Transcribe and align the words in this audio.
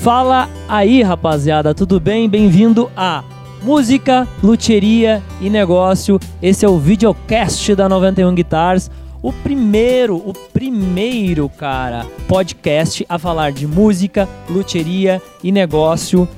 Fala 0.00 0.48
aí, 0.68 1.02
rapaziada, 1.02 1.74
tudo 1.74 1.98
bem? 1.98 2.28
Bem-vindo 2.28 2.88
a 2.96 3.24
Música, 3.62 4.28
Luteria 4.42 5.20
e 5.40 5.50
Negócio. 5.50 6.20
Esse 6.40 6.64
é 6.64 6.68
o 6.68 6.78
videocast 6.78 7.74
da 7.74 7.88
91 7.88 8.32
Guitars. 8.32 8.88
O 9.20 9.32
primeiro, 9.32 10.16
o 10.16 10.32
primeiro, 10.52 11.48
cara, 11.48 12.06
podcast 12.28 13.04
a 13.08 13.18
falar 13.18 13.50
de 13.50 13.66
música, 13.66 14.28
luteria 14.48 15.20
e 15.42 15.50
negócio. 15.50 16.28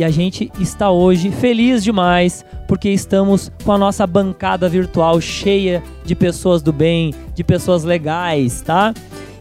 E 0.00 0.04
a 0.04 0.08
gente 0.08 0.50
está 0.58 0.90
hoje 0.90 1.30
feliz 1.30 1.84
demais 1.84 2.42
porque 2.66 2.88
estamos 2.88 3.52
com 3.62 3.70
a 3.70 3.76
nossa 3.76 4.06
bancada 4.06 4.66
virtual 4.66 5.20
cheia 5.20 5.82
de 6.06 6.14
pessoas 6.14 6.62
do 6.62 6.72
bem, 6.72 7.12
de 7.34 7.44
pessoas 7.44 7.84
legais, 7.84 8.62
tá? 8.62 8.94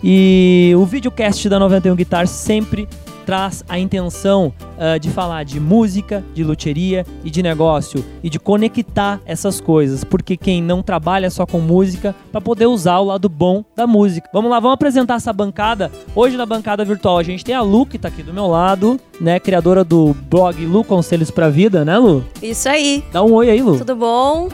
E 0.03 0.73
o 0.76 0.86
videocast 0.86 1.48
da 1.48 1.59
91 1.59 1.95
Guitar 1.95 2.27
sempre 2.27 2.90
traz 3.29 3.63
a 3.69 3.77
intenção 3.77 4.51
uh, 4.75 4.99
de 4.99 5.07
falar 5.11 5.45
de 5.45 5.59
música, 5.59 6.23
de 6.33 6.43
luteria 6.43 7.05
e 7.23 7.29
de 7.29 7.43
negócio 7.43 8.03
e 8.23 8.29
de 8.29 8.39
conectar 8.39 9.21
essas 9.23 9.61
coisas, 9.61 10.03
porque 10.03 10.35
quem 10.35 10.63
não 10.63 10.81
trabalha 10.81 11.29
só 11.29 11.45
com 11.45 11.59
música 11.59 12.15
para 12.31 12.41
poder 12.41 12.65
usar 12.65 12.97
o 12.97 13.03
lado 13.03 13.29
bom 13.29 13.63
da 13.75 13.85
música. 13.85 14.27
Vamos 14.33 14.49
lá, 14.49 14.59
vamos 14.59 14.73
apresentar 14.73 15.13
essa 15.13 15.31
bancada. 15.31 15.91
Hoje 16.15 16.38
na 16.38 16.45
bancada 16.47 16.83
virtual 16.83 17.19
a 17.19 17.23
gente 17.23 17.45
tem 17.45 17.53
a 17.53 17.61
Lu 17.61 17.85
que 17.85 17.99
tá 17.99 18.07
aqui 18.07 18.23
do 18.23 18.33
meu 18.33 18.47
lado, 18.47 18.99
né, 19.21 19.39
criadora 19.39 19.83
do 19.83 20.16
blog 20.27 20.66
Lu 20.66 20.83
Conselhos 20.83 21.30
para 21.30 21.49
Vida, 21.49 21.85
né, 21.85 21.99
Lu? 21.99 22.25
Isso 22.41 22.67
aí. 22.67 23.03
Dá 23.13 23.21
um 23.21 23.31
oi 23.33 23.52
aí, 23.52 23.61
Lu. 23.61 23.77
Tudo 23.77 23.95
bom? 23.95 24.49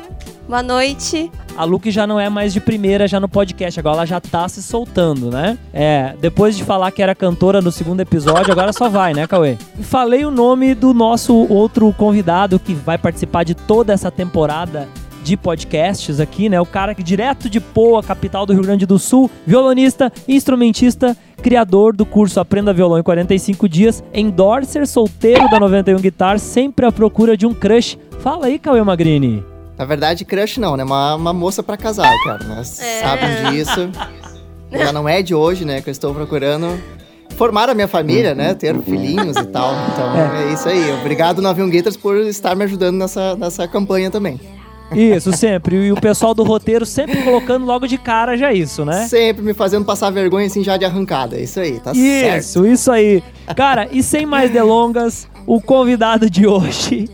Boa 0.47 0.61
noite. 0.61 1.31
A 1.57 1.63
Lu 1.63 1.79
que 1.79 1.89
já 1.89 2.05
não 2.05 2.19
é 2.19 2.29
mais 2.29 2.53
de 2.53 2.59
primeira 2.59 3.07
já 3.07 3.19
no 3.19 3.27
podcast, 3.27 3.79
agora 3.79 3.97
ela 3.97 4.05
já 4.05 4.21
tá 4.21 4.47
se 4.47 4.61
soltando, 4.61 5.31
né? 5.31 5.57
É, 5.73 6.13
depois 6.21 6.55
de 6.55 6.63
falar 6.63 6.91
que 6.91 7.01
era 7.01 7.15
cantora 7.15 7.61
no 7.61 7.71
segundo 7.71 8.01
episódio, 8.01 8.51
agora 8.51 8.71
só 8.71 8.87
vai, 8.87 9.13
né, 9.13 9.25
Cauê? 9.25 9.57
Falei 9.81 10.23
o 10.23 10.29
nome 10.29 10.75
do 10.75 10.93
nosso 10.93 11.33
outro 11.51 11.91
convidado 11.93 12.59
que 12.59 12.73
vai 12.73 12.97
participar 12.97 13.43
de 13.43 13.55
toda 13.55 13.91
essa 13.91 14.11
temporada 14.11 14.87
de 15.23 15.35
podcasts 15.35 16.19
aqui, 16.19 16.47
né? 16.47 16.61
O 16.61 16.65
cara 16.65 16.93
que 16.93 17.01
direto 17.01 17.49
de 17.49 17.59
Poa, 17.59 18.03
capital 18.03 18.45
do 18.45 18.53
Rio 18.53 18.61
Grande 18.61 18.85
do 18.85 18.99
Sul, 18.99 19.31
violonista, 19.47 20.13
instrumentista, 20.27 21.17
criador 21.41 21.95
do 21.95 22.05
curso 22.05 22.39
Aprenda 22.39 22.71
Violão 22.71 22.99
em 22.99 23.03
45 23.03 23.67
Dias, 23.67 24.03
endorser 24.13 24.85
solteiro 24.85 25.49
da 25.49 25.59
91 25.59 25.97
Guitar, 25.97 26.37
sempre 26.37 26.85
à 26.85 26.91
procura 26.91 27.35
de 27.35 27.47
um 27.47 27.53
crush. 27.55 27.97
Fala 28.19 28.45
aí, 28.45 28.59
Cauê 28.59 28.83
Magrini. 28.83 29.54
Na 29.77 29.85
verdade, 29.85 30.23
crush 30.23 30.57
não, 30.59 30.77
né? 30.77 30.83
Uma, 30.83 31.15
uma 31.15 31.33
moça 31.33 31.61
para 31.61 31.75
casar, 31.75 32.11
cara. 32.23 32.43
Né? 32.45 32.61
É. 32.61 32.63
Sabem 32.63 33.51
disso. 33.51 33.89
Já 34.71 34.91
não 34.91 35.07
é 35.07 35.21
de 35.21 35.33
hoje, 35.33 35.65
né? 35.65 35.81
Que 35.81 35.89
eu 35.89 35.91
estou 35.91 36.13
procurando 36.13 36.79
formar 37.35 37.69
a 37.69 37.73
minha 37.73 37.87
família, 37.87 38.33
né? 38.33 38.53
Ter 38.53 38.77
filhinhos 38.81 39.37
e 39.37 39.45
tal. 39.45 39.73
Então 39.91 40.15
é, 40.17 40.43
é 40.43 40.53
isso 40.53 40.67
aí. 40.67 40.91
Obrigado, 40.93 41.41
Navion 41.41 41.69
Guitars, 41.69 41.97
por 41.97 42.17
estar 42.17 42.55
me 42.55 42.63
ajudando 42.63 42.97
nessa, 42.97 43.35
nessa 43.35 43.67
campanha 43.67 44.09
também. 44.09 44.39
Isso, 44.93 45.31
sempre. 45.33 45.87
E 45.87 45.91
o 45.91 45.99
pessoal 45.99 46.33
do 46.33 46.43
roteiro 46.43 46.85
sempre 46.85 47.23
colocando 47.23 47.65
logo 47.65 47.87
de 47.87 47.97
cara 47.97 48.37
já 48.37 48.53
isso, 48.53 48.85
né? 48.85 49.07
Sempre 49.07 49.43
me 49.43 49.53
fazendo 49.53 49.83
passar 49.83 50.09
vergonha 50.11 50.45
assim 50.45 50.63
já 50.63 50.77
de 50.77 50.85
arrancada. 50.85 51.39
Isso 51.39 51.59
aí, 51.59 51.79
tá 51.79 51.91
isso, 51.91 52.01
certo. 52.01 52.39
Isso, 52.39 52.65
isso 52.65 52.91
aí. 52.91 53.23
Cara, 53.55 53.89
e 53.91 54.03
sem 54.03 54.25
mais 54.25 54.51
delongas, 54.51 55.27
o 55.47 55.59
convidado 55.59 56.29
de 56.29 56.45
hoje 56.45 57.09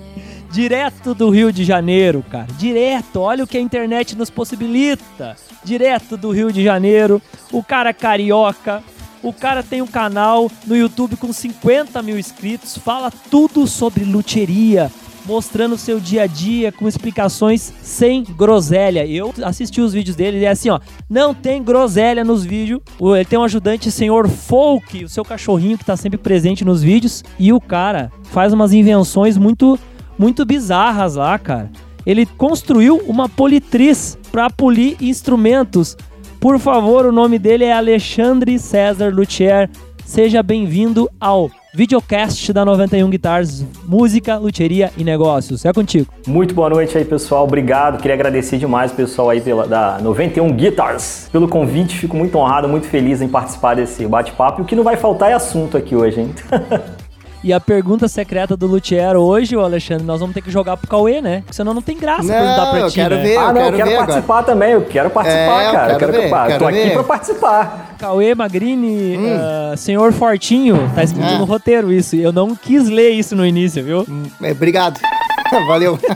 Direto 0.52 1.16
do 1.16 1.30
Rio 1.30 1.50
de 1.50 1.64
Janeiro, 1.64 2.26
cara. 2.30 2.48
Direto. 2.58 3.22
Olha 3.22 3.46
o 3.46 3.48
que 3.48 3.58
a 3.58 3.62
internet 3.62 4.18
nos 4.18 4.30
possibilita. 4.30 5.38
Direto 5.64 6.18
do 6.18 6.30
Rio 6.30 6.52
de 6.52 6.62
Janeiro. 6.62 7.22
O 7.54 7.64
cara 7.64 7.92
é 7.92 7.94
carioca. 7.94 8.84
O 9.24 9.32
cara 9.32 9.64
tem 9.64 9.82
um 9.82 9.88
canal 9.88 10.52
no 10.68 10.76
YouTube 10.76 11.16
com 11.16 11.32
50 11.32 12.02
mil 12.02 12.20
inscritos. 12.20 12.78
Fala 12.78 13.10
tudo 13.30 13.66
sobre 13.66 14.04
luteria. 14.04 14.92
Mostrando 15.26 15.76
o 15.76 15.78
seu 15.78 16.02
dia 16.02 16.24
a 16.24 16.28
dia 16.28 16.70
com 16.70 16.86
explicações 16.86 17.72
sem 17.82 18.24
groselha. 18.24 19.06
Eu 19.06 19.34
assisti 19.46 19.80
os 19.80 19.94
vídeos 19.94 20.18
dele 20.18 20.40
e 20.40 20.46
é 20.46 20.50
assim, 20.50 20.70
ó. 20.70 20.82
Não 21.10 21.34
tem 21.34 21.64
groselha 21.64 22.26
nos 22.26 22.44
vídeos. 22.44 22.82
Ele 23.00 23.24
tem 23.24 23.40
um 23.40 23.44
ajudante, 23.44 23.90
senhor 23.90 24.28
Folk, 24.28 25.06
o 25.06 25.10
seu 25.10 25.24
cachorrinho 25.24 25.78
que 25.78 25.86
tá 25.86 25.96
sempre 25.96 26.18
presente 26.18 26.66
nos 26.66 26.84
vídeos. 26.84 27.24
E 27.40 27.54
o 27.54 27.62
cara 27.62 28.12
faz 28.24 28.52
umas 28.52 28.74
invenções 28.74 29.38
muito 29.38 29.80
muito 30.22 30.46
bizarras 30.46 31.16
lá, 31.16 31.40
cara. 31.40 31.72
Ele 32.06 32.28
construiu 32.28 32.98
uma 33.08 33.28
politriz 33.28 34.20
para 34.32 34.52
polir 34.52 34.96
instrumentos. 35.02 35.98
Por 36.40 36.60
favor, 36.60 37.08
o 37.08 37.12
nome 37.12 37.40
dele 37.40 37.66
é 37.66 37.74
Alexandre 37.74 38.60
César 38.60 39.12
Luthier. 39.12 39.68
Seja 40.06 40.44
bem-vindo 40.44 41.10
ao 41.20 41.50
videocast 41.74 42.54
da 42.54 42.64
91 42.64 43.10
Guitars, 43.10 43.66
música, 43.88 44.38
luteria 44.38 44.92
e 44.96 45.04
negócios. 45.04 45.66
É 45.66 45.74
contigo. 45.74 46.14
Muito 46.28 46.54
boa 46.54 46.70
noite 46.70 46.96
aí, 46.96 47.06
pessoal. 47.06 47.46
Obrigado. 47.46 48.00
Queria 48.00 48.14
agradecer 48.14 48.60
demais 48.60 48.92
o 48.92 48.96
pessoal 48.96 49.32
aí 49.32 49.42
pela, 49.42 49.68
da 49.68 49.98
91 50.00 50.52
Guitars 50.52 51.30
pelo 51.32 51.48
convite. 51.48 51.98
Fico 51.98 52.16
muito 52.16 52.38
honrado, 52.38 52.70
muito 52.70 52.86
feliz 52.86 53.24
em 53.24 53.28
participar 53.28 53.76
desse 53.76 54.06
bate-papo. 54.06 54.62
E 54.62 54.64
o 54.64 54.66
que 54.66 54.76
não 54.76 54.84
vai 54.84 54.98
faltar 54.98 55.32
é 55.32 55.34
assunto 55.34 55.78
aqui 55.78 55.96
hoje, 55.96 56.22
hein? 56.22 56.36
E 57.44 57.52
a 57.52 57.60
pergunta 57.60 58.08
secreta 58.08 58.56
do 58.56 58.68
Luthier 58.68 59.16
hoje, 59.18 59.56
o 59.56 59.62
Alexandre, 59.62 60.06
nós 60.06 60.20
vamos 60.20 60.32
ter 60.36 60.42
que 60.44 60.52
jogar 60.52 60.78
pro 60.78 60.88
Cauê, 60.88 61.22
né? 61.22 61.38
Porque 61.40 61.56
senão 61.56 61.74
não 61.74 61.82
tem 61.82 61.98
graça 61.98 62.22
não, 62.22 62.36
perguntar 62.36 62.66
pra 62.70 62.80
eu 62.82 62.88
ti, 62.90 62.94
quero 62.96 63.16
né? 63.16 63.24
ver, 63.24 63.38
ah, 63.38 63.42
eu 63.42 63.48
não, 63.48 63.54
quero 63.54 63.66
eu 63.66 63.78
quero 63.78 63.90
ver 63.90 63.98
participar 63.98 64.34
agora. 64.38 64.46
também. 64.54 64.72
Eu 64.74 64.82
quero 64.84 65.10
participar, 65.10 65.64
É, 65.64 65.72
cara. 65.72 65.94
eu 65.94 65.98
quero 65.98 66.12
ver, 66.12 66.30
Tô 66.30 66.36
quero 66.46 66.68
aqui 66.68 66.78
ver. 66.84 66.94
pra 66.94 67.04
participar. 67.04 67.96
Cauê 67.98 68.36
Magrini, 68.36 69.18
Hum. 69.18 69.38
ah, 69.40 69.74
senhor 69.76 70.14
Fortinho, 70.14 70.92
tá 70.94 71.04
escrito 71.04 71.26
Ah. 71.34 71.38
no 71.40 71.46
roteiro 71.46 71.92
isso. 71.92 72.16
Eu 72.16 72.32
não 72.32 72.56
quis 72.56 72.88
ler 72.88 73.10
isso 73.10 73.36
no 73.36 73.44
início, 73.44 73.84
viu? 73.84 74.06
É, 74.44 74.52
obrigado. 74.52 75.00
Valeu. 75.68 75.98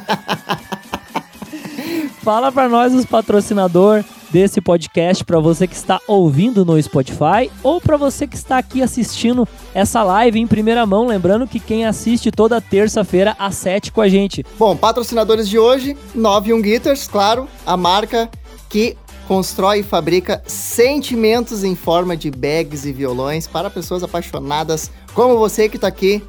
Fala 2.26 2.52
pra 2.52 2.68
nós 2.68 2.92
os 2.92 3.06
patrocinador 3.06 4.04
desse 4.32 4.60
podcast, 4.60 5.24
pra 5.24 5.40
você 5.40 5.68
que 5.68 5.76
está 5.76 6.02
ouvindo 6.08 6.66
no 6.66 6.82
Spotify 6.82 7.52
ou 7.62 7.80
pra 7.80 7.98
você 7.98 8.26
que 8.26 8.36
está 8.36 8.58
aqui 8.58 8.82
assistindo 8.82 9.48
essa 9.76 10.02
live 10.02 10.40
em 10.40 10.48
primeira 10.48 10.88
mão. 10.88 11.06
Lembrando 11.06 11.48
que 11.48 11.60
quem 11.60 11.86
assiste 11.86 12.32
toda 12.32 12.60
terça-feira 12.60 13.36
às 13.38 13.54
7 13.58 13.92
com 13.92 14.02
a 14.02 14.10
gente. 14.10 14.44
Bom, 14.58 14.76
patrocinadores 14.76 15.48
de 15.48 15.60
hoje, 15.60 15.96
91 16.16 16.64
Guitars, 16.64 17.08
claro, 17.08 17.48
a 17.64 17.78
marca 17.78 18.28
que 18.70 18.98
constrói 19.28 19.82
e 19.82 19.84
fabrica 19.84 20.42
sentimentos 20.48 21.64
em 21.64 21.76
forma 21.76 22.18
de 22.18 22.32
bags 22.32 22.86
e 22.86 22.92
violões 22.92 23.46
para 23.46 23.70
pessoas 23.70 24.02
apaixonadas 24.02 24.90
como 25.14 25.38
você 25.38 25.70
que 25.70 25.78
tá 25.78 25.88
aqui 25.88 26.24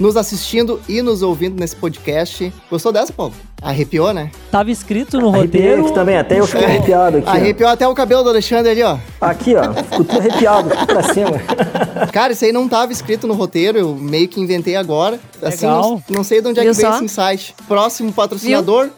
nos 0.00 0.16
assistindo 0.16 0.80
e 0.88 1.02
nos 1.02 1.22
ouvindo 1.22 1.60
nesse 1.60 1.76
podcast. 1.76 2.52
Gostou 2.70 2.90
dessa, 2.90 3.12
Paulo? 3.12 3.34
Arrepiou, 3.62 4.12
né? 4.14 4.30
Tava 4.50 4.70
escrito 4.70 5.20
no 5.20 5.28
Arrepiei 5.28 5.62
roteiro. 5.62 5.84
aqui 5.86 5.94
também, 5.94 6.16
até 6.16 6.40
eu 6.40 6.46
fiquei 6.46 6.62
Puxou. 6.62 6.76
arrepiado 6.76 7.16
aqui. 7.18 7.28
ó. 7.28 7.30
Arrepiou 7.30 7.68
até 7.70 7.86
o 7.86 7.94
cabelo 7.94 8.22
do 8.22 8.30
Alexandre 8.30 8.70
ali, 8.70 8.82
ó. 8.82 8.96
Aqui, 9.20 9.54
ó. 9.54 9.74
Fico 9.74 10.04
tudo 10.04 10.18
arrepiado, 10.18 10.70
pra 10.86 11.02
cima. 11.02 11.32
Cara, 12.10 12.32
isso 12.32 12.44
aí 12.44 12.52
não 12.52 12.66
tava 12.66 12.90
escrito 12.90 13.26
no 13.26 13.34
roteiro, 13.34 13.76
eu 13.78 13.94
meio 13.94 14.26
que 14.26 14.40
inventei 14.40 14.74
agora. 14.76 15.20
Assim, 15.42 15.66
Legal. 15.66 15.82
não, 16.08 16.16
não 16.16 16.24
sei 16.24 16.40
de 16.40 16.48
onde 16.48 16.60
é 16.60 16.62
Viu 16.62 16.72
que 16.72 16.78
veio 16.80 16.88
só? 16.90 16.96
esse 16.96 17.04
insight. 17.04 17.54
Próximo 17.68 18.10
patrocinador, 18.12 18.88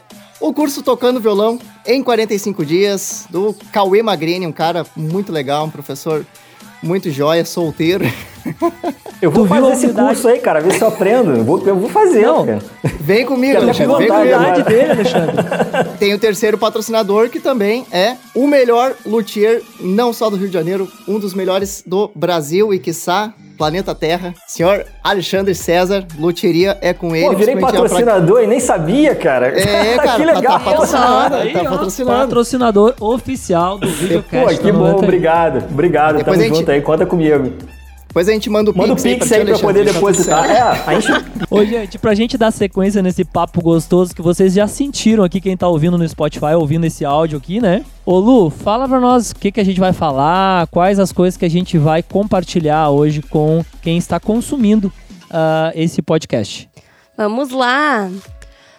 o 0.41 0.53
curso 0.55 0.83
Tocando 0.83 1.21
Violão 1.21 1.59
em 1.85 2.01
45 2.01 2.65
dias, 2.65 3.25
do 3.29 3.55
Cauê 3.73 4.03
Magrini, 4.05 4.47
um 4.47 4.53
cara 4.53 4.87
muito 4.95 5.33
legal, 5.33 5.65
um 5.65 5.71
professor 5.71 6.25
muito 6.81 7.11
joia, 7.11 7.45
solteiro. 7.45 8.05
Eu 9.21 9.31
vou 9.31 9.45
Tu 9.45 9.49
fazer 9.49 9.73
esse 9.73 9.85
humildade? 9.87 10.09
curso 10.09 10.29
aí, 10.29 10.39
cara. 10.41 10.61
Ver 10.61 10.73
se 10.75 10.83
eu 10.83 10.89
aprendo. 10.89 11.31
Eu 11.37 11.45
vou, 11.45 11.63
eu 11.67 11.77
vou 11.77 11.89
fazer, 11.89 12.23
Não. 12.27 12.45
cara. 12.47 12.59
Vem 13.01 13.25
comigo, 13.25 13.53
Quero 13.55 13.65
Alexandre, 13.65 13.97
vem 13.99 14.09
vontade 14.09 14.33
comigo. 14.63 14.69
dele, 14.69 14.91
Alexandre. 14.93 15.37
Tem 15.99 16.15
o 16.15 16.19
terceiro 16.19 16.59
patrocinador, 16.59 17.29
que 17.29 17.39
também 17.41 17.87
é 17.93 18.17
o 18.35 18.47
melhor 18.47 18.95
luthier, 19.07 19.63
não 19.81 20.13
só 20.13 20.29
do 20.29 20.37
Rio 20.37 20.49
de 20.49 20.55
Janeiro, 20.55 20.89
um 21.07 21.19
dos 21.19 21.35
melhores 21.35 21.83
do 21.87 22.11
Brasil 22.15 22.73
e, 22.75 22.79
quiçá, 22.79 23.33
planeta 23.57 23.95
Terra. 23.95 24.35
Senhor 24.49 24.85
Alexandre 25.05 25.55
César, 25.55 26.05
luthieria 26.19 26.77
é 26.81 26.93
com 26.93 27.15
ele. 27.15 27.27
Pô, 27.27 27.37
virei 27.37 27.55
a 27.55 27.59
pra- 27.59 27.67
patrocinador 27.71 28.43
e 28.43 28.47
nem 28.49 28.59
sabia, 28.59 29.15
cara. 29.15 29.49
É, 29.49 29.97
cara, 29.99 30.03
que 30.03 30.07
tá- 30.27 30.35
legal. 30.35 30.43
tá 30.43 30.61
patrocinando. 30.61 31.35
Aí, 31.37 31.53
tá 31.53 31.61
ó, 31.61 31.65
patrocinando. 31.71 32.19
Patrocinador 32.19 32.95
oficial 33.01 33.79
do 33.79 33.87
Pô, 33.87 33.93
videocast. 33.95 34.59
que 34.59 34.67
da 34.67 34.73
bom, 34.73 34.79
91. 34.87 34.99
obrigado. 35.05 35.65
Obrigado, 35.71 36.17
Depois 36.19 36.37
tamo 36.39 36.49
gente- 36.49 36.59
junto 36.59 36.71
aí, 36.73 36.81
conta 36.81 37.07
comigo. 37.07 37.53
Depois 38.13 38.29
a 38.29 38.33
gente 38.33 38.51
manda 38.51 38.71
o 38.71 38.77
Manda 38.77 38.93
o 38.93 38.97
Pix, 38.97 39.07
aí 39.07 39.15
Pix 39.15 39.29
ti, 39.29 39.35
aí 39.37 39.45
pra 39.47 39.59
poder 39.59 39.87
depositar. 39.87 40.45
É, 40.45 40.61
a 40.61 41.01
gente 41.01 41.25
Ô, 41.51 41.65
gente, 41.65 41.99
pra 41.99 42.15
gente 42.15 42.37
dar 42.37 42.51
sequência 42.51 43.03
nesse 43.03 43.25
papo 43.25 43.63
gostoso 43.63 44.15
que 44.15 44.21
vocês 44.21 44.53
já 44.53 44.69
sentiram 44.69 45.25
aqui, 45.25 45.41
quem 45.41 45.57
tá 45.57 45.67
ouvindo 45.67 45.97
no 45.97 46.07
Spotify, 46.07 46.53
ouvindo 46.55 46.85
esse 46.85 47.07
áudio 47.07 47.39
aqui, 47.39 47.59
né? 47.59 47.83
Ô, 48.05 48.19
Lu, 48.19 48.51
fala 48.51 48.87
pra 48.87 49.01
nós 49.01 49.31
o 49.31 49.37
que, 49.37 49.51
que 49.51 49.59
a 49.59 49.65
gente 49.65 49.81
vai 49.81 49.95
falar, 49.95 50.67
quais 50.67 50.99
as 50.99 51.11
coisas 51.11 51.39
que 51.39 51.47
a 51.47 51.49
gente 51.49 51.79
vai 51.79 52.03
compartilhar 52.03 52.91
hoje 52.91 53.23
com 53.23 53.65
quem 53.81 53.97
está 53.97 54.21
consumindo 54.21 54.93
ah, 55.31 55.73
esse 55.75 56.03
podcast. 56.03 56.69
Vamos 57.17 57.51
lá. 57.51 58.11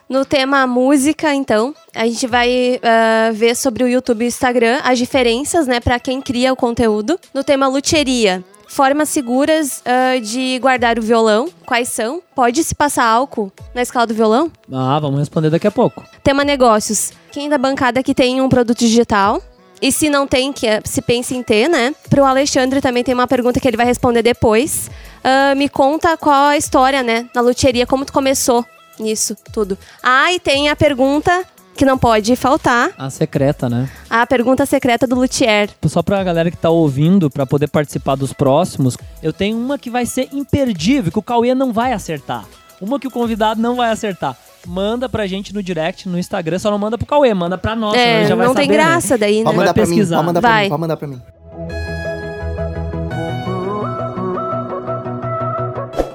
No 0.07 0.25
tema 0.25 0.67
música, 0.67 1.33
então, 1.33 1.73
a 1.95 2.05
gente 2.05 2.27
vai 2.27 2.77
uh, 2.77 3.33
ver 3.33 3.55
sobre 3.55 3.83
o 3.83 3.87
YouTube 3.87 4.21
e 4.21 4.25
o 4.25 4.27
Instagram 4.27 4.79
as 4.83 4.99
diferenças, 4.99 5.65
né, 5.65 5.79
para 5.79 5.99
quem 5.99 6.21
cria 6.21 6.53
o 6.53 6.55
conteúdo. 6.55 7.19
No 7.33 7.43
tema 7.43 7.67
luteria, 7.67 8.43
formas 8.73 9.09
seguras 9.09 9.81
uh, 9.81 10.19
de 10.19 10.59
guardar 10.59 10.97
o 10.97 11.01
violão. 11.01 11.49
Quais 11.65 11.89
são? 11.89 12.21
Pode 12.35 12.63
se 12.63 12.73
passar 12.73 13.05
álcool 13.05 13.51
na 13.73 13.81
escala 13.81 14.07
do 14.07 14.13
violão? 14.13 14.51
Ah, 14.71 14.99
vamos 14.99 15.19
responder 15.19 15.49
daqui 15.49 15.67
a 15.67 15.71
pouco. 15.71 16.03
Tema 16.23 16.43
negócios. 16.43 17.11
Quem 17.31 17.47
da 17.47 17.57
bancada 17.57 18.03
que 18.03 18.13
tem 18.13 18.41
um 18.41 18.49
produto 18.49 18.79
digital? 18.79 19.41
E 19.81 19.91
se 19.91 20.09
não 20.09 20.25
tem, 20.25 20.53
que 20.53 20.65
se 20.85 21.01
pensa 21.01 21.35
em 21.35 21.43
ter, 21.43 21.67
né? 21.67 21.93
Pro 22.09 22.23
Alexandre 22.23 22.79
também 22.79 23.03
tem 23.03 23.13
uma 23.13 23.27
pergunta 23.27 23.59
que 23.59 23.67
ele 23.67 23.77
vai 23.77 23.85
responder 23.85 24.21
depois. 24.21 24.89
Uh, 25.19 25.55
me 25.55 25.67
conta 25.67 26.15
qual 26.15 26.45
a 26.45 26.57
história, 26.57 27.03
né? 27.03 27.27
Na 27.35 27.41
luteria, 27.41 27.85
como 27.85 28.05
tu 28.05 28.13
começou 28.13 28.65
nisso 28.99 29.35
tudo. 29.51 29.77
Ah, 30.01 30.31
e 30.31 30.39
tem 30.39 30.69
a 30.69 30.75
pergunta 30.75 31.45
que 31.75 31.85
não 31.85 31.97
pode 31.97 32.35
faltar. 32.35 32.91
A 32.97 33.09
secreta, 33.09 33.69
né? 33.69 33.89
A 34.09 34.25
pergunta 34.25 34.65
secreta 34.65 35.07
do 35.07 35.15
Luthier. 35.15 35.69
Só 35.87 36.01
pra 36.01 36.23
galera 36.23 36.49
que 36.51 36.57
tá 36.57 36.69
ouvindo, 36.69 37.29
para 37.29 37.45
poder 37.45 37.67
participar 37.67 38.15
dos 38.15 38.31
próximos, 38.33 38.97
eu 39.21 39.33
tenho 39.33 39.57
uma 39.57 39.77
que 39.77 39.89
vai 39.89 40.05
ser 40.05 40.29
imperdível, 40.31 41.11
que 41.11 41.19
o 41.19 41.23
Cauê 41.23 41.53
não 41.55 41.73
vai 41.73 41.93
acertar. 41.93 42.45
Uma 42.81 42.99
que 42.99 43.07
o 43.07 43.11
convidado 43.11 43.61
não 43.61 43.75
vai 43.75 43.89
acertar. 43.89 44.35
Manda 44.65 45.09
pra 45.09 45.27
gente 45.27 45.53
no 45.53 45.61
direct, 45.61 46.07
no 46.07 46.17
Instagram, 46.17 46.57
só 46.59 46.71
não 46.71 46.77
manda 46.79 46.97
pro 46.97 47.05
Cauê, 47.07 47.33
manda 47.33 47.57
pra 47.57 47.75
nós, 47.75 47.95
é, 47.95 48.25
já 48.25 48.35
vai 48.35 48.47
não 48.47 48.53
saber, 48.53 48.67
tem 48.67 48.75
graça 48.75 49.13
né? 49.15 49.17
daí, 49.17 49.37
né? 49.39 49.43
Pode 49.43 49.57
mandar 49.57 49.73
pra 49.73 49.83
mim, 49.83 49.89
pesquisar. 49.89 50.15
pode 50.15 50.27
mandar 50.27 50.41
pra 50.41 50.49
Vai. 50.49 50.63
mim, 50.63 50.69
pode 50.69 50.81
mandar 50.81 50.97
pra 50.97 51.07
mim. 51.07 51.21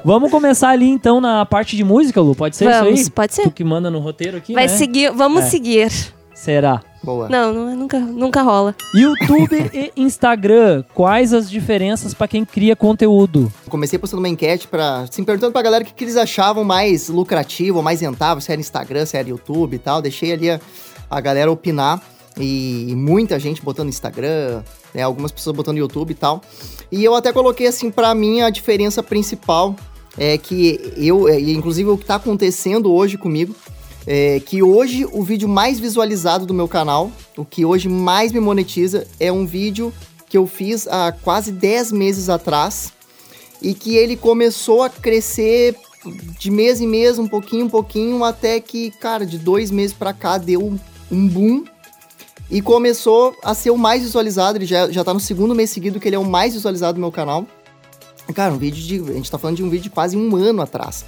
Vamos 0.08 0.30
começar 0.30 0.70
ali 0.70 0.88
então 0.88 1.20
na 1.20 1.44
parte 1.44 1.76
de 1.76 1.84
música, 1.84 2.18
Lu? 2.18 2.34
Pode 2.34 2.56
ser 2.56 2.64
Vamos, 2.64 2.98
isso 2.98 3.08
aí? 3.10 3.14
pode 3.14 3.34
ser. 3.34 3.42
Tu 3.42 3.50
que 3.50 3.62
manda 3.62 3.90
no 3.90 3.98
roteiro 3.98 4.38
aqui, 4.38 4.54
Vai 4.54 4.66
né? 4.66 4.72
seguir, 4.74 5.12
vamos 5.12 5.44
É. 5.44 5.48
seguir. 5.50 5.92
Será? 6.34 6.80
Boa. 7.02 7.28
Não, 7.28 7.52
não, 7.52 7.76
nunca, 7.76 8.00
nunca 8.00 8.40
rola. 8.40 8.74
YouTube 8.94 9.70
e 9.70 9.92
Instagram, 10.00 10.82
quais 10.94 11.34
as 11.34 11.50
diferenças 11.50 12.14
pra 12.14 12.26
quem 12.26 12.42
cria 12.42 12.74
conteúdo? 12.74 13.52
Comecei 13.68 13.98
postando 13.98 14.22
uma 14.22 14.30
enquete 14.30 14.66
para 14.66 15.00
assim, 15.00 15.22
perguntando 15.22 15.52
pra 15.52 15.60
galera 15.60 15.84
o 15.84 15.86
que, 15.86 15.92
que 15.92 16.04
eles 16.04 16.16
achavam 16.16 16.64
mais 16.64 17.10
lucrativo, 17.10 17.82
mais 17.82 18.00
rentável, 18.00 18.40
se 18.40 18.50
era 18.50 18.58
Instagram, 18.62 19.04
se 19.04 19.14
era 19.14 19.28
YouTube 19.28 19.74
e 19.74 19.78
tal. 19.78 20.00
Deixei 20.00 20.32
ali 20.32 20.50
a, 20.50 20.58
a 21.10 21.20
galera 21.20 21.52
opinar 21.52 22.00
e, 22.38 22.86
e 22.88 22.96
muita 22.96 23.38
gente 23.38 23.60
botando 23.60 23.90
Instagram, 23.90 24.62
né, 24.94 25.02
algumas 25.02 25.30
pessoas 25.32 25.54
botando 25.54 25.76
YouTube 25.76 26.12
e 26.12 26.14
tal. 26.14 26.40
E 26.90 27.04
eu 27.04 27.14
até 27.14 27.30
coloquei 27.30 27.66
assim 27.66 27.90
pra 27.90 28.14
mim 28.14 28.40
a 28.40 28.48
diferença 28.48 29.02
principal 29.02 29.76
é 30.18 30.36
que 30.36 30.92
eu, 30.96 31.28
é, 31.28 31.40
inclusive 31.40 31.88
o 31.88 31.96
que 31.96 32.04
tá 32.04 32.16
acontecendo 32.16 32.92
hoje 32.92 33.16
comigo, 33.16 33.54
é 34.06 34.40
que 34.40 34.62
hoje 34.62 35.06
o 35.12 35.22
vídeo 35.22 35.48
mais 35.48 35.78
visualizado 35.78 36.44
do 36.44 36.54
meu 36.54 36.66
canal, 36.66 37.12
o 37.36 37.44
que 37.44 37.64
hoje 37.64 37.88
mais 37.88 38.32
me 38.32 38.40
monetiza, 38.40 39.06
é 39.20 39.30
um 39.30 39.46
vídeo 39.46 39.92
que 40.28 40.36
eu 40.36 40.46
fiz 40.46 40.86
há 40.88 41.12
quase 41.12 41.52
10 41.52 41.92
meses 41.92 42.28
atrás 42.28 42.92
e 43.62 43.74
que 43.74 43.96
ele 43.96 44.16
começou 44.16 44.82
a 44.82 44.90
crescer 44.90 45.76
de 46.38 46.50
mês 46.50 46.80
em 46.80 46.86
mês, 46.86 47.18
um 47.18 47.26
pouquinho, 47.26 47.66
um 47.66 47.68
pouquinho, 47.68 48.24
até 48.24 48.60
que, 48.60 48.90
cara, 48.92 49.26
de 49.26 49.38
dois 49.38 49.70
meses 49.70 49.94
pra 49.94 50.12
cá 50.12 50.38
deu 50.38 50.64
um, 50.64 50.78
um 51.10 51.28
boom 51.28 51.64
e 52.50 52.62
começou 52.62 53.34
a 53.44 53.54
ser 53.54 53.70
o 53.70 53.76
mais 53.76 54.02
visualizado. 54.02 54.58
Ele 54.58 54.66
já, 54.66 54.90
já 54.90 55.04
tá 55.04 55.12
no 55.12 55.20
segundo 55.20 55.54
mês 55.54 55.70
seguido 55.70 56.00
que 56.00 56.08
ele 56.08 56.16
é 56.16 56.18
o 56.18 56.24
mais 56.24 56.54
visualizado 56.54 56.94
do 56.94 57.00
meu 57.00 57.12
canal. 57.12 57.46
Cara, 58.34 58.52
um 58.52 58.58
vídeo 58.58 58.82
de. 58.82 59.10
A 59.10 59.14
gente 59.14 59.30
tá 59.30 59.38
falando 59.38 59.56
de 59.56 59.62
um 59.62 59.70
vídeo 59.70 59.84
de 59.84 59.90
quase 59.90 60.16
um 60.16 60.36
ano 60.36 60.62
atrás. 60.62 61.04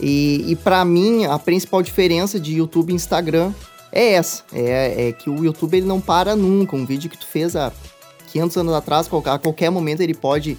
E, 0.00 0.44
e 0.46 0.56
para 0.56 0.84
mim, 0.84 1.24
a 1.24 1.38
principal 1.38 1.82
diferença 1.82 2.38
de 2.38 2.56
YouTube 2.56 2.90
e 2.90 2.94
Instagram 2.94 3.52
é 3.90 4.12
essa. 4.12 4.42
É, 4.52 5.08
é 5.08 5.12
que 5.12 5.30
o 5.30 5.44
YouTube 5.44 5.76
ele 5.76 5.86
não 5.86 6.00
para 6.00 6.36
nunca. 6.36 6.76
Um 6.76 6.84
vídeo 6.84 7.10
que 7.10 7.16
tu 7.16 7.26
fez 7.26 7.56
há 7.56 7.72
500 8.32 8.56
anos 8.58 8.74
atrás, 8.74 9.06
a 9.06 9.38
qualquer 9.38 9.70
momento 9.70 10.00
ele 10.02 10.14
pode 10.14 10.58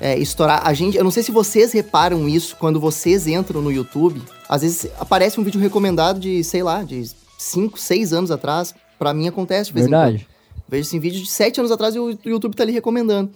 é, 0.00 0.18
estourar. 0.18 0.66
A 0.66 0.72
gente, 0.72 0.96
eu 0.96 1.04
não 1.04 1.10
sei 1.10 1.22
se 1.22 1.30
vocês 1.30 1.72
reparam 1.72 2.28
isso 2.28 2.56
quando 2.56 2.80
vocês 2.80 3.26
entram 3.26 3.60
no 3.60 3.70
YouTube. 3.70 4.22
Às 4.48 4.62
vezes 4.62 4.90
aparece 4.98 5.38
um 5.38 5.44
vídeo 5.44 5.60
recomendado 5.60 6.18
de, 6.18 6.42
sei 6.42 6.62
lá, 6.62 6.82
de 6.82 7.10
5, 7.38 7.78
6 7.78 8.12
anos 8.12 8.30
atrás. 8.30 8.74
Pra 8.98 9.14
mim 9.14 9.28
acontece 9.28 9.68
de 9.68 9.74
vez 9.74 9.86
em 9.86 9.90
quando. 9.90 10.02
Verdade. 10.02 10.28
Vejo 10.68 10.88
assim, 10.88 10.98
vídeo 10.98 11.20
de 11.20 11.28
7 11.28 11.60
anos 11.60 11.72
atrás 11.72 11.94
e 11.94 11.98
o 11.98 12.16
YouTube 12.24 12.54
tá 12.54 12.62
ali 12.62 12.72
recomendando. 12.72 13.30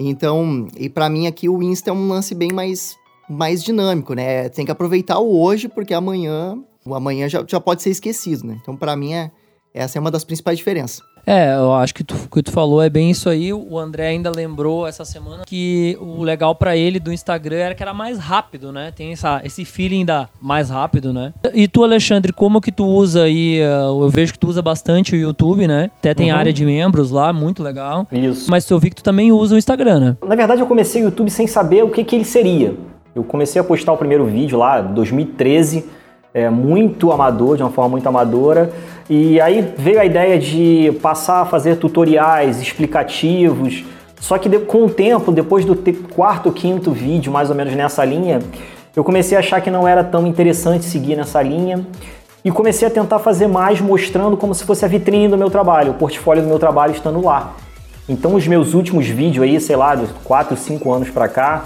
Então, 0.00 0.68
e 0.76 0.88
pra 0.88 1.08
mim 1.10 1.26
aqui 1.26 1.48
o 1.48 1.60
Insta 1.60 1.90
é 1.90 1.92
um 1.92 2.08
lance 2.08 2.32
bem 2.32 2.52
mais, 2.52 2.96
mais 3.28 3.64
dinâmico, 3.64 4.14
né? 4.14 4.48
Tem 4.48 4.64
que 4.64 4.70
aproveitar 4.70 5.18
o 5.18 5.40
hoje, 5.40 5.68
porque 5.68 5.92
amanhã, 5.92 6.56
o 6.86 6.94
amanhã 6.94 7.28
já, 7.28 7.44
já 7.46 7.58
pode 7.58 7.82
ser 7.82 7.90
esquecido, 7.90 8.46
né? 8.46 8.58
Então, 8.62 8.76
pra 8.76 8.94
mim, 8.94 9.14
é, 9.14 9.32
essa 9.74 9.98
é 9.98 10.00
uma 10.00 10.10
das 10.10 10.24
principais 10.24 10.58
diferenças. 10.58 11.02
É, 11.26 11.54
eu 11.54 11.74
acho 11.74 11.94
que 11.94 12.02
o 12.02 12.28
que 12.30 12.42
tu 12.42 12.50
falou 12.50 12.80
é 12.82 12.88
bem 12.88 13.10
isso 13.10 13.28
aí. 13.28 13.52
O 13.52 13.78
André 13.78 14.06
ainda 14.08 14.30
lembrou 14.34 14.86
essa 14.86 15.04
semana 15.04 15.42
que 15.46 15.94
o 16.00 16.22
legal 16.22 16.54
pra 16.54 16.74
ele 16.74 16.98
do 16.98 17.12
Instagram 17.12 17.56
era 17.56 17.74
que 17.74 17.82
era 17.82 17.92
mais 17.92 18.18
rápido, 18.18 18.72
né? 18.72 18.92
Tem 18.96 19.12
essa, 19.12 19.42
esse 19.44 19.62
feeling 19.66 20.06
da 20.06 20.26
mais 20.40 20.70
rápido, 20.70 21.12
né? 21.12 21.34
E 21.52 21.68
tu, 21.68 21.84
Alexandre, 21.84 22.32
como 22.32 22.62
que 22.62 22.72
tu 22.72 22.86
usa 22.86 23.24
aí? 23.24 23.60
uh, 23.60 24.04
Eu 24.04 24.08
vejo 24.08 24.32
que 24.32 24.38
tu 24.38 24.48
usa 24.48 24.62
bastante 24.62 25.14
o 25.14 25.18
YouTube, 25.18 25.66
né? 25.68 25.90
Até 25.98 26.14
tem 26.14 26.32
Uhum. 26.32 26.38
área 26.38 26.52
de 26.52 26.64
membros 26.64 27.10
lá, 27.10 27.30
muito 27.30 27.62
legal. 27.62 28.06
Isso. 28.10 28.50
Mas 28.50 28.68
eu 28.70 28.78
vi 28.78 28.88
que 28.88 28.96
tu 28.96 29.02
também 29.02 29.30
usa 29.30 29.54
o 29.54 29.58
Instagram, 29.58 30.00
né? 30.00 30.16
Na 30.26 30.34
verdade, 30.34 30.62
eu 30.62 30.66
comecei 30.66 31.02
o 31.02 31.06
YouTube 31.06 31.28
sem 31.30 31.46
saber 31.46 31.84
o 31.84 31.90
que, 31.90 32.04
que 32.04 32.16
ele 32.16 32.24
seria. 32.24 32.74
Eu 33.14 33.22
comecei 33.22 33.60
a 33.60 33.64
postar 33.64 33.92
o 33.92 33.98
primeiro 33.98 34.24
vídeo 34.24 34.56
lá, 34.56 34.80
em 34.80 34.94
2013, 34.94 35.84
é, 36.34 36.48
muito 36.50 37.10
amador, 37.12 37.56
de 37.56 37.62
uma 37.62 37.70
forma 37.70 37.90
muito 37.90 38.06
amadora. 38.08 38.70
E 39.08 39.40
aí 39.40 39.72
veio 39.76 40.00
a 40.00 40.04
ideia 40.04 40.38
de 40.38 40.92
passar 41.02 41.40
a 41.42 41.46
fazer 41.46 41.76
tutoriais 41.76 42.60
explicativos. 42.60 43.84
Só 44.20 44.36
que 44.36 44.48
de- 44.48 44.58
com 44.58 44.84
o 44.84 44.90
tempo, 44.90 45.30
depois 45.32 45.64
do 45.64 45.74
te- 45.74 45.92
quarto, 45.92 46.50
quinto 46.52 46.90
vídeo, 46.90 47.32
mais 47.32 47.48
ou 47.50 47.56
menos 47.56 47.74
nessa 47.74 48.04
linha, 48.04 48.40
eu 48.94 49.04
comecei 49.04 49.36
a 49.36 49.40
achar 49.40 49.60
que 49.60 49.70
não 49.70 49.86
era 49.86 50.02
tão 50.04 50.26
interessante 50.26 50.84
seguir 50.84 51.16
nessa 51.16 51.40
linha. 51.40 51.86
E 52.44 52.50
comecei 52.50 52.86
a 52.86 52.90
tentar 52.90 53.18
fazer 53.18 53.46
mais, 53.46 53.80
mostrando 53.80 54.36
como 54.36 54.54
se 54.54 54.64
fosse 54.64 54.84
a 54.84 54.88
vitrine 54.88 55.28
do 55.28 55.36
meu 55.36 55.50
trabalho, 55.50 55.90
o 55.92 55.94
portfólio 55.94 56.42
do 56.42 56.48
meu 56.48 56.58
trabalho 56.58 56.92
estando 56.92 57.24
lá. 57.24 57.52
Então 58.08 58.34
os 58.34 58.46
meus 58.46 58.74
últimos 58.74 59.06
vídeos 59.06 59.44
aí, 59.44 59.60
sei 59.60 59.76
lá, 59.76 59.94
de 59.94 60.06
4, 60.24 60.56
5 60.56 60.92
anos 60.92 61.10
pra 61.10 61.28
cá, 61.28 61.64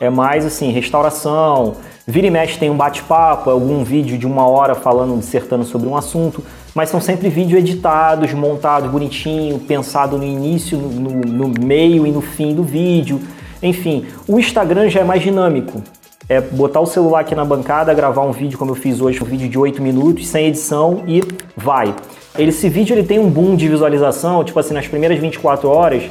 é 0.00 0.08
mais 0.08 0.44
assim, 0.46 0.70
restauração, 0.72 1.76
vira 2.06 2.26
e 2.26 2.30
mexe 2.30 2.58
tem 2.58 2.70
um 2.70 2.76
bate-papo, 2.76 3.50
algum 3.50 3.82
vídeo 3.84 4.16
de 4.16 4.26
uma 4.26 4.46
hora 4.46 4.74
falando, 4.74 5.18
dissertando 5.18 5.64
sobre 5.64 5.88
um 5.88 5.96
assunto, 5.96 6.42
mas 6.74 6.88
são 6.88 7.00
sempre 7.00 7.28
vídeos 7.28 7.58
editados, 7.58 8.32
montados 8.32 8.90
bonitinho, 8.90 9.58
pensado 9.58 10.16
no 10.16 10.24
início, 10.24 10.78
no, 10.78 11.10
no- 11.48 11.54
meio 11.64 12.06
e 12.06 12.10
no 12.12 12.20
fim 12.20 12.54
do 12.54 12.62
vídeo. 12.62 13.20
Enfim, 13.62 14.06
o 14.28 14.38
Instagram 14.38 14.88
já 14.88 15.00
é 15.00 15.04
mais 15.04 15.22
dinâmico. 15.22 15.82
É 16.28 16.40
botar 16.40 16.80
o 16.80 16.86
celular 16.86 17.20
aqui 17.20 17.34
na 17.34 17.44
bancada, 17.44 17.92
gravar 17.94 18.22
um 18.22 18.32
vídeo 18.32 18.58
como 18.58 18.70
eu 18.72 18.74
fiz 18.76 19.00
hoje, 19.00 19.20
um 19.22 19.26
vídeo 19.26 19.48
de 19.48 19.58
8 19.58 19.82
minutos, 19.82 20.28
sem 20.28 20.46
edição 20.46 21.02
e 21.06 21.22
vai. 21.56 21.94
Esse 22.38 22.68
vídeo 22.68 22.94
ele 22.94 23.02
tem 23.02 23.18
um 23.18 23.28
boom 23.28 23.56
de 23.56 23.66
visualização, 23.66 24.44
tipo 24.44 24.60
assim, 24.60 24.74
nas 24.74 24.86
primeiras 24.86 25.18
24 25.18 25.68
horas, 25.68 26.02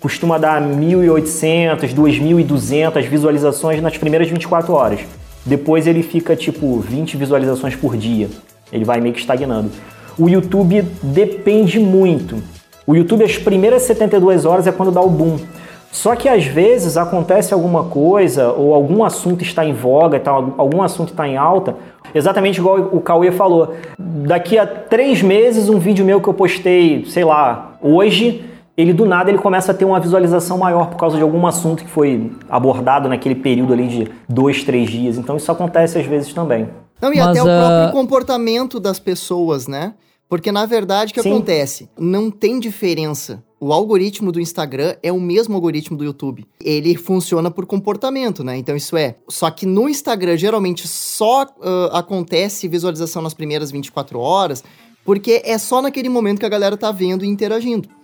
costuma 0.00 0.38
dar 0.38 0.62
1.800, 0.62 1.94
2.200 1.94 3.02
visualizações 3.08 3.82
nas 3.82 3.96
primeiras 3.96 4.28
24 4.28 4.72
horas. 4.72 5.00
Depois 5.44 5.86
ele 5.86 6.02
fica 6.02 6.36
tipo 6.36 6.78
20 6.78 7.16
visualizações 7.16 7.74
por 7.74 7.96
dia. 7.96 8.28
Ele 8.72 8.84
vai 8.84 9.00
meio 9.00 9.14
que 9.14 9.20
estagnando. 9.20 9.70
O 10.18 10.28
YouTube 10.28 10.82
depende 11.02 11.78
muito. 11.78 12.42
O 12.86 12.94
YouTube, 12.94 13.24
as 13.24 13.36
primeiras 13.36 13.82
72 13.82 14.44
horas 14.44 14.66
é 14.66 14.72
quando 14.72 14.90
dá 14.90 15.00
o 15.00 15.08
boom. 15.08 15.38
Só 15.90 16.14
que 16.14 16.28
às 16.28 16.44
vezes 16.44 16.96
acontece 16.96 17.54
alguma 17.54 17.84
coisa, 17.84 18.52
ou 18.52 18.74
algum 18.74 19.02
assunto 19.02 19.42
está 19.42 19.64
em 19.64 19.72
voga, 19.72 20.20
tá, 20.20 20.30
algum 20.30 20.82
assunto 20.82 21.10
está 21.10 21.26
em 21.26 21.36
alta, 21.36 21.76
exatamente 22.14 22.58
igual 22.58 22.90
o 22.92 23.00
Cauê 23.00 23.32
falou. 23.32 23.74
Daqui 23.98 24.58
a 24.58 24.66
três 24.66 25.22
meses, 25.22 25.68
um 25.68 25.78
vídeo 25.78 26.04
meu 26.04 26.20
que 26.20 26.28
eu 26.28 26.34
postei, 26.34 27.04
sei 27.06 27.24
lá, 27.24 27.78
hoje, 27.80 28.44
ele 28.78 28.92
do 28.92 29.04
nada 29.04 29.28
ele 29.28 29.38
começa 29.38 29.72
a 29.72 29.74
ter 29.74 29.84
uma 29.84 29.98
visualização 29.98 30.56
maior 30.56 30.88
por 30.88 30.96
causa 30.96 31.16
de 31.16 31.22
algum 31.22 31.44
assunto 31.48 31.82
que 31.82 31.90
foi 31.90 32.30
abordado 32.48 33.08
naquele 33.08 33.34
período 33.34 33.72
ali 33.72 33.88
de 33.88 34.08
dois, 34.28 34.62
três 34.62 34.88
dias. 34.88 35.18
Então 35.18 35.36
isso 35.36 35.50
acontece 35.50 35.98
às 35.98 36.06
vezes 36.06 36.32
também. 36.32 36.68
Não, 37.02 37.12
e 37.12 37.16
Mas, 37.18 37.26
até 37.26 37.42
o 37.42 37.48
ah, 37.48 37.66
próprio 37.66 38.00
comportamento 38.00 38.78
das 38.78 39.00
pessoas, 39.00 39.66
né? 39.66 39.94
Porque 40.28 40.52
na 40.52 40.64
verdade 40.64 41.10
o 41.10 41.14
que 41.14 41.22
Sim. 41.22 41.32
acontece? 41.32 41.90
Não 41.98 42.30
tem 42.30 42.60
diferença. 42.60 43.42
O 43.60 43.72
algoritmo 43.72 44.30
do 44.30 44.40
Instagram 44.40 44.94
é 45.02 45.10
o 45.10 45.20
mesmo 45.20 45.56
algoritmo 45.56 45.96
do 45.96 46.04
YouTube. 46.04 46.46
Ele 46.64 46.96
funciona 46.96 47.50
por 47.50 47.66
comportamento, 47.66 48.44
né? 48.44 48.56
Então 48.56 48.76
isso 48.76 48.96
é. 48.96 49.16
Só 49.28 49.50
que 49.50 49.66
no 49.66 49.88
Instagram 49.88 50.36
geralmente 50.36 50.86
só 50.86 51.44
ah, 51.60 51.98
acontece 51.98 52.68
visualização 52.68 53.22
nas 53.22 53.34
primeiras 53.34 53.72
24 53.72 54.20
horas, 54.20 54.62
porque 55.04 55.42
é 55.44 55.58
só 55.58 55.82
naquele 55.82 56.08
momento 56.08 56.38
que 56.38 56.46
a 56.46 56.48
galera 56.48 56.76
tá 56.76 56.92
vendo 56.92 57.24
e 57.24 57.28
interagindo. 57.28 57.97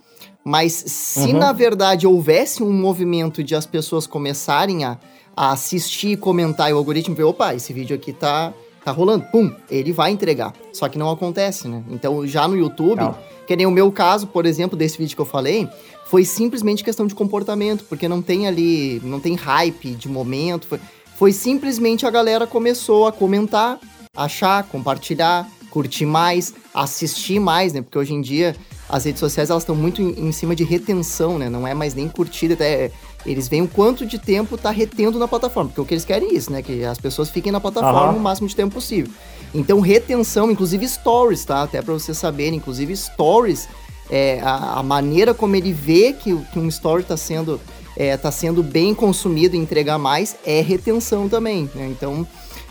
Mas 0.44 0.72
se 0.72 1.32
Uhum. 1.32 1.38
na 1.38 1.52
verdade 1.52 2.06
houvesse 2.06 2.62
um 2.62 2.72
movimento 2.72 3.42
de 3.42 3.54
as 3.54 3.64
pessoas 3.64 4.06
começarem 4.06 4.84
a, 4.84 4.98
a 5.34 5.52
assistir, 5.52 6.18
comentar 6.18 6.70
e 6.70 6.74
o 6.74 6.76
algoritmo 6.76 7.14
ver, 7.14 7.24
opa, 7.24 7.54
esse 7.54 7.72
vídeo 7.72 7.96
aqui 7.96 8.12
tá, 8.12 8.52
tá 8.84 8.92
rolando, 8.92 9.24
pum, 9.32 9.50
ele 9.70 9.90
vai 9.92 10.10
entregar. 10.10 10.52
Só 10.72 10.88
que 10.88 10.98
não 10.98 11.10
acontece, 11.10 11.66
né? 11.66 11.82
Então, 11.90 12.26
já 12.26 12.46
no 12.46 12.56
YouTube, 12.56 13.00
não. 13.00 13.16
que 13.46 13.56
nem 13.56 13.64
o 13.66 13.70
meu 13.70 13.90
caso, 13.90 14.26
por 14.26 14.44
exemplo, 14.44 14.76
desse 14.76 14.98
vídeo 14.98 15.14
que 15.16 15.22
eu 15.22 15.26
falei, 15.26 15.66
foi 16.06 16.24
simplesmente 16.26 16.84
questão 16.84 17.06
de 17.06 17.14
comportamento, 17.14 17.84
porque 17.88 18.06
não 18.06 18.20
tem 18.20 18.46
ali, 18.46 19.00
não 19.02 19.18
tem 19.18 19.34
hype 19.34 19.92
de 19.92 20.08
momento, 20.08 20.66
foi, 20.66 20.80
foi 21.16 21.32
simplesmente 21.32 22.04
a 22.04 22.10
galera 22.10 22.46
começou 22.46 23.06
a 23.06 23.12
comentar, 23.12 23.78
achar, 24.14 24.62
compartilhar, 24.64 25.48
curtir 25.74 26.06
mais, 26.06 26.54
assistir 26.72 27.40
mais, 27.40 27.72
né? 27.72 27.82
Porque 27.82 27.98
hoje 27.98 28.14
em 28.14 28.20
dia 28.20 28.54
as 28.88 29.04
redes 29.04 29.18
sociais 29.18 29.50
elas 29.50 29.64
estão 29.64 29.74
muito 29.74 30.00
em, 30.00 30.28
em, 30.28 30.30
cima 30.30 30.54
de 30.54 30.62
retenção, 30.62 31.36
né? 31.36 31.50
Não 31.50 31.66
é 31.66 31.74
mais 31.74 31.94
nem 31.94 32.08
curtida, 32.08 32.54
até 32.54 32.92
eles 33.26 33.48
veem 33.48 33.62
o 33.62 33.68
quanto 33.68 34.06
de 34.06 34.16
tempo 34.16 34.56
tá 34.56 34.70
retendo 34.70 35.18
na 35.18 35.26
plataforma, 35.26 35.70
porque 35.70 35.80
o 35.80 35.84
que 35.84 35.94
eles 35.94 36.04
querem 36.04 36.28
é 36.28 36.34
isso, 36.34 36.52
né? 36.52 36.62
Que 36.62 36.84
as 36.84 36.96
pessoas 36.96 37.28
fiquem 37.28 37.50
na 37.50 37.58
plataforma 37.58 38.12
uhum. 38.12 38.18
o 38.18 38.20
máximo 38.20 38.46
de 38.46 38.54
tempo 38.54 38.72
possível. 38.72 39.12
Então, 39.52 39.80
retenção, 39.80 40.48
inclusive 40.48 40.86
stories, 40.86 41.44
tá? 41.44 41.64
Até 41.64 41.82
para 41.82 41.92
vocês 41.92 42.16
saberem, 42.16 42.58
inclusive 42.58 42.96
stories, 42.96 43.68
é, 44.08 44.40
a, 44.42 44.78
a, 44.78 44.82
maneira 44.82 45.34
como 45.34 45.56
ele 45.56 45.72
vê 45.72 46.12
que, 46.12 46.36
que 46.52 46.58
um 46.58 46.68
story 46.68 47.02
está 47.02 47.16
sendo, 47.16 47.60
é, 47.96 48.16
tá 48.16 48.30
sendo 48.30 48.62
bem 48.62 48.94
consumido 48.94 49.56
e 49.56 49.58
entregar 49.58 49.98
mais 49.98 50.36
é 50.46 50.60
retenção 50.60 51.28
também, 51.28 51.68
né? 51.74 51.88
Então, 51.90 52.24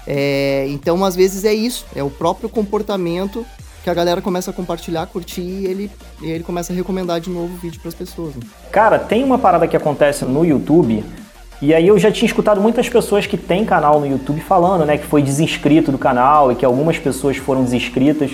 é, 0.06 0.66
então, 0.70 1.04
às 1.04 1.16
vezes 1.16 1.46
é 1.46 1.54
isso, 1.54 1.86
é 1.96 2.04
o 2.04 2.10
próprio 2.10 2.50
comportamento 2.50 3.46
que 3.84 3.90
a 3.90 3.94
galera 3.94 4.22
começa 4.22 4.50
a 4.52 4.54
compartilhar, 4.54 5.06
curtir 5.08 5.42
e 5.42 5.66
ele, 5.66 5.92
e 6.22 6.32
ele 6.32 6.44
começa 6.44 6.72
a 6.72 6.76
recomendar 6.76 7.20
de 7.20 7.30
novo 7.30 7.54
o 7.54 7.58
vídeo 7.58 7.80
para 7.82 7.90
as 7.90 7.96
pessoas. 7.96 8.34
Né? 8.36 8.42
Cara, 8.72 8.98
tem 8.98 9.24
uma 9.24 9.38
parada 9.38 9.68
que 9.68 9.76
acontece 9.76 10.24
no 10.24 10.46
YouTube, 10.46 11.04
e 11.62 11.74
aí 11.74 11.88
eu 11.88 11.98
já 12.00 12.12
tinha 12.12 12.26
escutado 12.26 12.62
muitas 12.62 12.88
pessoas 12.88 13.26
que 13.26 13.38
têm 13.38 13.66
canal 13.66 14.00
no 14.00 14.08
YouTube 14.08 14.40
falando, 14.42 14.86
né, 14.86 14.98
que 14.98 15.06
foi 15.06 15.22
desinscrito 15.22 15.92
do 15.92 15.98
canal 15.98 16.52
e 16.52 16.56
que 16.56 16.66
algumas 16.66 16.98
pessoas 16.98 17.38
foram 17.38 17.64
desinscritas. 17.64 18.32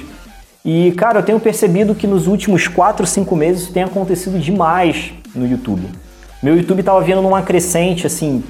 E, 0.63 0.91
cara, 0.91 1.19
eu 1.19 1.23
tenho 1.23 1.39
percebido 1.39 1.95
que 1.95 2.05
nos 2.05 2.27
últimos 2.27 2.67
4, 2.67 3.05
5 3.05 3.35
meses 3.35 3.63
isso 3.63 3.73
tem 3.73 3.83
acontecido 3.83 4.39
demais 4.39 5.13
no 5.33 5.47
YouTube. 5.47 5.88
Meu 6.41 6.55
YouTube 6.55 6.79
estava 6.79 7.01
vindo 7.01 7.21
numa 7.21 7.41
crescente, 7.41 8.05
assim, 8.05 8.43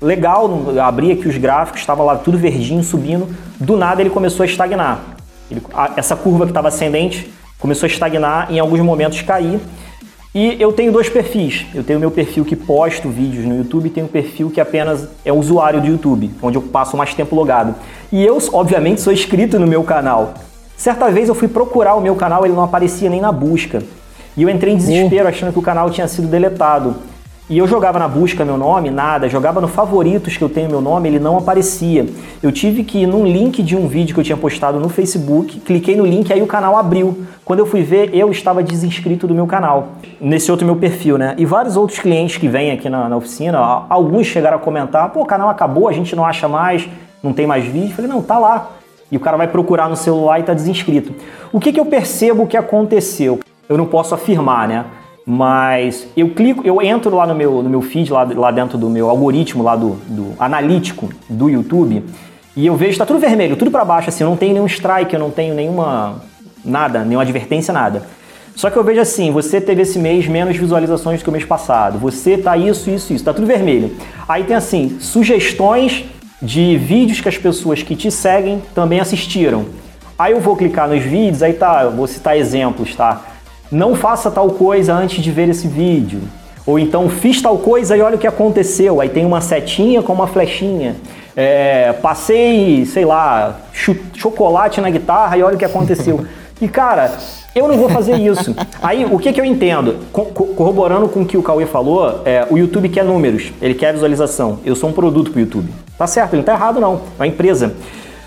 legal, 0.00 0.50
abri 0.82 1.12
aqui 1.12 1.28
os 1.28 1.36
gráficos, 1.36 1.80
estava 1.80 2.02
lá 2.02 2.16
tudo 2.16 2.38
verdinho, 2.38 2.82
subindo. 2.82 3.28
Do 3.58 3.76
nada 3.76 4.00
ele 4.00 4.10
começou 4.10 4.42
a 4.42 4.46
estagnar. 4.46 5.00
Ele, 5.50 5.62
a, 5.72 5.92
essa 5.96 6.16
curva 6.16 6.44
que 6.44 6.50
estava 6.50 6.68
ascendente 6.68 7.32
começou 7.58 7.86
a 7.86 7.90
estagnar, 7.90 8.52
em 8.52 8.58
alguns 8.58 8.80
momentos 8.80 9.22
cair. 9.22 9.60
E 10.34 10.60
eu 10.60 10.70
tenho 10.70 10.92
dois 10.92 11.08
perfis. 11.08 11.64
Eu 11.74 11.82
tenho 11.82 11.98
meu 11.98 12.10
perfil 12.10 12.44
que 12.44 12.54
posto 12.54 13.08
vídeos 13.08 13.46
no 13.46 13.56
YouTube 13.56 13.86
e 13.86 13.90
tenho 13.90 14.06
um 14.06 14.08
perfil 14.08 14.50
que 14.50 14.60
apenas 14.60 15.08
é 15.24 15.32
usuário 15.32 15.80
do 15.80 15.86
YouTube, 15.86 16.30
onde 16.42 16.58
eu 16.58 16.62
passo 16.62 16.94
mais 16.94 17.14
tempo 17.14 17.34
logado. 17.34 17.74
E 18.12 18.22
eu, 18.22 18.36
obviamente, 18.52 19.00
sou 19.00 19.12
inscrito 19.12 19.58
no 19.58 19.66
meu 19.66 19.82
canal. 19.82 20.34
Certa 20.76 21.10
vez 21.10 21.30
eu 21.30 21.34
fui 21.34 21.48
procurar 21.48 21.94
o 21.94 22.02
meu 22.02 22.14
canal, 22.14 22.44
ele 22.44 22.54
não 22.54 22.62
aparecia 22.62 23.08
nem 23.08 23.20
na 23.20 23.32
busca. 23.32 23.82
E 24.36 24.42
eu 24.42 24.50
entrei 24.50 24.74
em 24.74 24.76
desespero 24.76 25.26
achando 25.26 25.52
que 25.52 25.58
o 25.58 25.62
canal 25.62 25.88
tinha 25.88 26.06
sido 26.06 26.28
deletado. 26.28 26.96
E 27.48 27.58
eu 27.58 27.68
jogava 27.68 27.96
na 27.96 28.08
busca 28.08 28.44
meu 28.44 28.56
nome, 28.56 28.90
nada. 28.90 29.28
Jogava 29.28 29.60
no 29.60 29.68
favoritos 29.68 30.36
que 30.36 30.42
eu 30.42 30.48
tenho 30.48 30.68
meu 30.68 30.80
nome, 30.80 31.08
ele 31.08 31.20
não 31.20 31.38
aparecia. 31.38 32.04
Eu 32.42 32.50
tive 32.50 32.82
que 32.82 32.98
ir 32.98 33.06
num 33.06 33.24
link 33.24 33.62
de 33.62 33.76
um 33.76 33.86
vídeo 33.86 34.14
que 34.14 34.20
eu 34.20 34.24
tinha 34.24 34.36
postado 34.36 34.80
no 34.80 34.88
Facebook, 34.88 35.60
cliquei 35.60 35.94
no 35.94 36.04
link, 36.04 36.32
aí 36.32 36.42
o 36.42 36.46
canal 36.48 36.76
abriu. 36.76 37.24
Quando 37.44 37.60
eu 37.60 37.66
fui 37.66 37.84
ver, 37.84 38.12
eu 38.12 38.32
estava 38.32 38.64
desinscrito 38.64 39.28
do 39.28 39.34
meu 39.34 39.46
canal, 39.46 39.90
nesse 40.20 40.50
outro 40.50 40.66
meu 40.66 40.74
perfil, 40.74 41.16
né? 41.18 41.36
E 41.38 41.46
vários 41.46 41.76
outros 41.76 42.00
clientes 42.00 42.36
que 42.36 42.48
vêm 42.48 42.72
aqui 42.72 42.88
na, 42.88 43.08
na 43.08 43.16
oficina, 43.16 43.60
alguns 43.88 44.26
chegaram 44.26 44.56
a 44.56 44.60
comentar: 44.60 45.08
pô, 45.10 45.22
o 45.22 45.26
canal 45.26 45.48
acabou, 45.48 45.86
a 45.86 45.92
gente 45.92 46.16
não 46.16 46.24
acha 46.24 46.48
mais, 46.48 46.88
não 47.22 47.32
tem 47.32 47.46
mais 47.46 47.64
vídeo. 47.64 47.90
Eu 47.90 47.94
falei: 47.94 48.10
não, 48.10 48.22
tá 48.22 48.40
lá. 48.40 48.72
E 49.08 49.16
o 49.16 49.20
cara 49.20 49.36
vai 49.36 49.46
procurar 49.46 49.88
no 49.88 49.94
celular 49.94 50.40
e 50.40 50.42
tá 50.42 50.52
desinscrito. 50.52 51.14
O 51.52 51.60
que, 51.60 51.72
que 51.72 51.78
eu 51.78 51.86
percebo 51.86 52.44
que 52.44 52.56
aconteceu? 52.56 53.38
Eu 53.68 53.78
não 53.78 53.86
posso 53.86 54.16
afirmar, 54.16 54.66
né? 54.66 54.84
Mas 55.28 56.06
eu 56.16 56.30
clico, 56.30 56.64
eu 56.64 56.80
entro 56.80 57.12
lá 57.16 57.26
no 57.26 57.34
meu, 57.34 57.60
no 57.60 57.68
meu 57.68 57.82
feed, 57.82 58.12
lá, 58.12 58.22
lá 58.22 58.52
dentro 58.52 58.78
do 58.78 58.88
meu 58.88 59.10
algoritmo 59.10 59.60
lá 59.60 59.74
do, 59.74 59.98
do 60.06 60.34
analítico 60.38 61.08
do 61.28 61.50
YouTube, 61.50 62.04
e 62.56 62.64
eu 62.64 62.76
vejo, 62.76 62.96
tá 62.96 63.04
tudo 63.04 63.18
vermelho, 63.18 63.56
tudo 63.56 63.70
para 63.70 63.84
baixo, 63.84 64.08
assim, 64.08 64.22
eu 64.22 64.30
não 64.30 64.36
tenho 64.36 64.54
nenhum 64.54 64.66
strike, 64.66 65.12
eu 65.12 65.18
não 65.18 65.30
tenho 65.30 65.52
nenhuma. 65.52 66.22
nada, 66.64 67.04
nenhuma 67.04 67.22
advertência, 67.22 67.74
nada. 67.74 68.04
Só 68.54 68.70
que 68.70 68.76
eu 68.76 68.84
vejo 68.84 69.00
assim, 69.00 69.32
você 69.32 69.60
teve 69.60 69.82
esse 69.82 69.98
mês 69.98 70.28
menos 70.28 70.56
visualizações 70.56 71.20
do 71.20 71.24
que 71.24 71.28
o 71.28 71.32
mês 71.32 71.44
passado, 71.44 71.98
você 71.98 72.38
tá 72.38 72.56
isso, 72.56 72.88
isso, 72.88 73.12
isso, 73.12 73.24
tá 73.24 73.34
tudo 73.34 73.48
vermelho. 73.48 73.94
Aí 74.28 74.44
tem 74.44 74.54
assim, 74.54 74.96
sugestões 75.00 76.04
de 76.40 76.78
vídeos 76.78 77.20
que 77.20 77.28
as 77.28 77.36
pessoas 77.36 77.82
que 77.82 77.96
te 77.96 78.10
seguem 78.12 78.62
também 78.74 79.00
assistiram. 79.00 79.66
Aí 80.18 80.32
eu 80.32 80.40
vou 80.40 80.56
clicar 80.56 80.88
nos 80.88 81.02
vídeos, 81.02 81.42
aí 81.42 81.52
tá, 81.52 81.88
vou 81.88 82.06
citar 82.06 82.38
exemplos, 82.38 82.94
tá? 82.94 83.35
Não 83.70 83.94
faça 83.94 84.30
tal 84.30 84.50
coisa 84.50 84.94
antes 84.94 85.22
de 85.22 85.30
ver 85.30 85.48
esse 85.48 85.66
vídeo. 85.66 86.20
Ou 86.66 86.78
então 86.78 87.08
fiz 87.08 87.40
tal 87.40 87.58
coisa 87.58 87.96
e 87.96 88.00
olha 88.00 88.16
o 88.16 88.18
que 88.18 88.26
aconteceu. 88.26 89.00
Aí 89.00 89.08
tem 89.08 89.24
uma 89.24 89.40
setinha 89.40 90.02
com 90.02 90.12
uma 90.12 90.26
flechinha. 90.26 90.96
É, 91.36 91.92
passei, 91.92 92.84
sei 92.86 93.04
lá, 93.04 93.60
chocolate 94.14 94.80
na 94.80 94.90
guitarra 94.90 95.36
e 95.36 95.42
olha 95.42 95.54
o 95.54 95.58
que 95.58 95.64
aconteceu. 95.64 96.26
E 96.58 96.66
cara, 96.66 97.14
eu 97.54 97.68
não 97.68 97.76
vou 97.76 97.86
fazer 97.90 98.16
isso. 98.16 98.56
Aí 98.82 99.04
o 99.04 99.18
que, 99.18 99.30
que 99.30 99.38
eu 99.38 99.44
entendo? 99.44 99.98
Co 100.10 100.24
corroborando 100.24 101.06
com 101.06 101.20
o 101.20 101.26
que 101.26 101.36
o 101.36 101.42
Cauê 101.42 101.66
falou, 101.66 102.22
é, 102.24 102.46
o 102.48 102.56
YouTube 102.56 102.88
quer 102.88 103.04
números, 103.04 103.52
ele 103.60 103.74
quer 103.74 103.92
visualização. 103.92 104.60
Eu 104.64 104.74
sou 104.74 104.88
um 104.88 104.92
produto 104.94 105.30
pro 105.30 105.40
YouTube. 105.40 105.70
Tá 105.98 106.06
certo, 106.06 106.32
ele 106.32 106.38
não 106.38 106.44
tá 106.44 106.54
errado 106.54 106.80
não, 106.80 106.94
é 106.94 107.22
uma 107.22 107.26
empresa. 107.26 107.74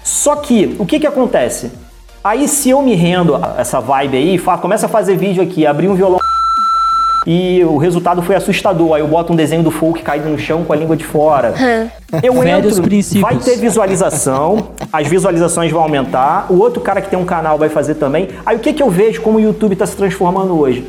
Só 0.03 0.35
que 0.35 0.75
o 0.77 0.85
que, 0.85 0.99
que 0.99 1.07
acontece? 1.07 1.71
Aí 2.29 2.47
se 2.47 2.69
eu 2.69 2.79
me 2.83 2.93
rendo 2.93 3.35
a 3.37 3.55
essa 3.57 3.79
vibe 3.79 4.15
aí, 4.15 4.39
começa 4.61 4.85
a 4.85 4.89
fazer 4.89 5.17
vídeo 5.17 5.41
aqui, 5.41 5.65
abrir 5.65 5.89
um 5.89 5.95
violão 5.95 6.19
e 7.25 7.63
o 7.63 7.77
resultado 7.77 8.21
foi 8.21 8.35
assustador. 8.35 8.93
Aí 8.93 9.01
eu 9.01 9.07
boto 9.07 9.33
um 9.33 9.35
desenho 9.35 9.63
do 9.63 9.71
folk 9.71 10.03
caído 10.03 10.29
no 10.29 10.37
chão 10.37 10.63
com 10.63 10.71
a 10.71 10.75
língua 10.75 10.95
de 10.95 11.03
fora. 11.03 11.55
Eu 12.21 12.35
entro, 12.43 12.69
vai 13.19 13.35
ter 13.37 13.57
visualização, 13.57 14.67
as 14.93 15.07
visualizações 15.07 15.71
vão 15.71 15.81
aumentar, 15.81 16.45
o 16.51 16.59
outro 16.59 16.79
cara 16.83 17.01
que 17.01 17.09
tem 17.09 17.17
um 17.17 17.25
canal 17.25 17.57
vai 17.57 17.67
fazer 17.67 17.95
também. 17.95 18.27
Aí 18.45 18.55
o 18.55 18.59
que, 18.59 18.73
que 18.73 18.83
eu 18.83 18.91
vejo 18.91 19.23
como 19.23 19.39
o 19.39 19.41
YouTube 19.41 19.73
está 19.73 19.87
se 19.87 19.97
transformando 19.97 20.55
hoje? 20.55 20.87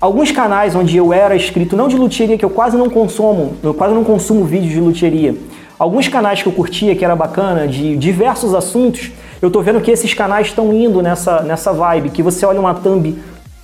Alguns 0.00 0.32
canais 0.32 0.74
onde 0.74 0.96
eu 0.96 1.12
era 1.12 1.36
inscrito, 1.36 1.76
não 1.76 1.86
de 1.86 1.94
luteria, 1.94 2.36
que 2.36 2.44
eu 2.44 2.50
quase 2.50 2.76
não 2.76 2.90
consumo, 2.90 3.54
eu 3.62 3.72
quase 3.72 3.94
não 3.94 4.02
consumo 4.02 4.44
vídeos 4.44 4.72
de 4.72 4.80
luteria. 4.80 5.36
Alguns 5.78 6.08
canais 6.08 6.42
que 6.42 6.48
eu 6.48 6.52
curtia, 6.52 6.96
que 6.96 7.04
era 7.04 7.14
bacana, 7.14 7.68
de 7.68 7.96
diversos 7.96 8.54
assuntos, 8.54 9.12
eu 9.40 9.50
tô 9.50 9.62
vendo 9.62 9.80
que 9.80 9.90
esses 9.90 10.12
canais 10.12 10.48
estão 10.48 10.72
indo 10.72 11.00
nessa, 11.02 11.40
nessa 11.42 11.72
vibe, 11.72 12.10
que 12.10 12.22
você 12.22 12.44
olha 12.44 12.60
uma 12.60 12.74
thumb 12.74 13.18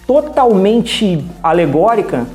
totalmente 0.07 1.25
alegórica 1.43 2.27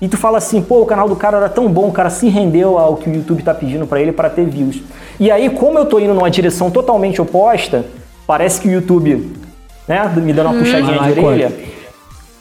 e 0.00 0.08
tu 0.08 0.16
fala 0.16 0.38
assim, 0.38 0.62
pô, 0.62 0.82
o 0.82 0.86
canal 0.86 1.08
do 1.08 1.16
cara 1.16 1.38
era 1.38 1.48
tão 1.48 1.68
bom, 1.68 1.88
o 1.88 1.92
cara 1.92 2.08
se 2.08 2.28
rendeu 2.28 2.78
ao 2.78 2.96
que 2.96 3.10
o 3.10 3.14
YouTube 3.14 3.42
tá 3.42 3.52
pedindo 3.52 3.86
para 3.86 4.00
ele 4.00 4.12
para 4.12 4.30
ter 4.30 4.46
views. 4.46 4.80
E 5.18 5.30
aí, 5.30 5.50
como 5.50 5.78
eu 5.78 5.86
tô 5.86 5.98
indo 5.98 6.14
numa 6.14 6.30
direção 6.30 6.70
totalmente 6.70 7.20
oposta, 7.20 7.84
parece 8.26 8.60
que 8.60 8.68
o 8.68 8.70
YouTube, 8.70 9.32
né, 9.88 10.10
me 10.16 10.32
dando 10.32 10.46
uma 10.46 10.56
hum. 10.56 10.60
puxadinha 10.60 11.12
de 11.12 11.20
orelha, 11.20 11.52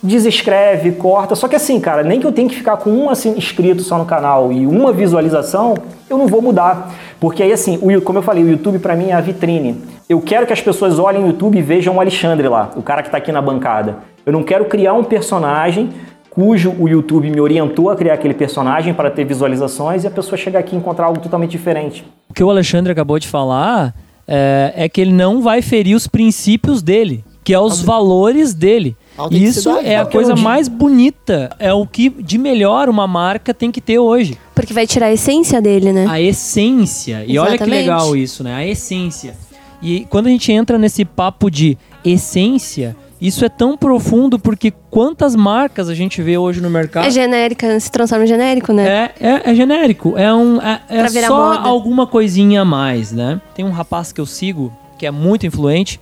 desescreve, 0.03 0.91
corta. 0.91 1.35
Só 1.35 1.47
que 1.47 1.55
assim, 1.55 1.79
cara, 1.79 2.03
nem 2.03 2.19
que 2.19 2.27
eu 2.27 2.31
tenha 2.31 2.47
que 2.47 2.55
ficar 2.55 2.77
com 2.77 2.91
um 2.91 3.09
assim, 3.09 3.35
inscrito 3.35 3.81
só 3.81 3.97
no 3.97 4.05
canal 4.05 4.53
e 4.53 4.67
uma 4.67 4.93
visualização, 4.93 5.75
eu 6.07 6.17
não 6.17 6.27
vou 6.27 6.43
mudar. 6.43 6.93
Porque 7.19 7.41
aí, 7.41 7.51
assim, 7.51 7.79
o, 7.81 8.01
como 8.01 8.19
eu 8.19 8.23
falei, 8.23 8.43
o 8.43 8.49
YouTube 8.49 8.77
para 8.77 8.95
mim 8.95 9.09
é 9.09 9.13
a 9.13 9.21
vitrine. 9.21 9.96
Eu 10.09 10.21
quero 10.21 10.47
que 10.47 10.53
as 10.53 10.61
pessoas 10.61 10.99
olhem 10.99 11.21
o 11.21 11.27
YouTube 11.27 11.57
e 11.57 11.61
vejam 11.61 11.97
o 11.97 11.99
Alexandre 11.99 12.47
lá, 12.47 12.71
o 12.77 12.81
cara 12.81 13.01
que 13.01 13.09
está 13.09 13.17
aqui 13.17 13.29
na 13.29 13.41
bancada. 13.41 13.97
Eu 14.25 14.31
não 14.31 14.41
quero 14.41 14.63
criar 14.63 14.93
um 14.93 15.03
personagem 15.03 15.89
cujo 16.29 16.73
o 16.79 16.87
YouTube 16.87 17.29
me 17.29 17.41
orientou 17.41 17.89
a 17.89 17.95
criar 17.95 18.13
aquele 18.13 18.33
personagem 18.33 18.93
para 18.93 19.11
ter 19.11 19.25
visualizações 19.25 20.05
e 20.05 20.07
a 20.07 20.11
pessoa 20.11 20.37
chegar 20.37 20.59
aqui 20.59 20.75
e 20.75 20.77
encontrar 20.77 21.07
algo 21.07 21.19
totalmente 21.19 21.51
diferente. 21.51 22.05
O 22.29 22.33
que 22.33 22.41
o 22.41 22.49
Alexandre 22.49 22.89
acabou 22.93 23.19
de 23.19 23.27
falar 23.27 23.93
é, 24.25 24.73
é 24.77 24.87
que 24.87 25.01
ele 25.01 25.11
não 25.11 25.41
vai 25.41 25.61
ferir 25.61 25.93
os 25.93 26.07
princípios 26.07 26.81
dele, 26.81 27.25
que 27.43 27.53
é 27.53 27.59
os 27.59 27.81
valores 27.81 28.53
dele. 28.53 28.95
Isso 29.29 29.69
é 29.77 29.97
a 29.97 30.05
coisa 30.05 30.37
mais 30.37 30.69
bonita, 30.69 31.49
é 31.59 31.73
o 31.73 31.85
que 31.85 32.09
de 32.09 32.37
melhor 32.37 32.87
uma 32.87 33.07
marca 33.07 33.53
tem 33.53 33.71
que 33.71 33.81
ter 33.81 33.99
hoje. 33.99 34.37
Porque 34.55 34.73
vai 34.73 34.87
tirar 34.87 35.07
a 35.07 35.13
essência 35.13 35.61
dele, 35.61 35.91
né? 35.91 36.05
A 36.07 36.21
essência. 36.21 37.25
E 37.27 37.33
Exatamente. 37.33 37.39
olha 37.39 37.57
que 37.57 37.65
legal 37.65 38.15
isso, 38.15 38.41
né? 38.41 38.53
A 38.53 38.65
essência. 38.65 39.35
E 39.81 40.05
quando 40.09 40.27
a 40.27 40.29
gente 40.29 40.51
entra 40.51 40.77
nesse 40.77 41.05
papo 41.05 41.49
de 41.51 41.77
essência, 42.03 42.95
isso 43.19 43.43
é 43.43 43.49
tão 43.49 43.77
profundo 43.77 44.37
porque 44.37 44.71
quantas 44.89 45.35
marcas 45.35 45.89
a 45.89 45.95
gente 45.95 46.21
vê 46.21 46.37
hoje 46.37 46.61
no 46.61 46.69
mercado. 46.69 47.05
É 47.05 47.11
genérica, 47.11 47.79
se 47.79 47.91
transforma 47.91 48.25
em 48.25 48.27
genérico, 48.27 48.73
né? 48.73 48.87
É, 48.87 49.13
é, 49.19 49.51
é 49.51 49.55
genérico. 49.55 50.17
É, 50.17 50.33
um, 50.33 50.61
é, 50.61 50.81
é 50.89 51.07
só 51.07 51.55
moda. 51.55 51.67
alguma 51.67 52.07
coisinha 52.07 52.61
a 52.61 52.65
mais, 52.65 53.11
né? 53.11 53.41
Tem 53.55 53.65
um 53.65 53.71
rapaz 53.71 54.11
que 54.11 54.21
eu 54.21 54.25
sigo 54.25 54.71
que 54.97 55.05
é 55.05 55.11
muito 55.11 55.45
influente 55.45 55.99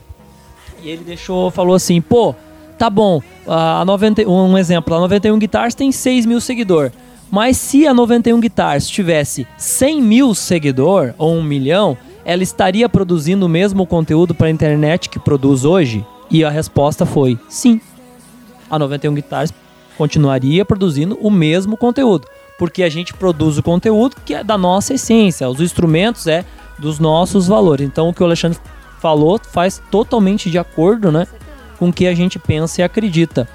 e 0.83 0.89
ele 0.89 1.03
deixou, 1.03 1.49
falou 1.49 1.75
assim: 1.75 1.99
pô, 2.01 2.35
tá 2.77 2.89
bom, 2.89 3.21
a 3.47 3.83
90, 3.85 4.29
um 4.29 4.57
exemplo, 4.57 4.93
a 4.93 4.99
91 4.99 5.39
Guitars 5.39 5.73
tem 5.73 5.91
6 5.91 6.25
mil 6.25 6.39
seguidores. 6.39 6.91
Mas 7.31 7.57
se 7.57 7.87
a 7.87 7.93
91 7.93 8.39
Guitars 8.39 8.87
tivesse 8.87 9.47
100 9.57 10.01
mil 10.01 10.35
seguidor 10.35 11.13
ou 11.17 11.33
um 11.33 11.43
milhão, 11.43 11.97
ela 12.25 12.41
estaria 12.41 12.89
produzindo 12.89 13.45
o 13.45 13.49
mesmo 13.49 13.85
conteúdo 13.85 14.33
para 14.33 14.47
a 14.47 14.51
internet 14.51 15.09
que 15.09 15.19
produz 15.19 15.63
hoje? 15.63 16.05
E 16.29 16.43
a 16.43 16.49
resposta 16.49 17.05
foi 17.05 17.39
sim. 17.47 17.79
A 18.69 18.79
91 18.79 19.13
Guitars 19.13 19.53
continuaria 19.95 20.65
produzindo 20.65 21.17
o 21.21 21.29
mesmo 21.29 21.77
conteúdo, 21.77 22.27
porque 22.57 22.81
a 22.81 22.89
gente 22.89 23.13
produz 23.13 23.59
o 23.59 23.63
conteúdo 23.63 24.17
que 24.25 24.33
é 24.33 24.43
da 24.43 24.57
nossa 24.57 24.95
essência, 24.95 25.47
os 25.47 25.61
instrumentos 25.61 26.25
é 26.25 26.43
dos 26.79 26.99
nossos 26.99 27.47
valores. 27.47 27.85
Então 27.85 28.09
o 28.09 28.13
que 28.13 28.23
o 28.23 28.25
Alexandre 28.25 28.57
falou 28.99 29.39
faz 29.39 29.81
totalmente 29.91 30.49
de 30.49 30.57
acordo, 30.57 31.11
né, 31.11 31.27
com 31.77 31.89
o 31.89 31.93
que 31.93 32.07
a 32.07 32.15
gente 32.15 32.39
pensa 32.39 32.81
e 32.81 32.83
acredita. 32.83 33.47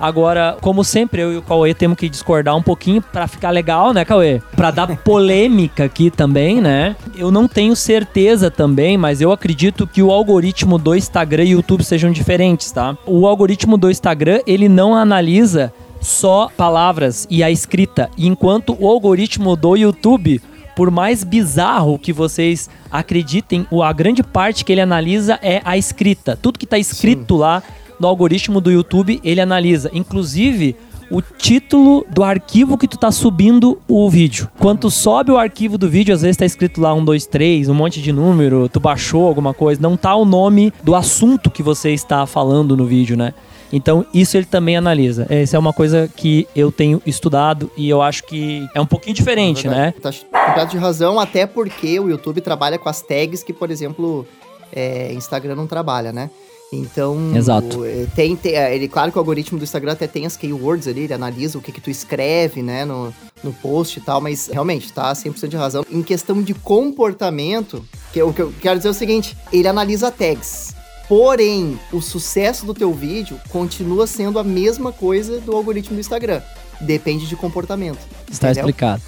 Agora, 0.00 0.56
como 0.60 0.84
sempre, 0.84 1.22
eu 1.22 1.32
e 1.32 1.36
o 1.36 1.42
Cauê 1.42 1.74
temos 1.74 1.98
que 1.98 2.08
discordar 2.08 2.56
um 2.56 2.62
pouquinho 2.62 3.02
para 3.02 3.26
ficar 3.26 3.50
legal, 3.50 3.92
né, 3.92 4.04
Cauê? 4.04 4.40
Para 4.54 4.70
dar 4.70 4.86
polêmica 5.02 5.84
aqui 5.84 6.10
também, 6.10 6.60
né? 6.60 6.94
Eu 7.16 7.30
não 7.30 7.48
tenho 7.48 7.74
certeza 7.74 8.50
também, 8.50 8.96
mas 8.96 9.20
eu 9.20 9.32
acredito 9.32 9.86
que 9.86 10.02
o 10.02 10.10
algoritmo 10.10 10.78
do 10.78 10.94
Instagram 10.94 11.44
e 11.44 11.50
YouTube 11.50 11.82
sejam 11.84 12.12
diferentes, 12.12 12.70
tá? 12.70 12.96
O 13.04 13.26
algoritmo 13.26 13.76
do 13.76 13.90
Instagram, 13.90 14.40
ele 14.46 14.68
não 14.68 14.94
analisa 14.94 15.72
só 16.00 16.48
palavras 16.56 17.26
e 17.28 17.42
a 17.42 17.50
escrita, 17.50 18.08
enquanto 18.16 18.76
o 18.78 18.88
algoritmo 18.88 19.56
do 19.56 19.76
YouTube 19.76 20.40
por 20.78 20.92
mais 20.92 21.24
bizarro 21.24 21.98
que 21.98 22.12
vocês 22.12 22.70
acreditem, 22.88 23.66
a 23.82 23.92
grande 23.92 24.22
parte 24.22 24.64
que 24.64 24.70
ele 24.70 24.80
analisa 24.80 25.36
é 25.42 25.60
a 25.64 25.76
escrita. 25.76 26.38
Tudo 26.40 26.56
que 26.56 26.66
está 26.66 26.78
escrito 26.78 27.34
Sim. 27.34 27.40
lá 27.40 27.62
no 27.98 28.06
algoritmo 28.06 28.60
do 28.60 28.70
YouTube, 28.70 29.20
ele 29.24 29.40
analisa. 29.40 29.90
Inclusive, 29.92 30.76
o 31.10 31.22
título 31.22 32.06
do 32.10 32.22
arquivo 32.22 32.76
que 32.76 32.86
tu 32.86 32.98
tá 32.98 33.10
subindo 33.10 33.80
o 33.88 34.08
vídeo. 34.10 34.48
Quando 34.58 34.80
tu 34.80 34.90
sobe 34.90 35.30
o 35.30 35.38
arquivo 35.38 35.78
do 35.78 35.88
vídeo, 35.88 36.14
às 36.14 36.22
vezes 36.22 36.36
tá 36.36 36.44
escrito 36.44 36.80
lá 36.80 36.92
um, 36.92 37.04
dois, 37.04 37.26
três, 37.26 37.68
um 37.68 37.74
monte 37.74 38.00
de 38.00 38.12
número, 38.12 38.68
tu 38.68 38.78
baixou 38.78 39.26
alguma 39.26 39.54
coisa, 39.54 39.80
não 39.80 39.96
tá 39.96 40.14
o 40.14 40.24
nome 40.24 40.72
do 40.82 40.94
assunto 40.94 41.50
que 41.50 41.62
você 41.62 41.92
está 41.92 42.26
falando 42.26 42.76
no 42.76 42.84
vídeo, 42.84 43.16
né? 43.16 43.32
Então, 43.70 44.06
isso 44.14 44.36
ele 44.36 44.46
também 44.46 44.76
analisa. 44.76 45.26
Essa 45.28 45.56
é 45.56 45.58
uma 45.58 45.74
coisa 45.74 46.10
que 46.14 46.48
eu 46.56 46.72
tenho 46.72 47.02
estudado 47.04 47.70
e 47.76 47.88
eu 47.88 48.00
acho 48.00 48.24
que 48.24 48.66
é 48.74 48.80
um 48.80 48.86
pouquinho 48.86 49.14
diferente, 49.14 49.66
é 49.66 49.70
né? 49.70 49.94
Tá 50.00 50.10
completo 50.10 50.70
de 50.70 50.78
razão, 50.78 51.20
até 51.20 51.46
porque 51.46 52.00
o 52.00 52.08
YouTube 52.08 52.40
trabalha 52.40 52.78
com 52.78 52.88
as 52.88 53.02
tags 53.02 53.42
que, 53.42 53.52
por 53.52 53.70
exemplo, 53.70 54.26
é, 54.72 55.12
Instagram 55.12 55.54
não 55.54 55.66
trabalha, 55.66 56.12
né? 56.12 56.30
Então, 56.72 57.34
Exato. 57.34 57.80
O, 57.80 58.06
tem, 58.14 58.36
tem, 58.36 58.54
é, 58.54 58.74
ele, 58.74 58.88
claro 58.88 59.10
que 59.10 59.16
o 59.16 59.20
algoritmo 59.20 59.58
do 59.58 59.64
Instagram 59.64 59.92
até 59.92 60.06
tem 60.06 60.26
as 60.26 60.36
keywords 60.36 60.86
ali, 60.86 61.02
ele 61.02 61.14
analisa 61.14 61.56
o 61.56 61.62
que 61.62 61.72
que 61.72 61.80
tu 61.80 61.88
escreve, 61.88 62.62
né, 62.62 62.84
no, 62.84 63.12
no 63.42 63.52
post 63.54 63.98
e 63.98 64.02
tal, 64.02 64.20
mas 64.20 64.48
realmente, 64.48 64.92
tá 64.92 65.12
100% 65.12 65.48
de 65.48 65.56
razão. 65.56 65.84
Em 65.90 66.02
questão 66.02 66.42
de 66.42 66.52
comportamento, 66.52 67.82
que, 68.12 68.22
o 68.22 68.32
que 68.32 68.42
eu 68.42 68.52
quero 68.60 68.76
dizer 68.78 68.88
é 68.88 68.90
o 68.90 68.94
seguinte, 68.94 69.36
ele 69.50 69.66
analisa 69.66 70.10
tags. 70.10 70.74
Porém, 71.08 71.80
o 71.90 72.02
sucesso 72.02 72.66
do 72.66 72.74
teu 72.74 72.92
vídeo 72.92 73.40
continua 73.48 74.06
sendo 74.06 74.38
a 74.38 74.44
mesma 74.44 74.92
coisa 74.92 75.40
do 75.40 75.56
algoritmo 75.56 75.96
do 75.96 76.00
Instagram. 76.00 76.42
Depende 76.82 77.26
de 77.26 77.34
comportamento. 77.34 77.98
Está 78.30 78.50
entendeu? 78.50 78.68
explicado. 78.68 79.02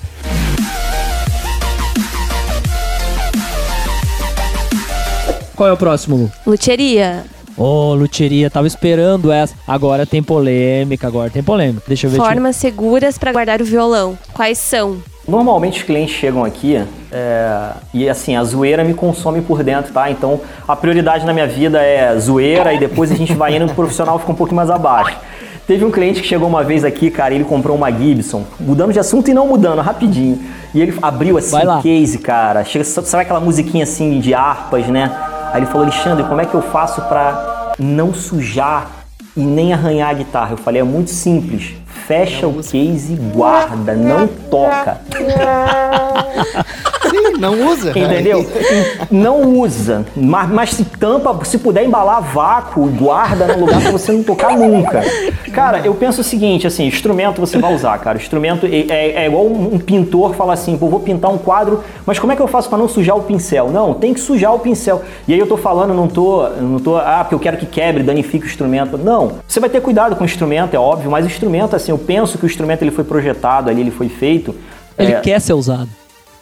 Qual 5.54 5.68
é 5.68 5.72
o 5.74 5.76
próximo, 5.76 6.16
Lu? 6.16 6.32
Luteria. 6.46 7.26
Ô, 7.56 7.90
oh, 7.90 7.94
luteria, 7.94 8.50
tava 8.50 8.66
esperando 8.66 9.30
essa. 9.30 9.54
Agora 9.66 10.06
tem 10.06 10.22
polêmica, 10.22 11.06
agora 11.06 11.30
tem 11.30 11.42
polêmica. 11.42 11.82
Deixa 11.86 12.06
eu 12.06 12.10
ver. 12.10 12.16
Formas 12.16 12.56
te... 12.56 12.60
seguras 12.60 13.18
para 13.18 13.32
guardar 13.32 13.60
o 13.60 13.64
violão. 13.64 14.18
Quais 14.32 14.58
são? 14.58 14.98
Normalmente 15.28 15.78
os 15.78 15.82
clientes 15.84 16.14
chegam 16.14 16.44
aqui 16.44 16.82
é, 17.12 17.70
e 17.94 18.08
assim, 18.08 18.34
a 18.34 18.42
zoeira 18.42 18.82
me 18.82 18.94
consome 18.94 19.40
por 19.42 19.62
dentro, 19.62 19.92
tá? 19.92 20.10
Então 20.10 20.40
a 20.66 20.74
prioridade 20.74 21.24
na 21.24 21.32
minha 21.32 21.46
vida 21.46 21.80
é 21.80 22.18
zoeira 22.18 22.72
e 22.72 22.78
depois 22.78 23.12
a 23.12 23.14
gente 23.14 23.32
vai 23.34 23.54
indo 23.54 23.66
pro 23.66 23.74
profissional 23.76 24.18
fica 24.18 24.32
um 24.32 24.34
pouco 24.34 24.54
mais 24.54 24.70
abaixo. 24.70 25.16
Teve 25.68 25.84
um 25.84 25.90
cliente 25.90 26.20
que 26.20 26.26
chegou 26.26 26.48
uma 26.48 26.64
vez 26.64 26.84
aqui, 26.84 27.10
cara, 27.12 27.32
ele 27.32 27.44
comprou 27.44 27.76
uma 27.76 27.92
Gibson, 27.92 28.44
mudando 28.58 28.92
de 28.92 28.98
assunto 28.98 29.30
e 29.30 29.34
não 29.34 29.46
mudando, 29.46 29.80
rapidinho. 29.80 30.40
E 30.74 30.80
ele 30.80 30.98
abriu 31.00 31.38
assim 31.38 31.56
o 31.56 31.80
case, 31.80 32.18
cara. 32.18 32.64
Chega, 32.64 32.84
sabe 32.84 33.22
aquela 33.22 33.38
musiquinha 33.38 33.84
assim 33.84 34.18
de 34.18 34.34
harpas, 34.34 34.88
né? 34.88 35.12
Aí 35.52 35.60
ele 35.60 35.66
falou, 35.66 35.82
Alexandre, 35.82 36.24
como 36.24 36.40
é 36.40 36.44
que 36.44 36.54
eu 36.54 36.62
faço 36.62 37.02
para 37.02 37.49
não 37.80 38.12
sujar 38.14 38.90
e 39.36 39.40
nem 39.40 39.72
arranhar 39.72 40.10
a 40.10 40.14
guitarra? 40.14 40.52
Eu 40.52 40.58
falei, 40.58 40.80
é 40.80 40.84
muito 40.84 41.10
simples. 41.10 41.74
Fecha 42.06 42.46
o 42.46 42.62
case 42.62 43.12
e 43.12 43.16
guarda, 43.16 43.94
não 43.94 44.26
toca. 44.26 45.00
Sim, 47.08 47.38
não 47.38 47.68
usa. 47.68 47.90
Entendeu? 47.90 48.46
Não 49.10 49.58
usa. 49.58 50.04
Mas, 50.14 50.50
mas 50.50 50.70
se 50.70 50.84
tampa, 50.84 51.44
se 51.44 51.58
puder 51.58 51.84
embalar 51.84 52.20
vácuo, 52.20 52.86
guarda 52.86 53.46
no 53.46 53.60
lugar 53.60 53.80
pra 53.80 53.90
você 53.90 54.12
não 54.12 54.22
tocar 54.22 54.56
nunca. 54.56 55.02
Cara, 55.52 55.80
eu 55.80 55.94
penso 55.94 56.20
o 56.20 56.24
seguinte, 56.24 56.66
assim, 56.66 56.86
instrumento 56.86 57.40
você 57.40 57.58
vai 57.58 57.74
usar, 57.74 57.98
cara. 57.98 58.18
Instrumento 58.18 58.66
é, 58.66 58.86
é, 58.88 59.24
é 59.24 59.26
igual 59.26 59.46
um, 59.46 59.78
pintor 59.78 60.34
fala 60.34 60.52
assim, 60.52 60.76
pô, 60.76 60.88
vou 60.88 61.00
pintar 61.00 61.30
um 61.30 61.38
quadro, 61.38 61.82
mas 62.06 62.18
como 62.18 62.32
é 62.32 62.36
que 62.36 62.42
eu 62.42 62.46
faço 62.46 62.68
para 62.68 62.78
não 62.78 62.88
sujar 62.88 63.16
o 63.16 63.22
pincel? 63.22 63.70
Não, 63.70 63.94
tem 63.94 64.14
que 64.14 64.20
sujar 64.20 64.54
o 64.54 64.58
pincel. 64.58 65.02
E 65.26 65.32
aí 65.32 65.38
eu 65.38 65.46
tô 65.46 65.56
falando, 65.56 65.94
não 65.94 66.06
tô, 66.06 66.48
não 66.48 66.78
tô, 66.78 66.96
ah, 66.96 67.20
porque 67.22 67.34
eu 67.34 67.40
quero 67.40 67.56
que 67.56 67.66
quebre, 67.66 68.02
danifique 68.02 68.44
o 68.44 68.48
instrumento. 68.48 68.96
Não. 68.96 69.32
Você 69.46 69.58
vai 69.58 69.70
ter 69.70 69.80
cuidado 69.80 70.14
com 70.16 70.22
o 70.22 70.26
instrumento, 70.26 70.74
é 70.74 70.78
óbvio, 70.78 71.10
mas 71.10 71.24
o 71.24 71.28
instrumento, 71.28 71.74
assim, 71.74 71.90
eu 71.90 71.98
penso 71.98 72.38
que 72.38 72.44
o 72.44 72.46
instrumento 72.46 72.82
ele 72.82 72.90
foi 72.90 73.04
projetado 73.04 73.70
ali, 73.70 73.80
ele 73.80 73.90
foi 73.90 74.08
feito. 74.08 74.54
Ele 74.98 75.12
é, 75.12 75.20
quer 75.20 75.40
ser 75.40 75.54
usado. 75.54 75.99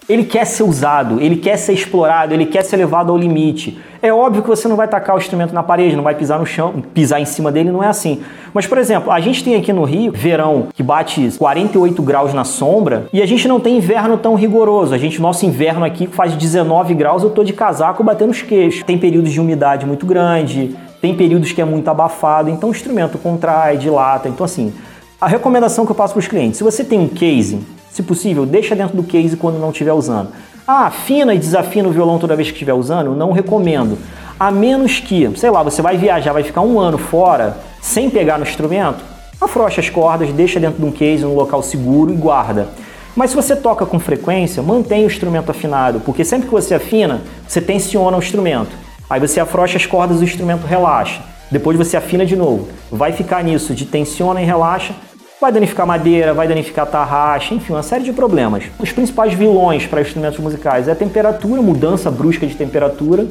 Ele 0.09 0.25
quer 0.25 0.47
ser 0.47 0.63
usado, 0.63 1.21
ele 1.21 1.37
quer 1.37 1.59
ser 1.59 1.75
explorado, 1.75 2.33
ele 2.33 2.47
quer 2.47 2.65
ser 2.65 2.79
levado 2.79 3.13
ao 3.13 3.19
limite. 3.19 3.79
É 4.01 4.11
óbvio 4.11 4.43
que 4.43 4.49
você 4.49 4.67
não 4.67 4.75
vai 4.75 4.89
tacar 4.89 5.15
o 5.15 5.19
instrumento 5.19 5.53
na 5.53 5.63
parede, 5.63 5.95
não 5.95 6.03
vai 6.03 6.15
pisar 6.15 6.39
no 6.39 6.47
chão, 6.47 6.83
pisar 6.95 7.21
em 7.21 7.27
cima 7.27 7.53
dele, 7.53 7.71
não 7.71 7.85
é 7.85 7.89
assim. 7.89 8.23
Mas, 8.55 8.67
por 8.67 8.79
exemplo, 8.79 9.13
a 9.13 9.21
gente 9.21 9.45
tem 9.45 9.55
aqui 9.55 9.71
no 9.71 9.85
Rio 9.85 10.11
verão 10.11 10.69
que 10.73 10.83
bate 10.83 11.31
48 11.37 12.03
graus 12.03 12.33
na 12.33 12.45
sombra 12.45 13.07
e 13.13 13.21
a 13.21 13.27
gente 13.27 13.47
não 13.47 13.61
tem 13.61 13.77
inverno 13.77 14.17
tão 14.17 14.35
rigoroso. 14.35 14.95
A 14.95 14.99
gente, 14.99 15.21
nosso 15.21 15.45
inverno 15.45 15.85
aqui 15.85 16.07
faz 16.07 16.35
19 16.35 16.95
graus, 16.95 17.23
eu 17.23 17.29
tô 17.29 17.45
de 17.45 17.53
casaco 17.53 18.03
batendo 18.03 18.31
os 18.31 18.41
queixos. 18.41 18.83
Tem 18.85 18.97
períodos 18.97 19.31
de 19.31 19.41
umidade 19.41 19.85
muito 19.85 20.07
grande, 20.07 20.75
tem 21.03 21.15
períodos 21.15 21.53
que 21.53 21.61
é 21.61 21.67
muito 21.67 21.87
abafado, 21.89 22.49
então 22.49 22.71
o 22.71 22.73
instrumento 22.73 23.19
contrai, 23.19 23.77
dilata. 23.77 24.27
Então, 24.27 24.47
assim, 24.47 24.73
a 25.21 25.29
recomendação 25.29 25.85
que 25.85 25.93
eu 25.93 25.97
passo 25.97 26.15
para 26.15 26.21
os 26.21 26.29
clientes, 26.29 26.57
se 26.57 26.65
você 26.65 26.83
tem 26.83 26.99
um 26.99 27.09
case 27.09 27.59
se 27.99 28.03
possível, 28.05 28.47
deixa 28.47 28.77
dentro 28.77 28.97
do 28.97 29.03
case 29.03 29.37
quando 29.37 29.59
não 29.59 29.71
estiver 29.71 29.93
usando. 29.93 30.29
Ah, 30.67 30.87
afina 30.87 31.35
e 31.35 31.39
desafina 31.39 31.89
o 31.89 31.93
violão 31.93 32.19
toda 32.19 32.37
vez 32.37 32.49
que 32.49 32.55
estiver 32.55 32.73
usando? 32.73 33.17
Não 33.17 33.33
recomendo. 33.33 33.99
A 34.39 34.53
menos 34.53 35.01
que, 35.01 35.29
sei 35.37 35.51
lá, 35.51 35.65
você 35.65 35.83
vai 35.83 35.97
viajar, 35.97 36.33
vai 36.33 36.45
ficar 36.45 36.61
um 36.61 36.79
ano 36.79 36.97
fora 36.97 37.59
sem 37.81 38.09
pegar 38.09 38.39
no 38.39 38.45
instrumento, 38.45 39.03
afrouxa 39.41 39.81
as 39.81 39.91
cordas, 39.91 40.33
deixa 40.33 40.61
dentro 40.61 40.79
de 40.79 40.85
um 40.85 40.93
case, 40.93 41.25
num 41.25 41.35
local 41.35 41.61
seguro 41.61 42.13
e 42.13 42.17
guarda. 42.17 42.69
Mas 43.17 43.31
se 43.31 43.37
você 43.37 43.57
toca 43.57 43.85
com 43.85 43.99
frequência, 43.99 44.63
mantenha 44.63 45.03
o 45.03 45.11
instrumento 45.11 45.51
afinado, 45.51 45.99
porque 46.01 46.25
sempre 46.25 46.47
que 46.47 46.55
você 46.55 46.75
afina, 46.75 47.23
você 47.49 47.61
tensiona 47.61 48.17
o 48.17 48.21
instrumento. 48.21 48.71
Aí 49.11 49.19
você 49.19 49.41
afrouxa 49.41 49.77
as 49.77 49.87
cordas, 49.87 50.21
o 50.21 50.25
instrumento 50.25 50.65
relaxa. 50.67 51.21
Depois 51.51 51.77
você 51.77 51.97
afina 51.97 52.25
de 52.25 52.37
novo. 52.37 52.69
Vai 52.93 53.11
ficar 53.11 53.43
nisso 53.43 53.75
de 53.75 53.87
tensiona 53.87 54.41
e 54.41 54.45
relaxa 54.45 54.95
Vai 55.41 55.53
danificar 55.53 55.87
madeira, 55.87 56.35
vai 56.35 56.49
danificar 56.49 56.85
tarraxa, 56.85 57.55
enfim, 57.55 57.73
uma 57.73 57.83
série 57.83 58.03
de 58.03 58.13
problemas. 58.13 58.65
Os 58.77 58.91
principais 58.91 59.33
vilões 59.33 59.87
para 59.87 60.01
instrumentos 60.01 60.41
musicais 60.41 60.89
é 60.89 60.93
a 60.93 60.97
temperatura, 60.97 61.63
mudança 61.63 62.11
brusca 62.11 62.45
de 62.45 62.57
temperatura 62.57 63.25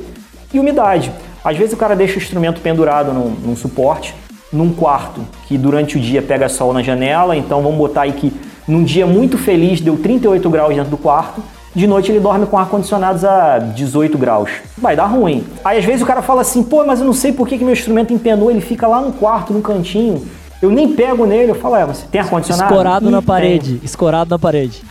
e 0.54 0.58
umidade. 0.58 1.12
Às 1.44 1.58
vezes 1.58 1.74
o 1.74 1.78
cara 1.78 1.98
deixa 1.98 2.16
o 2.16 2.18
instrumento 2.18 2.62
pendurado 2.62 3.12
num, 3.12 3.32
num 3.32 3.56
suporte, 3.58 4.16
num 4.54 4.72
quarto, 4.72 5.20
que 5.48 5.58
durante 5.58 5.98
o 5.98 6.00
dia 6.00 6.22
pega 6.22 6.48
sol 6.48 6.72
na 6.72 6.82
janela, 6.82 7.36
então 7.36 7.62
vamos 7.62 7.78
botar 7.78 8.04
aí 8.04 8.14
que 8.14 8.32
num 8.66 8.86
dia 8.86 9.06
muito 9.06 9.38
feliz 9.38 9.82
deu 9.82 9.98
38 9.98 10.50
graus 10.50 10.74
dentro 10.74 10.92
do 10.92 10.98
quarto, 10.98 11.44
de 11.76 11.86
noite 11.86 12.10
ele 12.10 12.22
dorme 12.22 12.46
com 12.46 12.58
ar-condicionados 12.58 13.26
a 13.26 13.60
18 13.60 14.18
graus. 14.18 14.50
Vai 14.78 14.96
dar 14.96 15.08
ruim. 15.08 15.46
Aí 15.62 15.78
às 15.78 15.84
vezes 15.84 16.04
o 16.04 16.06
cara 16.06 16.22
fala 16.22 16.40
assim, 16.40 16.64
pô, 16.64 16.86
mas 16.86 17.02
eu 17.02 17.06
não 17.06 17.12
sei 17.12 17.34
por 17.34 17.46
que, 17.46 17.58
que 17.58 17.66
meu 17.66 17.74
instrumento 17.74 18.14
empenou, 18.14 18.50
ele 18.50 18.62
fica 18.62 18.88
lá 18.88 19.02
no 19.02 19.12
quarto, 19.12 19.52
no 19.52 19.62
cantinho. 19.62 20.26
Eu 20.62 20.72
nem 20.72 20.94
pego 20.94 21.26
nele, 21.26 21.52
eu 21.52 21.56
falo, 21.56 21.76
é, 21.76 21.86
você 21.86 22.06
tem 22.08 22.20
ar-condicionado? 22.20 22.72
Escorado 22.72 23.12
na 23.12 23.22
parede, 23.22 23.76
tem. 23.76 23.86
escorado 23.86 24.30
na 24.30 24.40
parede. 24.40 24.82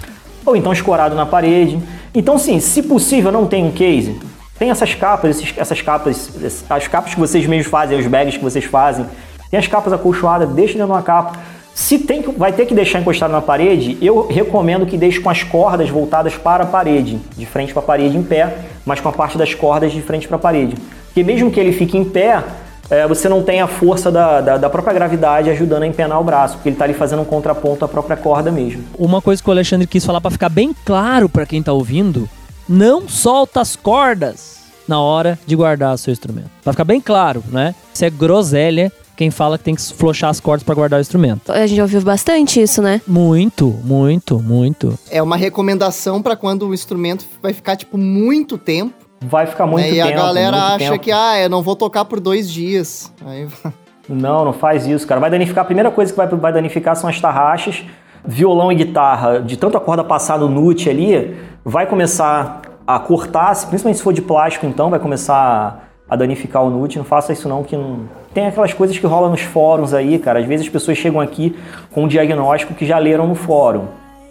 Ou 0.45 0.55
então 0.55 0.73
escorado 0.73 1.15
na 1.17 1.27
parede. 1.27 1.79
Então, 2.15 2.39
sim, 2.39 2.61
se 2.61 2.83
possível, 2.83 3.33
não 3.33 3.47
tem 3.47 3.65
um 3.65 3.73
case. 3.73 4.19
Tem 4.59 4.71
essas 4.71 4.95
capas, 4.95 5.37
esses, 5.37 5.53
essas 5.57 5.83
capas, 5.83 6.31
as 6.71 6.89
capas 6.89 7.15
que 7.15 7.21
vocês 7.21 7.47
mesmos 7.47 7.67
fazem, 7.67 7.99
os 7.99 8.07
bags 8.07 8.37
que 8.37 8.45
vocês 8.45 8.65
fazem. 8.65 9.07
Tem 9.51 9.59
as 9.59 9.67
capas 9.67 9.93
acolchoadas, 9.93 10.49
deixa 10.51 10.75
dentro 10.75 10.87
de 10.87 10.93
uma 10.93 11.03
capa. 11.03 11.39
Se 11.75 11.99
tem, 11.99 12.23
vai 12.23 12.53
ter 12.53 12.65
que 12.65 12.75
deixar 12.75 13.01
encostado 13.01 13.33
na 13.33 13.43
parede, 13.43 13.99
eu 14.01 14.27
recomendo 14.29 14.87
que 14.87 14.97
deixe 14.97 15.21
com 15.21 15.29
as 15.29 15.43
cordas 15.43 15.91
voltadas 15.91 16.35
para 16.35 16.65
a 16.65 16.67
parede, 16.67 17.21
de 17.37 17.45
frente 17.45 17.75
para 17.75 17.83
a 17.83 17.85
parede 17.85 18.17
em 18.17 18.23
pé, 18.23 18.57
mas 18.87 18.99
com 18.99 19.11
a 19.11 19.13
parte 19.13 19.37
das 19.37 19.53
cordas 19.53 19.93
de 19.93 20.01
frente 20.01 20.27
para 20.27 20.37
a 20.37 20.41
parede. 20.41 20.75
Porque 21.07 21.23
mesmo 21.23 21.51
que 21.51 21.61
ele 21.61 21.73
fique 21.73 21.99
em 21.99 22.05
pé, 22.05 22.43
é, 22.91 23.07
você 23.07 23.29
não 23.29 23.43
tem 23.43 23.61
a 23.61 23.67
força 23.67 24.11
da, 24.11 24.41
da, 24.41 24.57
da, 24.57 24.71
própria 24.71 24.95
gravidade 24.95 25.51
ajudando 25.51 25.83
a 25.83 25.87
empenar 25.87 26.21
o 26.21 26.25
braço, 26.25 26.55
porque 26.55 26.69
ele 26.69 26.75
está 26.75 26.85
ali 26.85 26.95
fazendo 26.95 27.23
um 27.23 27.25
contraponto 27.25 27.85
à 27.85 27.89
própria 27.89 28.17
corda 28.17 28.51
mesmo. 28.51 28.85
Uma 28.99 29.21
coisa 29.21 29.43
que 29.43 29.49
o 29.49 29.53
Alexandre 29.53 29.87
quis 29.87 30.05
falar 30.05 30.21
para 30.21 30.31
ficar 30.31 30.49
bem 30.49 30.75
claro 30.85 31.29
para 31.29 31.47
quem 31.47 31.61
está 31.61 31.73
ouvindo 31.73 32.29
não 32.69 33.09
solta 33.09 33.61
as 33.61 33.77
cordas 33.77 34.57
na 34.87 35.01
hora 35.01 35.39
de 35.47 35.57
guardar 35.57 35.99
seu 35.99 36.13
instrumento. 36.13 36.51
Pra 36.63 36.73
ficar 36.73 36.85
bem 36.85 37.01
claro, 37.01 37.43
né? 37.51 37.75
Isso 37.93 38.05
é 38.05 38.11
groselha 38.11 38.93
quem 39.17 39.31
fala 39.31 39.57
que 39.57 39.65
tem 39.65 39.75
que 39.75 39.83
flochar 39.83 40.29
as 40.29 40.39
cordas 40.39 40.63
para 40.63 40.75
guardar 40.75 40.99
o 40.99 41.01
instrumento. 41.01 41.51
A 41.51 41.67
gente 41.67 41.81
ouviu 41.81 42.01
bastante 42.03 42.61
isso, 42.61 42.83
né? 42.83 43.01
Muito, 43.07 43.69
muito, 43.83 44.39
muito. 44.39 44.97
É 45.11 45.23
uma 45.23 45.37
recomendação 45.37 46.21
para 46.21 46.37
quando 46.37 46.69
o 46.69 46.75
instrumento 46.75 47.25
vai 47.43 47.55
ficar, 47.55 47.77
tipo, 47.77 47.97
muito 47.97 48.59
tempo. 48.59 49.06
Vai 49.27 49.47
ficar 49.47 49.67
muito 49.67 49.85
né? 49.85 49.91
tempo. 49.91 50.09
E 50.09 50.13
a 50.13 50.17
galera 50.17 50.57
acha 50.57 50.79
tempo. 50.91 50.99
que, 51.01 51.11
ah, 51.11 51.39
eu 51.41 51.51
não 51.51 51.61
vou 51.61 51.75
tocar 51.75 52.05
por 52.05 52.21
dois 52.21 52.51
dias. 52.51 53.13
Aí... 53.25 53.49
Não, 54.09 54.45
não 54.45 54.53
faz 54.53 54.87
isso, 54.87 55.05
cara. 55.05 55.21
Vai 55.21 55.29
danificar. 55.29 55.63
A 55.63 55.65
primeira 55.65 55.91
coisa 55.91 56.13
que 56.13 56.17
vai, 56.17 56.29
vai 56.29 56.53
danificar 56.53 56.95
são 56.95 57.11
as 57.11 57.21
tarraxas. 57.21 57.85
Violão 58.25 58.71
e 58.71 58.77
guitarra, 58.77 59.41
de 59.41 59.57
tanto 59.57 59.77
a 59.77 59.81
corda 59.81 60.05
passar 60.05 60.39
no 60.39 60.49
nut 60.49 60.89
ali, 60.89 61.37
vai 61.65 61.89
começar 61.89 62.63
a 62.87 63.01
cortar, 63.01 63.49
principalmente 63.67 63.97
se 63.97 64.05
for 64.05 64.13
de 64.13 64.23
plástico, 64.23 64.65
então, 64.65 64.91
vai 64.91 65.01
começar 65.01 65.91
a 66.09 66.15
danificar 66.15 66.63
o 66.63 66.71
nut. 66.71 66.97
Não 66.97 67.05
faça 67.05 67.33
isso 67.33 67.49
não, 67.49 67.65
que 67.65 67.77
não... 67.77 68.09
Tem 68.33 68.47
aquelas 68.47 68.73
coisas 68.73 68.97
que 68.97 69.05
rolam 69.05 69.31
nos 69.31 69.41
fóruns 69.41 69.93
aí, 69.93 70.21
cara. 70.21 70.39
Às 70.39 70.47
vezes 70.47 70.67
as 70.67 70.73
pessoas 70.73 70.97
chegam 70.97 71.21
aqui 71.21 71.57
com 71.91 72.05
um 72.05 72.09
diagnóstico 72.09 72.75
que 72.75 72.87
já 72.87 72.99
leram 72.99 73.27
no 73.27 73.35
fórum. 73.35 73.87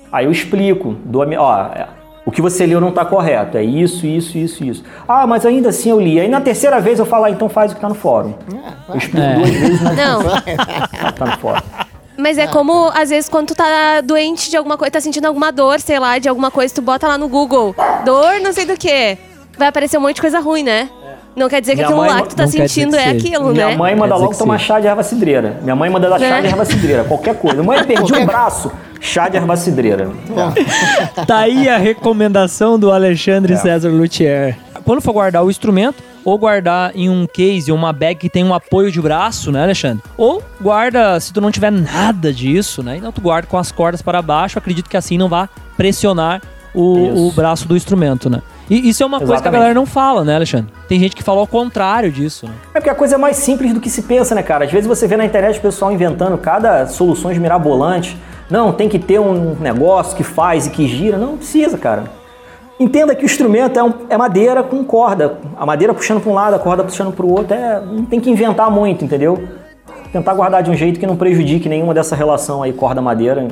Aí 0.10 0.24
eu 0.24 0.32
explico, 0.32 0.96
dou 1.04 1.22
a, 1.22 1.28
ó, 1.38 2.05
o 2.26 2.32
que 2.32 2.42
você 2.42 2.66
leu 2.66 2.82
não 2.82 2.90
está 2.90 3.06
correto, 3.06 3.58
é 3.58 3.64
isso, 3.64 4.06
isso, 4.06 4.38
isso, 4.38 4.64
isso. 4.64 4.84
Ah, 5.08 5.28
mas 5.28 5.46
ainda 5.46 5.70
assim 5.70 5.90
eu 5.92 6.00
li. 6.02 6.20
Aí 6.20 6.28
na 6.28 6.42
terceira 6.42 6.80
vez 6.82 6.98
eu 7.00 7.06
falo, 7.06 7.26
ah, 7.26 7.30
então 7.30 7.48
faz 7.48 7.72
o 7.72 7.76
que 7.76 7.78
está 7.78 7.88
no 7.90 7.96
fórum. 7.96 8.34
eu 8.90 8.96
explico 8.98 9.18
É. 9.26 9.36
duas 9.36 9.50
vezes, 9.50 9.82
mas 9.82 9.96
Não. 9.98 10.22
tá 11.16 11.26
no 11.26 11.38
fórum. 11.38 11.62
Mas 12.18 12.38
é 12.38 12.48
como, 12.48 12.90
às 12.96 13.10
vezes, 13.10 13.28
quando 13.30 13.48
tu 13.50 13.56
tá 13.56 14.00
doente 14.02 14.50
de 14.50 14.56
alguma 14.56 14.78
coisa, 14.78 14.92
tá 14.92 15.02
sentindo 15.02 15.26
alguma 15.26 15.52
dor, 15.52 15.80
sei 15.82 16.00
lá, 16.00 16.18
de 16.18 16.30
alguma 16.30 16.50
coisa, 16.50 16.74
tu 16.74 16.82
bota 16.82 17.08
lá 17.08 17.18
no 17.18 17.28
Google, 17.28 17.76
dor 18.06 18.40
não 18.42 18.54
sei 18.54 18.66
do 18.66 18.78
que. 18.78 19.18
Vai 19.58 19.68
aparecer 19.68 19.98
um 19.98 20.02
monte 20.02 20.16
de 20.16 20.22
coisa 20.22 20.40
ruim, 20.40 20.64
né? 20.64 20.90
Não 21.36 21.50
quer 21.50 21.60
dizer 21.60 21.74
que 21.74 21.78
Minha 21.78 21.88
aquilo 21.88 22.02
mãe 22.02 22.10
lá 22.10 22.22
que 22.22 22.30
tu 22.30 22.36
tá 22.36 22.48
sentindo 22.48 22.96
é 22.96 23.10
aquilo, 23.10 23.50
Minha 23.52 23.68
né? 23.70 23.76
mãe 23.76 23.96
manda 23.96 24.16
logo 24.16 24.34
tomar 24.36 24.58
chá 24.58 24.80
de 24.80 24.88
erva 24.88 25.04
cidreira. 25.04 25.60
Minha 25.62 25.76
mãe 25.76 25.90
manda 25.90 26.10
dar 26.10 26.18
chá 26.20 26.38
É. 26.38 26.42
de 26.42 26.48
erva 26.48 26.64
cidreira, 26.64 27.04
qualquer 27.04 27.36
coisa. 27.38 27.62
Mãe, 27.62 27.84
perdi 27.86 28.14
um 28.14 28.26
braço, 28.26 28.72
chá 29.02 29.28
de 29.28 29.36
erva 29.38 29.58
cidreira. 29.58 30.10
Tá 31.28 31.40
aí 31.40 31.68
a 31.68 31.78
recomendação 31.78 32.80
do 32.80 32.92
Alexandre 32.92 33.54
É. 33.54 33.58
César 33.58 33.90
Luthier. 33.90 34.58
Quando 34.86 35.02
for 35.02 35.12
guardar 35.14 35.44
o 35.44 35.50
instrumento, 35.50 36.02
ou 36.24 36.38
guardar 36.38 36.92
em 36.96 37.10
um 37.10 37.28
case 37.28 37.72
ou 37.72 37.78
uma 37.78 37.92
bag 37.94 38.16
que 38.16 38.30
tem 38.30 38.44
um 38.44 38.54
apoio 38.54 38.92
de 38.92 39.00
braço, 39.02 39.52
né, 39.52 39.62
Alexandre? 39.64 40.02
Ou 40.18 40.42
guarda, 40.62 41.20
se 41.20 41.32
tu 41.34 41.40
não 41.42 41.52
tiver 41.52 41.72
nada 41.72 42.32
disso, 42.34 42.82
né? 42.82 42.98
Então 42.98 43.12
tu 43.12 43.22
guarda 43.22 43.48
com 43.48 43.58
as 43.58 43.72
cordas 43.72 44.02
para 44.02 44.22
baixo. 44.22 44.58
Acredito 44.58 44.90
que 44.90 44.98
assim 44.98 45.18
não 45.18 45.28
vá 45.30 45.48
pressionar 45.78 46.42
o, 46.74 47.28
o 47.28 47.32
braço 47.32 47.68
do 47.68 47.76
instrumento, 47.76 48.30
né? 48.30 48.42
E 48.70 48.90
isso 48.90 49.04
é 49.04 49.06
uma 49.06 49.18
coisa 49.20 49.34
que 49.34 49.34
a 49.34 49.36
Exatamente. 49.38 49.60
galera 49.60 49.74
não 49.76 49.86
fala, 49.86 50.24
né, 50.24 50.36
Alexandre? 50.36 50.72
Tem 50.88 51.00
gente 51.00 51.16
que 51.16 51.22
fala 51.24 51.40
ao 51.40 51.48
contrário 51.48 52.12
disso, 52.12 52.48
né? 52.48 52.54
É 52.74 52.80
porque 52.80 52.90
a 52.90 52.96
coisa 52.96 53.16
é 53.16 53.18
mais 53.18 53.38
simples 53.38 53.74
do 53.74 53.80
que 53.80 53.90
se 53.90 54.02
pensa, 54.04 54.34
né, 54.34 54.42
cara? 54.42 54.66
Às 54.66 54.72
vezes 54.72 54.88
você 54.88 55.08
vê 55.08 55.16
na 55.16 55.26
internet 55.26 55.60
o 55.60 55.62
pessoal 55.62 55.92
inventando 55.92 56.38
cada 56.38 56.88
soluções 56.88 57.38
mirabolantes. 57.38 58.16
Não, 58.50 58.72
tem 58.74 58.90
que 58.90 58.98
ter 59.00 59.20
um 59.20 59.56
negócio 59.60 60.16
que 60.18 60.24
faz 60.24 60.68
e 60.68 60.70
que 60.72 60.88
gira. 60.88 61.18
Não, 61.18 61.32
não 61.32 61.38
precisa, 61.38 61.78
cara. 61.78 62.04
Entenda 62.80 63.16
que 63.16 63.24
o 63.24 63.26
instrumento 63.26 63.80
é, 63.80 63.84
um- 63.84 63.94
é 64.10 64.18
madeira 64.18 64.62
com 64.62 64.84
corda. 64.84 65.38
A 65.58 65.66
madeira 65.66 65.94
puxando 65.94 66.20
para 66.22 66.32
um 66.32 66.36
lado, 66.36 66.56
a 66.56 66.60
corda 66.60 66.84
puxando 66.84 67.12
para 67.14 67.26
o 67.26 67.32
outro. 67.32 67.54
É, 67.56 67.80
não 67.80 68.04
tem 68.06 68.20
que 68.20 68.30
inventar 68.30 68.70
muito, 68.70 69.06
entendeu? 69.06 69.48
Tentar 70.12 70.34
guardar 70.34 70.62
de 70.64 70.70
um 70.72 70.76
jeito 70.76 71.00
que 71.00 71.06
não 71.08 71.16
prejudique 71.16 71.70
nenhuma 71.70 71.94
dessa 71.94 72.16
relação 72.16 72.64
aí, 72.64 72.74
corda-madeira. 72.74 73.48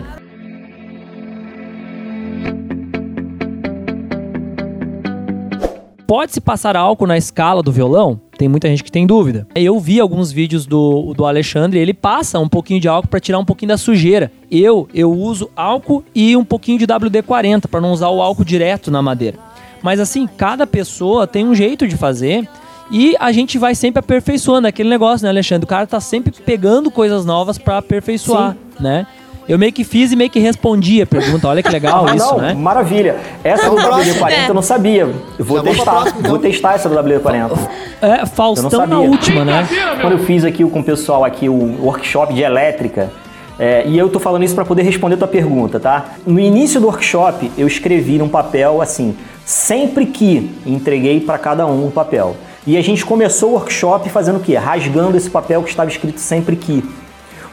Pode-se 6.23 6.39
passar 6.39 6.77
álcool 6.77 7.05
na 7.05 7.17
escala 7.17 7.62
do 7.62 7.69
violão? 7.69 8.17
Tem 8.38 8.47
muita 8.47 8.69
gente 8.69 8.81
que 8.81 8.89
tem 8.89 9.05
dúvida. 9.05 9.45
Eu 9.53 9.77
vi 9.77 9.99
alguns 9.99 10.31
vídeos 10.31 10.65
do, 10.65 11.13
do 11.13 11.25
Alexandre, 11.25 11.77
ele 11.77 11.93
passa 11.93 12.39
um 12.39 12.47
pouquinho 12.47 12.79
de 12.79 12.88
álcool 12.88 13.09
para 13.09 13.19
tirar 13.19 13.39
um 13.39 13.43
pouquinho 13.43 13.67
da 13.67 13.77
sujeira. 13.77 14.31
Eu, 14.49 14.88
eu 14.93 15.12
uso 15.12 15.49
álcool 15.53 16.01
e 16.15 16.38
um 16.38 16.45
pouquinho 16.45 16.79
de 16.79 16.88
WD-40 16.88 17.67
para 17.67 17.81
não 17.81 17.91
usar 17.91 18.07
o 18.07 18.21
álcool 18.21 18.45
direto 18.45 18.89
na 18.89 19.01
madeira. 19.01 19.38
Mas 19.81 19.99
assim, 19.99 20.25
cada 20.25 20.65
pessoa 20.65 21.27
tem 21.27 21.45
um 21.45 21.53
jeito 21.53 21.86
de 21.86 21.97
fazer 21.97 22.47
e 22.89 23.17
a 23.19 23.33
gente 23.33 23.57
vai 23.57 23.75
sempre 23.75 23.99
aperfeiçoando 23.99 24.65
aquele 24.65 24.88
negócio, 24.88 25.25
né, 25.25 25.29
Alexandre? 25.29 25.65
O 25.65 25.67
cara 25.67 25.86
tá 25.86 25.99
sempre 25.99 26.31
pegando 26.31 26.89
coisas 26.89 27.25
novas 27.25 27.57
para 27.57 27.79
aperfeiçoar, 27.79 28.55
né? 28.79 29.05
Eu 29.47 29.60
meio 29.60 29.73
que 29.73 29.84
fiz 29.84 30.12
e 30.12 30.15
meio 30.15 30.29
que 30.29 30.39
respondi 30.39 31.01
a 31.01 31.06
pergunta. 31.06 31.47
Olha 31.47 31.62
que 31.62 31.69
legal 31.69 32.06
Ah, 32.08 32.15
isso, 32.15 32.25
não, 32.34 32.38
né? 32.39 32.53
maravilha. 32.53 33.17
Essa 33.43 33.69
do 33.69 33.75
próximo. 33.75 34.15
WD-40 34.25 34.47
eu 34.47 34.53
não 34.53 34.62
sabia. 34.62 35.01
Eu 35.38 35.45
vou 35.45 35.58
Já 35.58 35.63
pra 35.63 35.71
testar. 35.73 35.91
próxima, 35.91 36.19
então. 36.19 36.32
Vou 36.32 36.39
testar 36.39 36.73
essa 36.75 36.88
do 36.89 36.95
WD-40. 36.95 37.51
É, 38.01 38.21
Eu 38.21 38.27
Faustão 38.27 38.69
não 38.69 38.79
na 38.79 38.95
sabia. 38.95 39.10
última, 39.10 39.45
né? 39.45 39.67
Quando 40.01 40.13
eu 40.13 40.19
fiz 40.19 40.45
aqui 40.45 40.63
com 40.63 40.79
o 40.79 40.84
pessoal 40.84 41.23
aqui 41.25 41.49
o 41.49 41.77
workshop 41.84 42.34
de 42.34 42.41
elétrica, 42.41 43.12
é, 43.60 43.84
e 43.86 43.97
eu 43.97 44.10
tô 44.10 44.19
falando 44.19 44.43
isso 44.43 44.56
para 44.56 44.65
poder 44.65 44.84
responder 44.84 45.15
a 45.15 45.17
tua 45.17 45.27
pergunta, 45.27 45.79
tá? 45.79 46.06
No 46.25 46.39
início 46.39 46.79
do 46.82 46.88
workshop, 46.88 47.51
eu 47.58 47.67
escrevi 47.67 48.17
num 48.17 48.29
papel 48.29 48.82
assim, 48.82 49.15
sempre 49.45 50.06
que 50.06 50.49
entreguei 50.65 51.19
para 51.19 51.38
cada 51.38 51.65
um 51.67 51.88
um 51.88 51.91
papel. 51.91 52.36
E 52.65 52.77
a 52.77 52.82
gente 52.82 53.06
começou 53.06 53.49
o 53.51 53.53
workshop 53.56 54.10
fazendo 54.10 54.38
o 54.38 54.39
quê? 54.39 54.56
Rasgando 54.56 55.17
esse 55.17 55.29
papel 55.29 55.62
que 55.63 55.69
estava 55.69 55.89
escrito 55.89 56.19
sempre 56.19 56.56
que. 56.56 56.82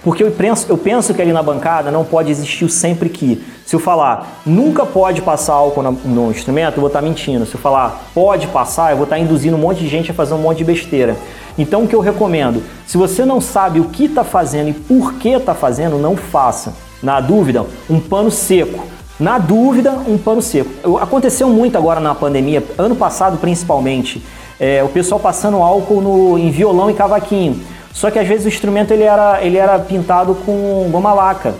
Porque 0.03 0.25
eu 0.25 0.31
penso, 0.31 0.67
eu 0.69 0.79
penso 0.79 1.13
que 1.13 1.21
ali 1.21 1.33
na 1.33 1.43
bancada 1.43 1.91
não 1.91 2.05
pode 2.05 2.31
existir 2.31 2.65
o 2.65 2.71
sempre 2.71 3.09
que. 3.11 3.43
Se 3.67 3.77
eu 3.77 3.81
falar 3.81 4.41
nunca 4.47 4.87
pode 4.87 5.21
passar 5.21 5.53
álcool 5.53 5.83
no 6.05 6.31
instrumento, 6.31 6.77
eu 6.77 6.81
vou 6.81 6.87
estar 6.87 7.03
mentindo. 7.03 7.45
Se 7.45 7.55
eu 7.55 7.61
falar 7.61 8.03
pode 8.15 8.47
passar, 8.47 8.93
eu 8.93 8.97
vou 8.97 9.05
estar 9.05 9.19
induzindo 9.19 9.57
um 9.57 9.61
monte 9.61 9.81
de 9.81 9.89
gente 9.89 10.11
a 10.11 10.15
fazer 10.15 10.33
um 10.33 10.39
monte 10.39 10.59
de 10.59 10.65
besteira. 10.65 11.17
Então 11.59 11.83
o 11.85 11.89
que 11.89 11.95
eu 11.95 12.01
recomendo? 12.01 12.63
Se 12.87 12.97
você 12.97 13.25
não 13.27 13.41
sabe 13.43 13.79
o 13.79 13.85
que 13.91 14.07
está 14.07 14.25
fazendo 14.25 14.71
e 14.71 14.73
por 14.73 15.15
que 15.15 15.29
está 15.29 15.55
fazendo, 15.55 15.99
não 15.99 16.17
faça. 16.17 16.73
Na 17.03 17.21
dúvida, 17.21 17.67
um 17.89 18.01
pano 18.01 18.31
seco. 18.31 18.83
Na 19.19 19.37
dúvida, 19.39 19.93
um 20.09 20.17
pano 20.17 20.41
seco. 20.41 20.71
Eu- 20.83 20.97
Aconteceu 20.97 21.51
muito 21.51 21.77
agora 21.77 22.01
na 22.01 22.15
pandemia, 22.15 22.65
ano 22.79 22.97
passado 22.97 23.37
principalmente, 23.37 24.23
é, 24.59 24.83
o 24.83 24.89
pessoal 24.89 25.21
passando 25.21 25.59
álcool 25.59 26.01
no- 26.01 26.39
em 26.39 26.51
violão 26.51 26.91
e 26.91 26.95
cavaquinho. 26.95 27.61
Só 27.93 28.11
que 28.11 28.19
às 28.19 28.27
vezes 28.27 28.45
o 28.45 28.49
instrumento 28.49 28.93
ele 28.93 29.03
era, 29.03 29.43
ele 29.43 29.57
era 29.59 29.79
pintado 29.79 30.35
com 30.47 30.89
goma 30.91 31.13
laca. 31.13 31.55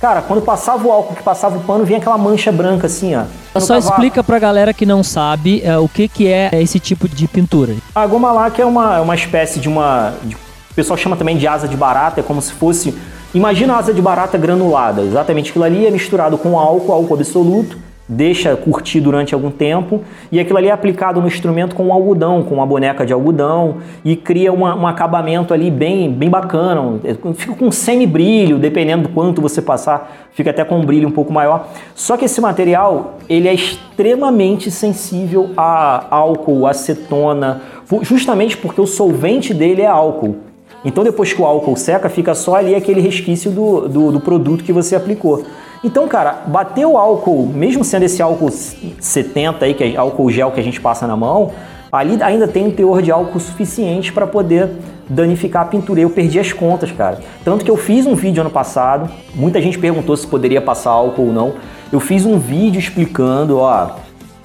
Cara, 0.00 0.22
quando 0.22 0.40
passava 0.40 0.86
o 0.88 0.90
álcool, 0.90 1.14
que 1.14 1.22
passava 1.22 1.58
o 1.58 1.60
pano, 1.60 1.84
vinha 1.84 1.98
aquela 1.98 2.16
mancha 2.16 2.50
branca 2.50 2.86
assim, 2.86 3.14
ó. 3.14 3.24
Só 3.60 3.74
cavaco. 3.74 3.92
explica 3.92 4.24
pra 4.24 4.38
galera 4.38 4.72
que 4.72 4.86
não 4.86 5.02
sabe 5.02 5.60
é, 5.62 5.76
o 5.76 5.86
que, 5.88 6.08
que 6.08 6.26
é 6.26 6.48
esse 6.54 6.80
tipo 6.80 7.06
de 7.06 7.28
pintura. 7.28 7.74
A 7.94 8.06
goma 8.06 8.32
laca 8.32 8.62
é 8.62 8.64
uma, 8.64 8.96
é 8.96 9.00
uma 9.00 9.14
espécie 9.14 9.60
de 9.60 9.68
uma. 9.68 10.14
de- 10.22 10.34
o 10.34 10.74
pessoal 10.74 10.96
chama 10.96 11.16
também 11.16 11.36
de 11.36 11.46
asa 11.46 11.68
de 11.68 11.76
barata, 11.76 12.20
é 12.20 12.22
como 12.22 12.40
se 12.40 12.52
fosse. 12.52 12.94
Imagina 13.34 13.74
a 13.74 13.78
asa 13.78 13.92
de 13.92 14.00
barata 14.00 14.38
granulada. 14.38 15.02
Exatamente 15.02 15.50
aquilo 15.50 15.64
ali 15.64 15.86
é 15.86 15.90
misturado 15.90 16.38
com 16.38 16.58
álcool, 16.58 16.92
álcool 16.92 17.14
absoluto, 17.14 17.76
deixa 18.10 18.56
curtir 18.56 19.00
durante 19.00 19.32
algum 19.34 19.50
tempo, 19.52 20.02
e 20.32 20.40
aquilo 20.40 20.58
ali 20.58 20.66
é 20.66 20.72
aplicado 20.72 21.20
no 21.20 21.28
instrumento 21.28 21.76
com 21.76 21.84
um 21.86 21.92
algodão, 21.92 22.42
com 22.42 22.56
uma 22.56 22.66
boneca 22.66 23.06
de 23.06 23.12
algodão, 23.12 23.76
e 24.04 24.16
cria 24.16 24.52
uma- 24.52 24.74
um 24.74 24.86
acabamento 24.86 25.54
ali 25.54 25.70
bem, 25.70 26.10
bem 26.10 26.28
bacana. 26.28 26.98
Fica 27.34 27.54
com 27.54 27.70
semi-brilho, 27.70 28.58
dependendo 28.58 29.04
do 29.04 29.08
quanto 29.10 29.40
você 29.40 29.62
passar, 29.62 30.28
fica 30.32 30.50
até 30.50 30.64
com 30.64 30.78
um 30.78 30.84
brilho 30.84 31.06
um 31.06 31.12
pouco 31.12 31.32
maior. 31.32 31.68
Só 31.94 32.16
que 32.16 32.24
esse 32.24 32.40
material, 32.40 33.18
ele 33.28 33.46
é 33.46 33.54
extremamente 33.54 34.70
sensível 34.70 35.50
a 35.56 36.04
álcool, 36.10 36.66
acetona, 36.66 37.62
justamente 38.02 38.56
porque 38.56 38.80
o 38.80 38.86
solvente 38.86 39.54
dele 39.54 39.82
é 39.82 39.86
álcool. 39.86 40.36
Então 40.84 41.04
depois 41.04 41.32
que 41.32 41.40
o 41.40 41.44
álcool 41.44 41.76
seca, 41.76 42.08
fica 42.08 42.34
só 42.34 42.56
ali 42.56 42.74
aquele 42.74 43.00
resquício 43.00 43.50
do, 43.50 43.88
do, 43.88 44.12
do 44.12 44.20
produto 44.20 44.64
que 44.64 44.72
você 44.72 44.96
aplicou. 44.96 45.44
Então, 45.82 46.06
cara, 46.06 46.42
bater 46.46 46.86
o 46.86 46.98
álcool, 46.98 47.46
mesmo 47.46 47.82
sendo 47.82 48.02
esse 48.02 48.20
álcool 48.20 48.50
70 48.50 49.64
aí, 49.64 49.72
que 49.72 49.84
é 49.84 49.96
álcool 49.96 50.30
gel 50.30 50.50
que 50.50 50.60
a 50.60 50.62
gente 50.62 50.78
passa 50.78 51.06
na 51.06 51.16
mão, 51.16 51.52
ali 51.90 52.22
ainda 52.22 52.46
tem 52.46 52.66
um 52.66 52.70
teor 52.70 53.00
de 53.00 53.10
álcool 53.10 53.40
suficiente 53.40 54.12
para 54.12 54.26
poder 54.26 54.68
danificar 55.08 55.62
a 55.62 55.64
pintura. 55.64 56.00
Eu 56.00 56.10
perdi 56.10 56.38
as 56.38 56.52
contas, 56.52 56.92
cara. 56.92 57.20
Tanto 57.42 57.64
que 57.64 57.70
eu 57.70 57.78
fiz 57.78 58.06
um 58.06 58.14
vídeo 58.14 58.42
ano 58.42 58.50
passado, 58.50 59.10
muita 59.34 59.60
gente 59.62 59.78
perguntou 59.78 60.14
se 60.16 60.26
poderia 60.26 60.60
passar 60.60 60.90
álcool 60.90 61.28
ou 61.28 61.32
não. 61.32 61.54
Eu 61.90 61.98
fiz 61.98 62.26
um 62.26 62.38
vídeo 62.38 62.78
explicando, 62.78 63.58
ó, 63.58 63.92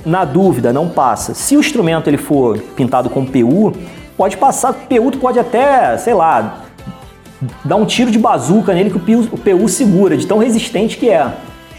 na 0.06 0.24
dúvida, 0.24 0.72
não 0.72 0.88
passa. 0.88 1.34
Se 1.34 1.58
o 1.58 1.60
instrumento 1.60 2.10
ele 2.10 2.18
for 2.18 2.58
pintado 2.78 3.10
com 3.10 3.26
PU, 3.26 3.74
pode 4.16 4.38
passar, 4.38 4.74
PU 4.74 5.12
tu 5.12 5.20
pode 5.20 5.38
até, 5.38 5.98
sei 5.98 6.14
lá, 6.14 6.65
dar 7.64 7.76
um 7.76 7.86
tiro 7.86 8.10
de 8.12 8.18
bazuca 8.20 8.74
nele 8.74 8.90
que 8.90 8.98
o 8.98 9.00
PU, 9.00 9.28
o 9.32 9.38
PU 9.38 9.68
segura, 9.70 10.16
de 10.18 10.26
tão 10.26 10.38
resistente 10.38 10.98
que 10.98 11.10
é. 11.10 11.28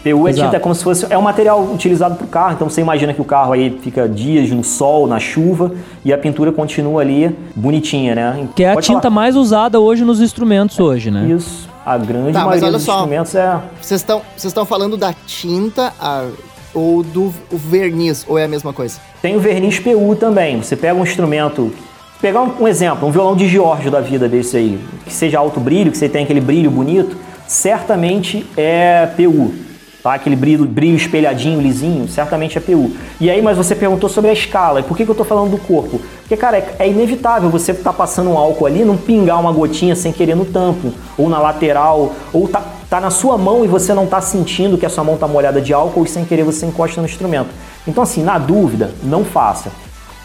PU 0.03 0.27
é, 0.27 0.31
tinta, 0.33 0.55
é 0.55 0.59
como 0.59 0.73
se 0.75 0.83
fosse 0.83 1.05
é 1.09 1.17
um 1.17 1.21
material 1.21 1.61
utilizado 1.63 2.15
para 2.15 2.23
o 2.25 2.27
carro, 2.27 2.53
então 2.53 2.69
você 2.69 2.79
imagina 2.81 3.13
que 3.13 3.19
o 3.21 3.25
carro 3.25 3.51
aí 3.53 3.77
fica 3.81 4.07
dias 4.07 4.49
no 4.51 4.63
sol, 4.63 5.07
na 5.07 5.19
chuva 5.19 5.71
e 6.05 6.13
a 6.13 6.17
pintura 6.17 6.51
continua 6.51 7.01
ali 7.01 7.35
bonitinha, 7.55 8.13
né? 8.15 8.47
Que 8.55 8.63
é 8.63 8.69
a 8.71 8.73
Pode 8.75 8.85
tinta 8.85 9.01
falar. 9.01 9.13
mais 9.15 9.35
usada 9.35 9.79
hoje 9.79 10.05
nos 10.05 10.21
instrumentos 10.21 10.79
hoje, 10.79 11.09
né? 11.11 11.27
Isso. 11.29 11.67
A 11.85 11.97
grande 11.97 12.31
Tá, 12.33 12.39
mas 12.45 12.61
maioria 12.61 12.71
dos 12.71 12.83
só. 12.83 12.93
instrumentos 12.97 13.33
é 13.35 13.59
Vocês 13.81 13.99
estão 14.01 14.21
vocês 14.35 14.51
estão 14.51 14.65
falando 14.65 14.95
da 14.95 15.13
tinta, 15.25 15.91
a- 15.99 16.25
ou 16.73 17.01
do 17.01 17.33
o 17.51 17.57
verniz, 17.57 18.23
ou 18.29 18.37
é 18.37 18.43
a 18.45 18.47
mesma 18.47 18.71
coisa? 18.71 18.99
Tem 19.21 19.35
o 19.35 19.39
verniz 19.39 19.79
PU 19.79 20.15
também. 20.15 20.61
Você 20.61 20.75
pega 20.75 20.93
um 20.97 21.03
instrumento. 21.03 21.73
Pegar 22.21 22.41
um, 22.41 22.63
um 22.63 22.67
exemplo, 22.67 23.07
um 23.07 23.11
violão 23.11 23.35
de 23.35 23.47
Giorgio 23.47 23.91
da 23.91 24.01
vida 24.01 24.27
desse 24.27 24.57
aí, 24.57 24.79
que 25.05 25.13
seja 25.13 25.37
alto 25.37 25.59
brilho, 25.59 25.91
que 25.91 25.97
você 25.97 26.09
tem 26.09 26.23
aquele 26.23 26.41
brilho 26.41 26.71
bonito, 26.71 27.15
certamente 27.47 28.43
é 28.57 29.07
PU. 29.15 29.53
Tá? 30.01 30.15
Aquele 30.15 30.35
brilho, 30.35 30.65
brilho 30.65 30.95
espelhadinho, 30.95 31.61
lisinho, 31.61 32.07
certamente 32.07 32.57
é 32.57 32.61
PU. 32.61 32.91
E 33.21 33.29
aí, 33.29 33.39
mas 33.39 33.55
você 33.55 33.75
perguntou 33.75 34.09
sobre 34.09 34.31
a 34.31 34.33
escala. 34.33 34.79
E 34.79 34.83
por 34.83 34.97
que, 34.97 35.05
que 35.05 35.11
eu 35.11 35.15
tô 35.15 35.23
falando 35.23 35.51
do 35.51 35.57
corpo? 35.59 36.01
Porque, 36.21 36.35
cara, 36.35 36.57
é, 36.57 36.75
é 36.79 36.89
inevitável 36.89 37.51
você 37.51 37.71
tá 37.71 37.93
passando 37.93 38.31
um 38.31 38.37
álcool 38.37 38.65
ali, 38.65 38.83
não 38.83 38.97
pingar 38.97 39.39
uma 39.39 39.51
gotinha 39.51 39.95
sem 39.95 40.11
querer 40.11 40.35
no 40.35 40.45
tampo, 40.45 40.91
ou 41.17 41.29
na 41.29 41.37
lateral, 41.37 42.15
ou 42.33 42.47
tá, 42.47 42.63
tá 42.89 42.99
na 42.99 43.11
sua 43.11 43.37
mão 43.37 43.63
e 43.63 43.67
você 43.67 43.93
não 43.93 44.07
tá 44.07 44.21
sentindo 44.21 44.75
que 44.75 44.87
a 44.87 44.89
sua 44.89 45.03
mão 45.03 45.17
tá 45.17 45.27
molhada 45.27 45.61
de 45.61 45.71
álcool 45.71 46.03
e 46.03 46.07
sem 46.07 46.25
querer 46.25 46.43
você 46.43 46.65
encosta 46.65 46.99
no 46.99 47.07
instrumento. 47.07 47.49
Então, 47.87 48.01
assim, 48.01 48.23
na 48.23 48.39
dúvida, 48.39 48.91
não 49.03 49.23
faça. 49.23 49.71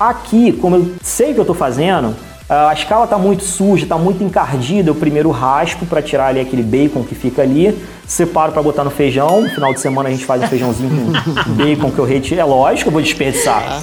Aqui, 0.08 0.50
como 0.50 0.74
eu 0.74 0.92
sei 1.00 1.32
que 1.32 1.38
eu 1.38 1.42
estou 1.42 1.54
fazendo, 1.54 2.12
a 2.48 2.72
escala 2.72 3.04
está 3.04 3.16
muito 3.16 3.44
suja, 3.44 3.84
está 3.84 3.96
muito 3.96 4.24
encardida. 4.24 4.90
Eu 4.90 4.96
primeiro 4.96 5.30
raspo 5.30 5.86
para 5.86 6.02
tirar 6.02 6.26
ali 6.26 6.40
aquele 6.40 6.64
bacon 6.64 7.04
que 7.04 7.14
fica 7.14 7.42
ali, 7.42 7.80
separo 8.04 8.50
para 8.50 8.60
botar 8.60 8.82
no 8.82 8.90
feijão. 8.90 9.42
No 9.42 9.50
final 9.50 9.72
de 9.72 9.78
semana 9.78 10.08
a 10.08 10.12
gente 10.12 10.24
faz 10.24 10.42
um 10.42 10.48
feijãozinho 10.48 10.90
com 10.90 11.52
bacon 11.54 11.92
que 11.92 12.00
eu 12.00 12.04
retiro. 12.04 12.40
É 12.40 12.44
lógico, 12.44 12.88
eu 12.88 12.92
vou 12.92 13.00
desperdiçar. 13.00 13.80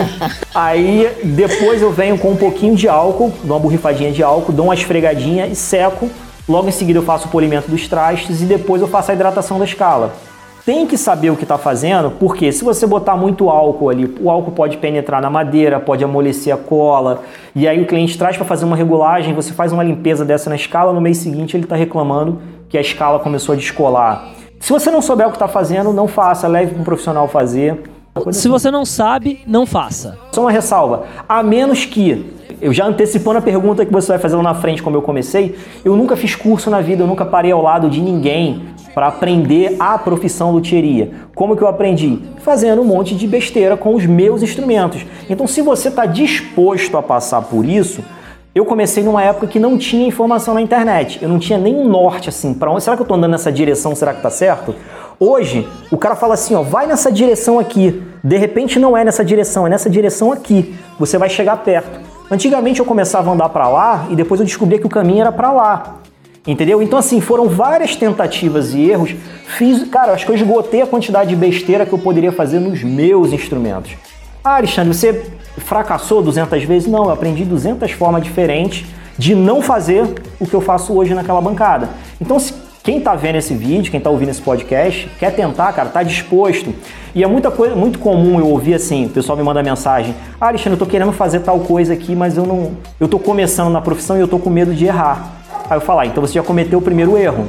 Aí 0.54 1.10
depois 1.24 1.80
eu 1.80 1.90
venho 1.90 2.18
com 2.18 2.32
um 2.32 2.36
pouquinho 2.36 2.76
de 2.76 2.86
álcool, 2.86 3.32
dou 3.42 3.56
uma 3.56 3.60
borrifadinha 3.60 4.12
de 4.12 4.22
álcool, 4.22 4.52
dou 4.52 4.66
uma 4.66 4.74
esfregadinha 4.74 5.46
e 5.46 5.56
seco. 5.56 6.10
Logo 6.46 6.68
em 6.68 6.72
seguida 6.72 6.98
eu 6.98 7.02
faço 7.02 7.28
o 7.28 7.30
polimento 7.30 7.70
dos 7.70 7.88
trastes 7.88 8.42
e 8.42 8.44
depois 8.44 8.82
eu 8.82 8.88
faço 8.88 9.10
a 9.10 9.14
hidratação 9.14 9.58
da 9.58 9.64
escala 9.64 10.12
tem 10.64 10.86
que 10.86 10.96
saber 10.96 11.30
o 11.30 11.36
que 11.36 11.42
está 11.42 11.58
fazendo, 11.58 12.10
porque 12.12 12.52
se 12.52 12.62
você 12.62 12.86
botar 12.86 13.16
muito 13.16 13.50
álcool 13.50 13.90
ali, 13.90 14.14
o 14.20 14.30
álcool 14.30 14.52
pode 14.52 14.76
penetrar 14.76 15.20
na 15.20 15.28
madeira, 15.28 15.80
pode 15.80 16.04
amolecer 16.04 16.54
a 16.54 16.56
cola, 16.56 17.22
e 17.54 17.66
aí 17.66 17.82
o 17.82 17.86
cliente 17.86 18.16
traz 18.16 18.36
para 18.36 18.46
fazer 18.46 18.64
uma 18.64 18.76
regulagem, 18.76 19.34
você 19.34 19.52
faz 19.52 19.72
uma 19.72 19.82
limpeza 19.82 20.24
dessa 20.24 20.48
na 20.48 20.56
escala, 20.56 20.92
no 20.92 21.00
mês 21.00 21.18
seguinte 21.18 21.56
ele 21.56 21.64
está 21.64 21.74
reclamando 21.74 22.40
que 22.68 22.78
a 22.78 22.80
escala 22.80 23.18
começou 23.18 23.54
a 23.54 23.56
descolar. 23.56 24.28
Se 24.60 24.72
você 24.72 24.90
não 24.90 25.02
souber 25.02 25.26
o 25.26 25.30
que 25.30 25.36
está 25.36 25.48
fazendo, 25.48 25.92
não 25.92 26.06
faça, 26.06 26.46
leve 26.46 26.72
para 26.72 26.80
um 26.80 26.84
profissional 26.84 27.26
fazer. 27.26 27.82
Se 28.30 28.46
você 28.46 28.70
não 28.70 28.84
sabe, 28.84 29.40
não 29.46 29.66
faça. 29.66 30.16
Só 30.30 30.42
uma 30.42 30.52
ressalva, 30.52 31.04
a 31.28 31.42
menos 31.42 31.84
que 31.84 32.32
eu 32.60 32.72
já 32.72 32.86
antecipando 32.86 33.38
a 33.38 33.42
pergunta 33.42 33.84
que 33.84 33.92
você 33.92 34.12
vai 34.12 34.18
fazer 34.20 34.36
lá 34.36 34.42
na 34.42 34.54
frente, 34.54 34.80
como 34.80 34.96
eu 34.96 35.02
comecei, 35.02 35.58
eu 35.84 35.96
nunca 35.96 36.14
fiz 36.14 36.36
curso 36.36 36.70
na 36.70 36.80
vida, 36.80 37.02
eu 37.02 37.06
nunca 37.08 37.24
parei 37.24 37.50
ao 37.50 37.60
lado 37.60 37.90
de 37.90 38.00
ninguém 38.00 38.62
para 38.94 39.08
aprender 39.08 39.76
a 39.78 39.96
profissão 39.98 40.52
luthieria. 40.52 41.10
Como 41.34 41.56
que 41.56 41.62
eu 41.62 41.68
aprendi? 41.68 42.20
Fazendo 42.38 42.82
um 42.82 42.84
monte 42.84 43.14
de 43.14 43.26
besteira 43.26 43.76
com 43.76 43.94
os 43.94 44.06
meus 44.06 44.42
instrumentos. 44.42 45.04
Então, 45.28 45.46
se 45.46 45.62
você 45.62 45.88
está 45.88 46.06
disposto 46.06 46.96
a 46.96 47.02
passar 47.02 47.42
por 47.42 47.64
isso, 47.64 48.02
eu 48.54 48.66
comecei 48.66 49.02
numa 49.02 49.22
época 49.22 49.46
que 49.46 49.58
não 49.58 49.78
tinha 49.78 50.06
informação 50.06 50.52
na 50.52 50.60
internet. 50.60 51.18
Eu 51.22 51.28
não 51.28 51.38
tinha 51.38 51.58
nem 51.58 51.74
um 51.74 51.88
norte 51.88 52.28
assim, 52.28 52.52
para 52.52 52.70
onde 52.70 52.84
será 52.84 52.96
que 52.96 53.02
eu 53.02 53.04
estou 53.04 53.16
andando 53.16 53.30
nessa 53.30 53.50
direção? 53.50 53.94
Será 53.94 54.12
que 54.12 54.18
está 54.18 54.30
certo? 54.30 54.74
Hoje, 55.18 55.66
o 55.90 55.96
cara 55.96 56.14
fala 56.14 56.34
assim, 56.34 56.54
ó, 56.54 56.62
vai 56.62 56.86
nessa 56.86 57.10
direção 57.10 57.58
aqui. 57.58 58.02
De 58.22 58.36
repente 58.36 58.78
não 58.78 58.96
é 58.96 59.04
nessa 59.04 59.24
direção, 59.24 59.66
é 59.66 59.70
nessa 59.70 59.88
direção 59.88 60.32
aqui. 60.32 60.74
Você 60.98 61.16
vai 61.16 61.30
chegar 61.30 61.56
perto. 61.58 61.98
Antigamente 62.30 62.80
eu 62.80 62.86
começava 62.86 63.30
a 63.30 63.32
andar 63.32 63.48
para 63.48 63.68
lá 63.68 64.06
e 64.10 64.16
depois 64.16 64.40
eu 64.40 64.46
descobria 64.46 64.78
que 64.78 64.86
o 64.86 64.90
caminho 64.90 65.22
era 65.22 65.32
para 65.32 65.50
lá. 65.52 66.01
Entendeu? 66.46 66.82
Então, 66.82 66.98
assim, 66.98 67.20
foram 67.20 67.48
várias 67.48 67.94
tentativas 67.94 68.74
e 68.74 68.90
erros. 68.90 69.14
Fiz, 69.56 69.88
cara, 69.88 70.12
acho 70.12 70.26
que 70.26 70.32
eu 70.32 70.36
esgotei 70.36 70.82
a 70.82 70.86
quantidade 70.86 71.30
de 71.30 71.36
besteira 71.36 71.86
que 71.86 71.92
eu 71.92 71.98
poderia 71.98 72.32
fazer 72.32 72.58
nos 72.58 72.82
meus 72.82 73.32
instrumentos. 73.32 73.92
Ah, 74.42 74.56
Alexandre, 74.56 74.92
você 74.92 75.32
fracassou 75.58 76.20
200 76.20 76.64
vezes? 76.64 76.88
Não, 76.88 77.04
eu 77.04 77.10
aprendi 77.10 77.44
200 77.44 77.92
formas 77.92 78.24
diferentes 78.24 78.84
de 79.16 79.36
não 79.36 79.62
fazer 79.62 80.04
o 80.40 80.46
que 80.46 80.54
eu 80.54 80.60
faço 80.60 80.92
hoje 80.94 81.14
naquela 81.14 81.40
bancada. 81.40 81.90
Então, 82.20 82.40
se 82.40 82.52
quem 82.82 82.98
está 82.98 83.14
vendo 83.14 83.36
esse 83.36 83.54
vídeo, 83.54 83.92
quem 83.92 83.98
está 83.98 84.10
ouvindo 84.10 84.30
esse 84.30 84.42
podcast, 84.42 85.08
quer 85.20 85.32
tentar, 85.32 85.72
cara, 85.72 85.90
tá 85.90 86.02
disposto. 86.02 86.74
E 87.14 87.22
é 87.22 87.26
muita 87.28 87.52
coisa, 87.52 87.76
muito 87.76 88.00
comum 88.00 88.40
eu 88.40 88.48
ouvir 88.48 88.74
assim, 88.74 89.06
o 89.06 89.10
pessoal 89.10 89.38
me 89.38 89.44
manda 89.44 89.62
mensagem: 89.62 90.12
"Ah, 90.40 90.48
Alexandre, 90.48 90.72
eu 90.72 90.78
tô 90.78 90.86
querendo 90.86 91.12
fazer 91.12 91.40
tal 91.40 91.60
coisa 91.60 91.92
aqui, 91.92 92.16
mas 92.16 92.36
eu 92.36 92.44
não, 92.44 92.72
eu 92.98 93.06
tô 93.06 93.20
começando 93.20 93.70
na 93.70 93.80
profissão 93.80 94.16
e 94.16 94.20
eu 94.20 94.26
tô 94.26 94.40
com 94.40 94.50
medo 94.50 94.74
de 94.74 94.86
errar". 94.86 95.41
Aí 95.72 95.78
eu 95.78 95.80
falar, 95.80 96.02
ah, 96.02 96.06
então 96.06 96.20
você 96.20 96.34
já 96.34 96.42
cometeu 96.42 96.78
o 96.78 96.82
primeiro 96.82 97.16
erro. 97.16 97.48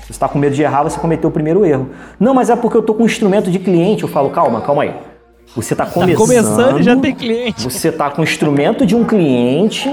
Você 0.00 0.10
está 0.10 0.28
com 0.28 0.40
medo 0.40 0.56
de 0.56 0.62
errar, 0.62 0.82
você 0.82 0.98
cometeu 0.98 1.30
o 1.30 1.32
primeiro 1.32 1.64
erro. 1.64 1.90
Não, 2.18 2.34
mas 2.34 2.50
é 2.50 2.56
porque 2.56 2.76
eu 2.76 2.80
estou 2.80 2.96
com 2.96 3.04
um 3.04 3.06
instrumento 3.06 3.48
de 3.48 3.60
cliente. 3.60 4.02
Eu 4.02 4.08
falo, 4.08 4.28
calma, 4.30 4.60
calma 4.60 4.82
aí. 4.82 4.92
Você 5.54 5.74
está 5.74 5.86
começando. 5.86 6.18
Tá 6.18 6.26
começando 6.26 6.80
e 6.80 6.82
já 6.82 6.96
tem 6.96 7.14
cliente. 7.14 7.62
Você 7.62 7.88
está 7.88 8.10
com 8.10 8.22
o 8.22 8.24
instrumento 8.24 8.84
de 8.84 8.96
um 8.96 9.04
cliente, 9.04 9.88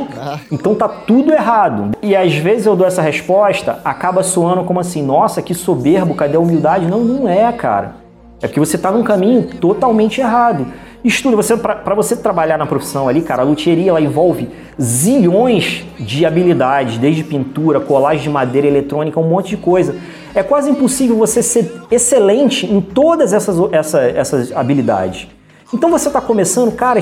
então 0.52 0.74
tá 0.74 0.88
tudo 0.88 1.32
errado. 1.32 1.92
E 2.02 2.16
às 2.16 2.34
vezes 2.34 2.66
eu 2.66 2.76
dou 2.76 2.86
essa 2.86 3.02
resposta, 3.02 3.80
acaba 3.86 4.24
soando 4.24 4.64
como 4.64 4.80
assim, 4.80 5.04
nossa, 5.04 5.40
que 5.42 5.54
soberbo, 5.54 6.16
cadê 6.16 6.36
a 6.36 6.40
humildade? 6.40 6.88
Não, 6.88 7.04
não 7.04 7.30
é, 7.30 7.52
cara. 7.52 7.96
É 8.42 8.48
porque 8.48 8.60
você 8.60 8.76
está 8.76 8.92
num 8.92 9.04
caminho 9.04 9.44
totalmente 9.60 10.20
errado. 10.20 10.66
Estude, 11.04 11.36
você, 11.36 11.56
para 11.56 11.96
você 11.96 12.16
trabalhar 12.16 12.58
na 12.58 12.66
profissão 12.66 13.08
ali, 13.08 13.22
cara, 13.22 13.44
a 13.44 13.46
luthieria 13.46 13.90
ela 13.90 14.02
envolve 14.02 14.50
zilhões 14.82 15.86
de 16.00 16.26
habilidades, 16.26 16.98
desde 16.98 17.24
pintura, 17.24 17.80
colagem 17.80 18.24
de 18.24 18.30
madeira 18.30 18.68
eletrônica, 18.68 19.20
um 19.20 19.28
monte 19.28 19.50
de 19.50 19.58
coisa. 19.58 19.96
É 20.34 20.42
quase 20.44 20.70
impossível 20.70 21.16
você 21.16 21.42
ser 21.42 21.82
excelente 21.90 22.66
em 22.66 22.82
todas 22.82 23.32
essas, 23.32 23.58
essa, 23.72 24.02
essas 24.02 24.52
habilidades. 24.52 25.28
Então 25.74 25.92
você 25.92 26.08
está 26.08 26.22
começando, 26.22 26.72
cara, 26.74 27.00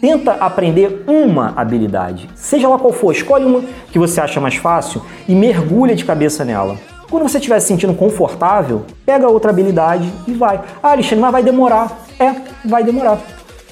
tenta 0.00 0.32
aprender 0.32 1.04
uma 1.06 1.52
habilidade, 1.56 2.30
seja 2.36 2.68
lá 2.68 2.78
qual 2.78 2.92
for, 2.92 3.10
escolhe 3.10 3.44
uma 3.44 3.62
que 3.90 3.98
você 3.98 4.20
acha 4.20 4.40
mais 4.40 4.54
fácil 4.54 5.02
e 5.28 5.34
mergulha 5.34 5.94
de 5.94 6.04
cabeça 6.04 6.44
nela. 6.44 6.76
Quando 7.10 7.24
você 7.24 7.38
estiver 7.38 7.58
se 7.60 7.68
sentindo 7.68 7.94
confortável, 7.94 8.84
pega 9.04 9.28
outra 9.28 9.50
habilidade 9.50 10.12
e 10.26 10.32
vai. 10.32 10.60
Ah, 10.82 10.92
Alexandre, 10.92 11.20
mas 11.20 11.32
vai 11.32 11.42
demorar. 11.42 12.05
É, 12.18 12.34
vai 12.64 12.82
demorar. 12.82 13.20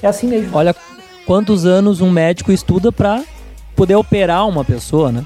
É 0.01 0.07
assim 0.07 0.27
mesmo. 0.27 0.55
Olha 0.55 0.75
quantos 1.25 1.65
anos 1.65 2.01
um 2.01 2.09
médico 2.09 2.51
estuda 2.51 2.91
para 2.91 3.23
poder 3.75 3.95
operar 3.95 4.47
uma 4.47 4.63
pessoa, 4.63 5.11
né? 5.11 5.25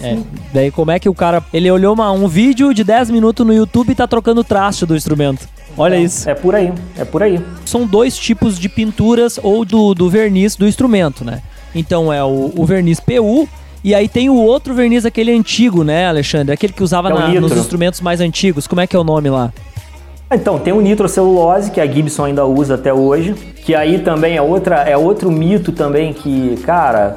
É, 0.00 0.18
daí 0.52 0.70
como 0.70 0.90
é 0.90 0.98
que 0.98 1.08
o 1.08 1.14
cara. 1.14 1.42
Ele 1.52 1.70
olhou 1.70 1.94
uma, 1.94 2.10
um 2.10 2.26
vídeo 2.26 2.74
de 2.74 2.82
10 2.82 3.10
minutos 3.10 3.46
no 3.46 3.52
YouTube 3.52 3.90
e 3.90 3.94
tá 3.94 4.06
trocando 4.06 4.40
o 4.40 4.44
traste 4.44 4.84
do 4.84 4.96
instrumento. 4.96 5.48
Olha 5.76 5.96
é, 5.96 6.00
isso. 6.00 6.28
É 6.28 6.34
por 6.34 6.54
aí, 6.54 6.72
é 6.98 7.04
por 7.04 7.22
aí. 7.22 7.40
São 7.64 7.86
dois 7.86 8.16
tipos 8.16 8.58
de 8.58 8.68
pinturas 8.68 9.38
ou 9.42 9.64
do, 9.64 9.94
do 9.94 10.10
verniz 10.10 10.56
do 10.56 10.66
instrumento, 10.66 11.24
né? 11.24 11.42
Então 11.74 12.12
é 12.12 12.22
o, 12.24 12.52
o 12.56 12.64
verniz 12.64 13.00
PU 13.00 13.48
e 13.82 13.94
aí 13.94 14.08
tem 14.08 14.30
o 14.30 14.34
outro 14.34 14.74
verniz, 14.74 15.04
aquele 15.04 15.30
antigo, 15.30 15.84
né, 15.84 16.08
Alexandre? 16.08 16.52
Aquele 16.52 16.72
que 16.72 16.82
usava 16.82 17.10
é 17.10 17.12
na, 17.12 17.40
nos 17.40 17.52
instrumentos 17.52 18.00
mais 18.00 18.20
antigos. 18.20 18.66
Como 18.66 18.80
é 18.80 18.86
que 18.86 18.96
é 18.96 18.98
o 18.98 19.04
nome 19.04 19.28
lá? 19.28 19.52
Então, 20.30 20.58
tem 20.58 20.72
o 20.72 20.80
nitrocelulose, 20.80 21.70
que 21.70 21.80
a 21.80 21.86
Gibson 21.86 22.24
ainda 22.24 22.44
usa 22.44 22.74
até 22.74 22.92
hoje, 22.92 23.34
que 23.34 23.74
aí 23.74 23.98
também 23.98 24.36
é, 24.36 24.42
outra, 24.42 24.76
é 24.76 24.96
outro 24.96 25.30
mito 25.30 25.70
também 25.70 26.12
que, 26.12 26.56
cara, 26.64 27.16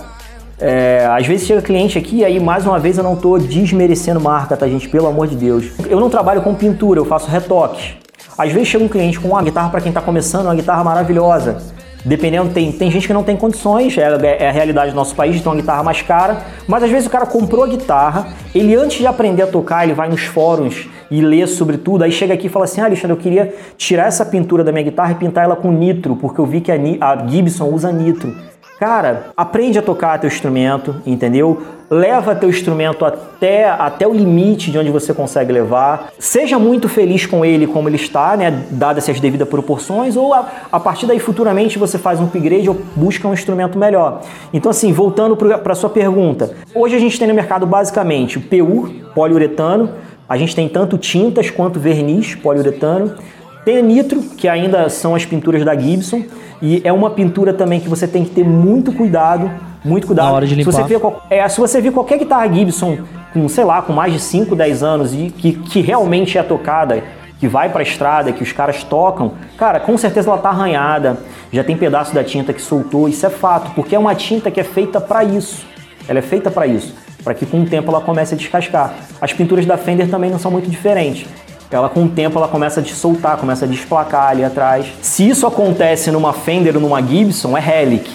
é, 0.60 1.08
às 1.10 1.26
vezes 1.26 1.48
chega 1.48 1.62
cliente 1.62 1.98
aqui 1.98 2.18
e 2.18 2.26
aí 2.26 2.40
mais 2.40 2.66
uma 2.66 2.80
vez 2.80 2.98
eu 2.98 3.04
não 3.04 3.14
estou 3.14 3.40
desmerecendo 3.40 4.20
marca, 4.20 4.58
tá 4.58 4.68
gente? 4.68 4.90
Pelo 4.90 5.08
amor 5.08 5.28
de 5.28 5.36
Deus. 5.36 5.72
Eu 5.88 6.00
não 6.00 6.10
trabalho 6.10 6.42
com 6.42 6.54
pintura, 6.54 7.00
eu 7.00 7.06
faço 7.06 7.30
retoques. 7.30 7.96
Às 8.38 8.52
vezes 8.52 8.68
chega 8.68 8.84
um 8.84 8.88
cliente 8.88 9.20
com 9.20 9.30
uma 9.30 9.42
guitarra 9.42 9.70
para 9.70 9.82
quem 9.82 9.90
está 9.90 10.02
começando, 10.02 10.46
uma 10.46 10.56
guitarra 10.56 10.84
maravilhosa. 10.84 11.58
Dependendo, 12.06 12.54
tem, 12.54 12.72
tem 12.72 12.90
gente 12.90 13.08
que 13.08 13.14
não 13.14 13.24
tem 13.24 13.36
condições, 13.36 13.98
é, 13.98 14.04
é, 14.40 14.50
a 14.50 14.52
realidade 14.52 14.92
do 14.92 14.96
nosso 14.96 15.16
país, 15.16 15.42
ter 15.42 15.50
uma 15.50 15.56
guitarra 15.56 15.84
mais 15.84 16.02
cara, 16.02 16.42
mas 16.68 16.84
às 16.84 16.90
vezes 16.90 17.08
o 17.08 17.10
cara 17.10 17.26
comprou 17.26 17.64
a 17.64 17.68
guitarra, 17.68 18.28
ele 18.54 18.76
antes 18.76 18.98
de 18.98 19.08
aprender 19.08 19.42
a 19.42 19.48
tocar, 19.48 19.84
ele 19.84 19.94
vai 19.94 20.08
nos 20.08 20.24
fóruns 20.24 20.88
e 21.10 21.22
lê 21.22 21.46
sobre 21.48 21.78
tudo, 21.78 22.04
aí 22.04 22.12
chega 22.12 22.34
aqui 22.34 22.48
e 22.48 22.50
fala 22.50 22.66
assim, 22.66 22.82
ah, 22.82 22.86
Alexandre, 22.86 23.12
eu 23.12 23.22
queria 23.22 23.54
tirar 23.78 24.08
essa 24.08 24.26
pintura 24.26 24.64
da 24.64 24.72
minha 24.72 24.84
guitarra 24.84 25.12
e 25.12 25.16
pintar 25.16 25.44
ela 25.44 25.56
com 25.56 25.72
nitro, 25.72 26.16
porque 26.16 26.40
eu 26.40 26.46
vi 26.46 26.62
que 26.62 26.72
a, 26.72 26.76
a 27.02 27.28
Gibson 27.28 27.66
usa 27.66 27.92
nitro. 27.92 28.36
Cara, 28.80 29.32
aprende 29.36 29.80
a 29.80 29.82
tocar 29.82 30.20
teu 30.20 30.28
instrumento, 30.28 31.02
entendeu? 31.06 31.64
Leva 31.90 32.36
teu 32.36 32.50
instrumento 32.50 33.06
até, 33.06 33.70
até 33.70 34.06
o 34.06 34.14
limite 34.14 34.70
de 34.70 34.78
onde 34.78 34.92
você 34.92 35.14
consegue 35.14 35.54
levar. 35.54 36.12
Seja 36.20 36.60
muito 36.60 36.90
feliz 36.90 37.26
com 37.26 37.46
ele 37.46 37.66
como 37.66 37.88
ele 37.88 37.96
está, 37.96 38.36
né? 38.36 38.66
Dadas 38.72 39.08
as 39.08 39.20
devidas 39.22 39.48
proporções, 39.48 40.18
ou 40.18 40.34
a, 40.34 40.46
a 40.70 40.80
partir 40.82 41.06
daí 41.06 41.18
futuramente 41.18 41.80
você 41.80 41.98
faz 41.98 42.20
um 42.20 42.26
upgrade 42.26 42.68
ou 42.68 42.78
busca 42.94 43.26
um 43.26 43.34
instrumento 43.34 43.78
melhor. 43.80 44.22
Então, 44.52 44.70
assim, 44.70 44.92
voltando 44.92 45.38
para 45.38 45.76
sua 45.76 45.90
pergunta. 45.90 46.52
Hoje 46.76 46.96
a 46.96 47.00
gente 47.00 47.18
tem 47.18 47.28
no 47.28 47.34
mercado 47.34 47.66
basicamente 47.66 48.38
o 48.38 48.42
PU, 48.42 48.90
poliuretano. 49.16 49.90
A 50.28 50.38
gente 50.38 50.54
tem 50.54 50.68
tanto 50.68 50.98
tintas 50.98 51.50
quanto 51.50 51.80
verniz, 51.80 52.36
poliuretano. 52.36 53.16
Tem 53.64 53.78
a 53.78 53.82
nitro, 53.82 54.22
que 54.22 54.50
ainda 54.50 54.90
são 54.90 55.16
as 55.16 55.26
pinturas 55.26 55.64
da 55.64 55.74
Gibson. 55.74 56.24
E 56.62 56.82
é 56.84 56.92
uma 56.92 57.12
pintura 57.12 57.54
também 57.54 57.80
que 57.80 57.88
você 57.88 58.08
tem 58.08 58.26
que 58.26 58.32
ter 58.32 58.44
muito 58.44 58.92
cuidado, 58.92 59.50
muito 59.88 60.08
cuidado. 60.08 60.28
Na 60.28 60.34
hora 60.34 60.48
de 60.48 60.56
limpar. 60.56 60.72
Se 60.72 60.82
você 60.82 60.98
ver, 60.98 61.02
é, 61.30 61.48
se 61.50 61.60
você 61.60 61.92
qualquer 61.92 62.20
guitarra 62.20 62.52
Gibson 62.54 63.00
com, 63.34 63.48
sei 63.48 63.64
lá, 63.64 63.82
com 63.82 63.94
mais 63.94 64.14
de 64.14 64.20
5, 64.20 64.56
10 64.56 64.84
anos 64.84 65.14
e 65.14 65.30
que, 65.30 65.54
que 65.54 65.82
realmente 65.82 66.38
é 66.38 66.44
tocada, 66.44 67.04
que 67.40 67.48
vai 67.48 67.70
para 67.70 67.82
a 67.82 67.84
estrada, 67.84 68.32
que 68.32 68.44
os 68.44 68.52
caras 68.52 68.84
tocam, 68.84 69.34
cara, 69.58 69.80
com 69.80 69.98
certeza 69.98 70.30
ela 70.30 70.40
tá 70.40 70.50
arranhada, 70.50 71.18
já 71.52 71.64
tem 71.64 71.78
pedaço 71.78 72.14
da 72.14 72.24
tinta 72.24 72.52
que 72.52 72.62
soltou, 72.62 73.08
isso 73.08 73.26
é 73.26 73.30
fato, 73.30 73.72
porque 73.76 73.96
é 73.96 74.00
uma 74.00 74.16
tinta 74.16 74.50
que 74.50 74.60
é 74.60 74.64
feita 74.64 75.00
para 75.00 75.24
isso. 75.24 75.66
Ela 76.08 76.20
é 76.20 76.22
feita 76.22 76.50
para 76.50 76.66
isso, 76.66 76.96
para 77.24 77.34
que 77.34 77.46
com 77.46 77.62
o 77.62 77.66
tempo 77.66 77.90
ela 77.92 78.02
comece 78.02 78.34
a 78.34 78.38
descascar. 78.38 78.94
As 79.22 79.34
pinturas 79.34 79.66
da 79.66 79.78
Fender 79.78 80.10
também 80.10 80.32
não 80.32 80.40
são 80.40 80.50
muito 80.50 80.70
diferentes. 80.70 81.28
Ela 81.70 81.90
com 81.90 82.06
o 82.06 82.10
tempo 82.10 82.38
ela 82.38 82.48
começa 82.48 82.80
a 82.80 82.86
soltar, 82.86 83.38
começa 83.38 83.66
a 83.66 83.68
desplacar 83.68 84.30
ali 84.30 84.44
atrás. 84.44 84.88
Se 85.02 85.28
isso 85.28 85.46
acontece 85.46 86.10
numa 86.12 86.32
Fender 86.32 86.76
ou 86.76 86.82
numa 86.82 87.02
Gibson, 87.02 87.58
é 87.58 87.60
Relic. 87.60 88.10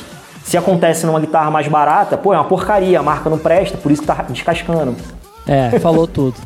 Se 0.44 0.56
acontece 0.56 1.06
numa 1.06 1.20
guitarra 1.20 1.50
mais 1.50 1.68
barata, 1.68 2.16
pô, 2.16 2.34
é 2.34 2.36
uma 2.36 2.44
porcaria, 2.44 3.00
a 3.00 3.02
marca 3.02 3.30
não 3.30 3.38
presta, 3.38 3.76
por 3.78 3.90
isso 3.90 4.02
que 4.02 4.08
tá 4.08 4.22
descascando. 4.22 4.96
É, 5.46 5.78
falou 5.78 6.06
tudo. 6.06 6.36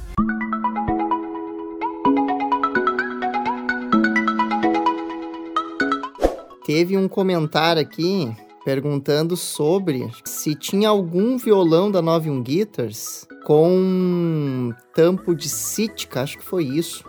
Teve 6.67 6.97
um 6.97 7.09
comentário 7.09 7.81
aqui 7.81 8.35
perguntando 8.65 9.37
sobre 9.37 10.11
se 10.25 10.57
tinha 10.57 10.89
algum 10.89 11.39
violão 11.39 11.89
da 11.89 12.03
91 12.03 12.43
Guitars 12.43 13.25
com 13.45 14.73
tampo 14.93 15.37
de 15.37 15.49
Sitka, 15.49 16.23
acho 16.23 16.37
que 16.37 16.45
foi 16.45 16.65
isso. 16.65 17.05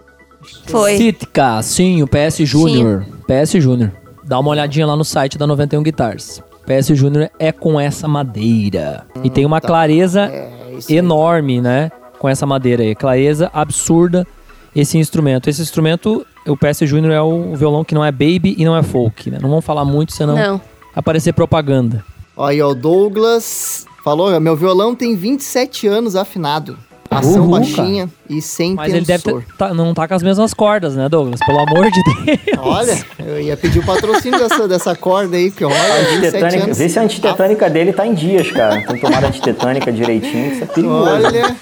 Foi. 0.67 0.97
Sitka, 0.97 1.63
sim, 1.63 2.03
o 2.03 2.07
PS 2.07 2.37
Júnior. 2.47 3.03
PS 3.25 3.53
Júnior. 3.53 3.91
Dá 4.23 4.37
uma 4.39 4.51
olhadinha 4.51 4.85
lá 4.85 4.95
no 4.95 5.03
site 5.03 5.37
da 5.37 5.47
91 5.47 5.81
Guitars. 5.81 6.43
PS 6.67 6.87
Júnior 6.97 7.29
é 7.39 7.51
com 7.53 7.79
essa 7.79 8.07
madeira. 8.09 9.05
e 9.23 9.29
tem 9.29 9.45
uma 9.45 9.61
tá. 9.61 9.67
clareza 9.69 10.25
É, 10.25 10.51
enorme, 10.89 11.61
né? 11.61 11.89
Com 12.19 12.27
essa 12.27 12.45
madeira 12.45 12.83
aí. 12.83 12.93
Clareza 12.93 13.49
absurda 13.53 14.27
esse 14.75 14.97
instrumento. 14.97 15.49
Esse 15.49 15.61
instrumento, 15.61 16.25
o 16.45 16.57
PS 16.57 16.79
Júnior 16.81 17.13
é 17.13 17.21
o 17.21 17.55
violão 17.55 17.85
que 17.85 17.95
não 17.95 18.03
é 18.03 18.11
baby 18.11 18.53
e 18.57 18.65
não 18.65 18.75
é 18.75 18.83
folk, 18.83 19.31
né? 19.31 19.39
Não 19.41 19.49
vamos 19.49 19.63
falar 19.63 19.85
muito, 19.85 20.11
senão 20.13 20.35
Não. 20.35 20.61
aparecer 20.93 21.33
propaganda. 21.33 22.03
Ó, 22.35 22.49
o 22.51 22.75
Douglas 22.75 23.85
falou, 24.03 24.37
meu 24.39 24.55
violão 24.55 24.93
tem 24.93 25.15
27 25.15 25.87
anos 25.87 26.15
afinado. 26.15 26.77
Ação 27.09 27.41
Uhul, 27.43 27.51
baixinha 27.51 28.09
e 28.29 28.41
sem 28.41 28.75
Mas 28.75 28.93
ele 28.93 29.05
deve 29.05 29.23
tensor. 29.23 29.41
ter, 29.43 29.53
tá- 29.57 29.73
não 29.73 29.93
tá 29.93 30.07
com 30.07 30.13
as 30.13 30.21
mesmas 30.23 30.53
cordas, 30.53 30.95
né, 30.95 31.07
Douglas? 31.09 31.39
Pelo 31.45 31.59
amor 31.59 31.89
de 31.89 32.01
Deus. 32.03 32.39
Olha, 32.59 33.05
eu 33.19 33.39
ia 33.41 33.55
pedir 33.57 33.79
o 33.79 33.83
patrocínio 33.85 34.37
dessa, 34.39 34.67
dessa 34.67 34.95
corda 34.95 35.37
aí, 35.37 35.49
porque 35.49 35.63
olha, 35.65 35.75
27 35.75 36.17
Antitetânica, 36.17 36.63
anos. 36.65 36.77
vê 36.77 36.89
se 36.89 36.99
a 36.99 37.01
antitetânica 37.03 37.69
dele 37.69 37.93
tá 37.93 38.05
em 38.05 38.13
dias, 38.13 38.51
cara. 38.51 38.81
Tem 38.85 38.99
tomada 38.99 39.27
antitetânica 39.27 39.91
direitinho, 39.91 40.53
isso 40.53 40.63
é 40.63 40.67
perigoso. 40.67 41.09
Olha, 41.09 41.55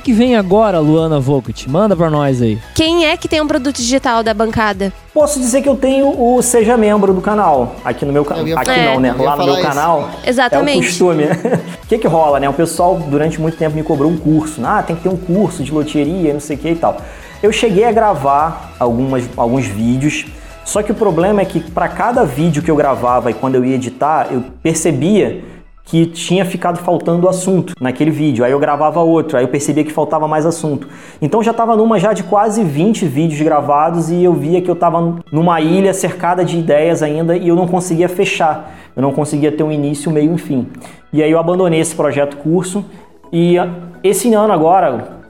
que, 0.00 0.06
que 0.06 0.12
vem 0.12 0.36
agora, 0.36 0.78
Luana 0.78 1.18
Vogt? 1.18 1.68
Manda 1.68 1.96
pra 1.96 2.08
nós 2.10 2.40
aí. 2.40 2.58
Quem 2.74 3.06
é 3.06 3.16
que 3.16 3.26
tem 3.28 3.40
um 3.40 3.46
produto 3.46 3.76
digital 3.76 4.22
da 4.22 4.32
bancada? 4.32 4.92
Posso 5.12 5.38
dizer 5.40 5.62
que 5.62 5.68
eu 5.68 5.76
tenho 5.76 6.08
o 6.20 6.40
Seja 6.42 6.76
Membro 6.76 7.12
do 7.12 7.20
canal. 7.20 7.76
Aqui 7.84 8.04
no 8.04 8.12
meu 8.12 8.22
Eu 8.22 8.26
canal. 8.26 8.44
Aqui 8.44 8.70
falar- 8.70 8.84
não, 8.94 9.00
né? 9.00 9.14
Lá 9.18 9.36
no 9.36 9.44
meu 9.44 9.54
isso. 9.54 9.62
canal. 9.62 10.10
Exatamente. 10.24 10.78
É 10.78 10.80
o 10.80 10.84
costume. 10.86 11.24
O 11.24 11.86
que 11.88 11.98
que 11.98 12.06
rola, 12.06 12.38
né? 12.38 12.48
O 12.48 12.52
pessoal 12.52 12.96
durante 13.08 13.40
muito 13.40 13.56
tempo 13.56 13.74
me 13.76 13.82
cobrou 13.82 14.10
um 14.10 14.16
curso. 14.16 14.60
Ah, 14.64 14.82
tem 14.82 14.94
que 14.96 15.02
ter 15.02 15.08
um 15.08 15.16
curso 15.16 15.62
de 15.64 15.72
loteria, 15.72 16.32
não 16.32 16.40
sei 16.40 16.56
o 16.56 16.58
que 16.58 16.68
e 16.70 16.76
tal. 16.76 16.98
Eu 17.42 17.52
cheguei 17.52 17.84
a 17.84 17.92
gravar 17.92 18.72
algumas, 18.78 19.24
alguns 19.36 19.66
vídeos. 19.66 20.26
Só 20.64 20.82
que 20.82 20.92
o 20.92 20.94
problema 20.94 21.40
é 21.40 21.44
que 21.44 21.60
para 21.60 21.88
cada 21.88 22.24
vídeo 22.24 22.62
que 22.62 22.70
eu 22.70 22.76
gravava 22.76 23.30
e 23.30 23.34
quando 23.34 23.54
eu 23.54 23.64
ia 23.64 23.74
editar, 23.76 24.28
eu 24.30 24.44
percebia 24.62 25.42
que 25.88 26.04
tinha 26.04 26.44
ficado 26.44 26.78
faltando 26.78 27.26
assunto 27.28 27.72
naquele 27.80 28.10
vídeo. 28.10 28.44
Aí 28.44 28.52
eu 28.52 28.58
gravava 28.58 29.00
outro, 29.00 29.38
aí 29.38 29.44
eu 29.44 29.48
percebia 29.48 29.82
que 29.82 29.92
faltava 29.92 30.28
mais 30.28 30.44
assunto. 30.44 30.86
Então 31.20 31.42
já 31.42 31.50
estava 31.50 31.74
numa 31.74 31.98
já 31.98 32.12
de 32.12 32.22
quase 32.22 32.62
20 32.62 33.06
vídeos 33.06 33.40
gravados 33.40 34.10
e 34.10 34.22
eu 34.22 34.34
via 34.34 34.60
que 34.60 34.70
eu 34.70 34.74
estava 34.74 35.16
numa 35.32 35.60
ilha 35.62 35.94
cercada 35.94 36.44
de 36.44 36.58
ideias 36.58 37.02
ainda 37.02 37.34
e 37.34 37.48
eu 37.48 37.56
não 37.56 37.66
conseguia 37.66 38.06
fechar. 38.06 38.70
Eu 38.94 39.00
não 39.00 39.12
conseguia 39.12 39.50
ter 39.50 39.62
um 39.62 39.72
início, 39.72 40.12
meio 40.12 40.30
e 40.30 40.34
um 40.34 40.36
fim. 40.36 40.66
E 41.10 41.22
aí 41.22 41.30
eu 41.30 41.38
abandonei 41.38 41.80
esse 41.80 41.94
projeto 41.94 42.36
curso 42.36 42.84
e 43.32 43.58
ah, 43.58 43.70
esse 44.02 44.32
ano 44.34 44.52
agora, 44.52 45.20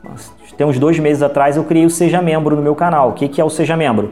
tem 0.57 0.67
uns 0.67 0.77
dois 0.77 0.99
meses 0.99 1.23
atrás, 1.23 1.57
eu 1.57 1.63
criei 1.63 1.87
o 1.87 1.91
Seja 1.91 2.21
Membro 2.21 2.57
no 2.57 2.63
meu 2.63 2.75
canal. 2.75 3.11
O 3.11 3.13
que, 3.13 3.41
é 3.41 3.45
o 3.45 3.51
Seja 3.51 3.77
Membro? 3.77 4.11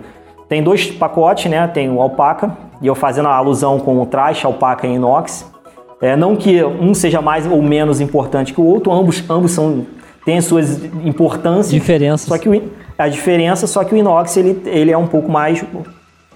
Tem 0.48 0.62
dois 0.62 0.92
pacotes, 0.92 1.50
né? 1.50 1.66
Tem 1.66 1.90
o 1.90 2.00
alpaca, 2.00 2.56
e 2.80 2.86
eu 2.86 2.94
fazendo 2.94 3.26
a 3.26 3.34
alusão 3.34 3.80
com 3.80 4.00
o 4.00 4.06
traste 4.06 4.46
alpaca 4.46 4.86
em 4.86 4.94
inox. 4.94 5.55
É, 6.00 6.14
não 6.14 6.36
que 6.36 6.62
um 6.62 6.92
seja 6.92 7.22
mais 7.22 7.46
ou 7.46 7.62
menos 7.62 8.00
importante 8.00 8.52
que 8.52 8.60
o 8.60 8.64
outro, 8.64 8.92
ambos, 8.92 9.24
ambos 9.30 9.52
são, 9.52 9.86
têm 10.24 10.38
as 10.38 10.44
suas 10.44 10.84
importâncias. 11.04 11.70
Diferenças. 11.70 12.28
Só 12.28 12.36
que 12.38 12.48
o 12.48 12.62
a 12.98 13.08
diferença, 13.08 13.66
só 13.66 13.84
que 13.84 13.94
o 13.94 13.96
inox 13.96 14.36
ele, 14.36 14.62
ele 14.66 14.90
é 14.90 14.96
um 14.96 15.06
pouco 15.06 15.30
mais 15.30 15.62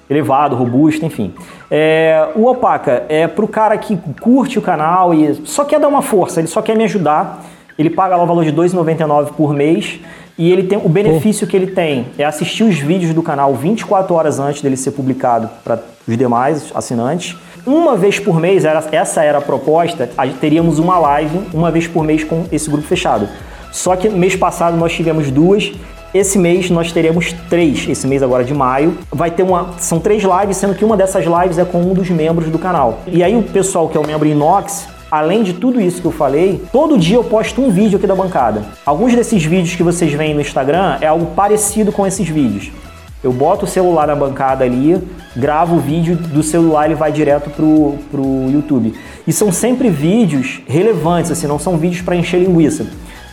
elevado, 0.08 0.56
robusto, 0.56 1.04
enfim. 1.06 1.32
É, 1.70 2.28
o 2.34 2.48
alpaca 2.48 3.04
é 3.08 3.26
pro 3.26 3.46
cara 3.48 3.78
que 3.78 3.96
curte 4.20 4.58
o 4.58 4.62
canal 4.62 5.14
e 5.14 5.40
só 5.46 5.64
quer 5.64 5.78
dar 5.78 5.88
uma 5.88 6.02
força, 6.02 6.40
ele 6.40 6.48
só 6.48 6.60
quer 6.60 6.76
me 6.76 6.84
ajudar. 6.84 7.44
Ele 7.78 7.88
paga 7.88 8.14
lá 8.14 8.24
o 8.24 8.26
valor 8.26 8.44
de 8.44 8.50
R$ 8.50 8.56
2,99 8.56 9.32
por 9.32 9.54
mês 9.54 10.00
e 10.36 10.52
ele 10.52 10.64
tem 10.64 10.78
o 10.78 10.88
benefício 10.88 11.46
que 11.46 11.56
ele 11.56 11.68
tem 11.68 12.08
é 12.18 12.24
assistir 12.24 12.62
os 12.62 12.78
vídeos 12.78 13.14
do 13.14 13.22
canal 13.22 13.54
24 13.54 14.14
horas 14.14 14.38
antes 14.38 14.60
dele 14.60 14.76
ser 14.76 14.90
publicado 14.90 15.48
para 15.64 15.78
os 16.06 16.16
demais 16.16 16.70
assinantes. 16.74 17.36
Uma 17.66 17.96
vez 17.96 18.18
por 18.18 18.40
mês, 18.40 18.64
era, 18.64 18.82
essa 18.92 19.22
era 19.22 19.38
a 19.38 19.40
proposta, 19.40 20.08
teríamos 20.40 20.78
uma 20.78 20.98
live 20.98 21.40
uma 21.52 21.70
vez 21.70 21.86
por 21.86 22.02
mês 22.04 22.24
com 22.24 22.46
esse 22.50 22.70
grupo 22.70 22.86
fechado. 22.86 23.28
Só 23.70 23.94
que 23.96 24.08
mês 24.08 24.34
passado 24.34 24.76
nós 24.76 24.92
tivemos 24.92 25.30
duas. 25.30 25.72
Esse 26.12 26.38
mês 26.38 26.70
nós 26.70 26.90
teremos 26.90 27.32
três. 27.48 27.88
Esse 27.88 28.06
mês 28.06 28.22
agora 28.22 28.42
de 28.42 28.52
maio 28.52 28.98
vai 29.12 29.30
ter 29.30 29.44
uma. 29.44 29.74
São 29.78 30.00
três 30.00 30.24
lives, 30.24 30.56
sendo 30.56 30.74
que 30.74 30.84
uma 30.84 30.96
dessas 30.96 31.24
lives 31.24 31.58
é 31.58 31.64
com 31.64 31.80
um 31.80 31.94
dos 31.94 32.10
membros 32.10 32.48
do 32.48 32.58
canal. 32.58 33.00
E 33.06 33.22
aí 33.22 33.36
o 33.36 33.42
pessoal 33.42 33.88
que 33.88 33.96
é 33.96 34.00
o 34.00 34.06
membro 34.06 34.26
Inox, 34.26 34.88
além 35.08 35.44
de 35.44 35.52
tudo 35.52 35.80
isso 35.80 36.00
que 36.00 36.06
eu 36.08 36.12
falei, 36.12 36.62
todo 36.72 36.98
dia 36.98 37.16
eu 37.16 37.22
posto 37.22 37.60
um 37.62 37.70
vídeo 37.70 37.98
aqui 37.98 38.06
da 38.06 38.14
bancada. 38.16 38.62
Alguns 38.84 39.14
desses 39.14 39.44
vídeos 39.44 39.76
que 39.76 39.82
vocês 39.82 40.12
veem 40.12 40.34
no 40.34 40.40
Instagram 40.40 40.98
é 41.00 41.06
algo 41.06 41.26
parecido 41.26 41.92
com 41.92 42.04
esses 42.04 42.28
vídeos. 42.28 42.72
Eu 43.22 43.32
boto 43.32 43.66
o 43.66 43.68
celular 43.68 44.06
na 44.06 44.14
bancada 44.14 44.64
ali, 44.64 45.00
gravo 45.36 45.76
o 45.76 45.78
vídeo 45.78 46.16
do 46.16 46.42
celular 46.42 46.86
ele 46.86 46.94
vai 46.94 47.12
direto 47.12 47.50
pro, 47.50 47.96
pro 48.10 48.50
YouTube. 48.50 48.94
E 49.26 49.32
são 49.32 49.52
sempre 49.52 49.90
vídeos 49.90 50.62
relevantes, 50.66 51.30
assim, 51.30 51.46
não 51.46 51.58
são 51.58 51.76
vídeos 51.76 52.00
para 52.00 52.16
encher 52.16 52.40
linguiça. 52.40 52.86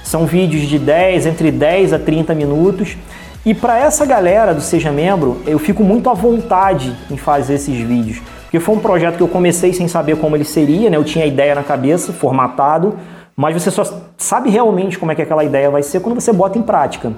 São 0.03 0.25
vídeos 0.25 0.63
de 0.63 0.77
10, 0.77 1.25
entre 1.25 1.51
10 1.51 1.93
a 1.93 1.99
30 1.99 2.33
minutos. 2.33 2.97
E 3.45 3.53
para 3.53 3.79
essa 3.79 4.05
galera 4.05 4.53
do 4.53 4.59
Seja 4.59 4.91
Membro, 4.91 5.41
eu 5.45 5.57
fico 5.57 5.83
muito 5.83 6.09
à 6.09 6.13
vontade 6.13 6.93
em 7.09 7.15
fazer 7.15 7.53
esses 7.53 7.77
vídeos. 7.77 8.21
Porque 8.43 8.59
foi 8.59 8.75
um 8.75 8.79
projeto 8.79 9.15
que 9.15 9.23
eu 9.23 9.27
comecei 9.27 9.71
sem 9.71 9.87
saber 9.87 10.17
como 10.17 10.35
ele 10.35 10.43
seria, 10.43 10.89
né? 10.89 10.97
Eu 10.97 11.03
tinha 11.03 11.23
a 11.23 11.27
ideia 11.27 11.55
na 11.55 11.63
cabeça, 11.63 12.11
formatado, 12.11 12.97
mas 13.35 13.53
você 13.53 13.71
só 13.71 13.83
sabe 14.17 14.49
realmente 14.49 14.97
como 14.97 15.11
é 15.11 15.15
que 15.15 15.21
aquela 15.21 15.43
ideia 15.43 15.69
vai 15.69 15.83
ser 15.83 16.01
quando 16.01 16.19
você 16.19 16.33
bota 16.33 16.57
em 16.57 16.61
prática. 16.61 17.13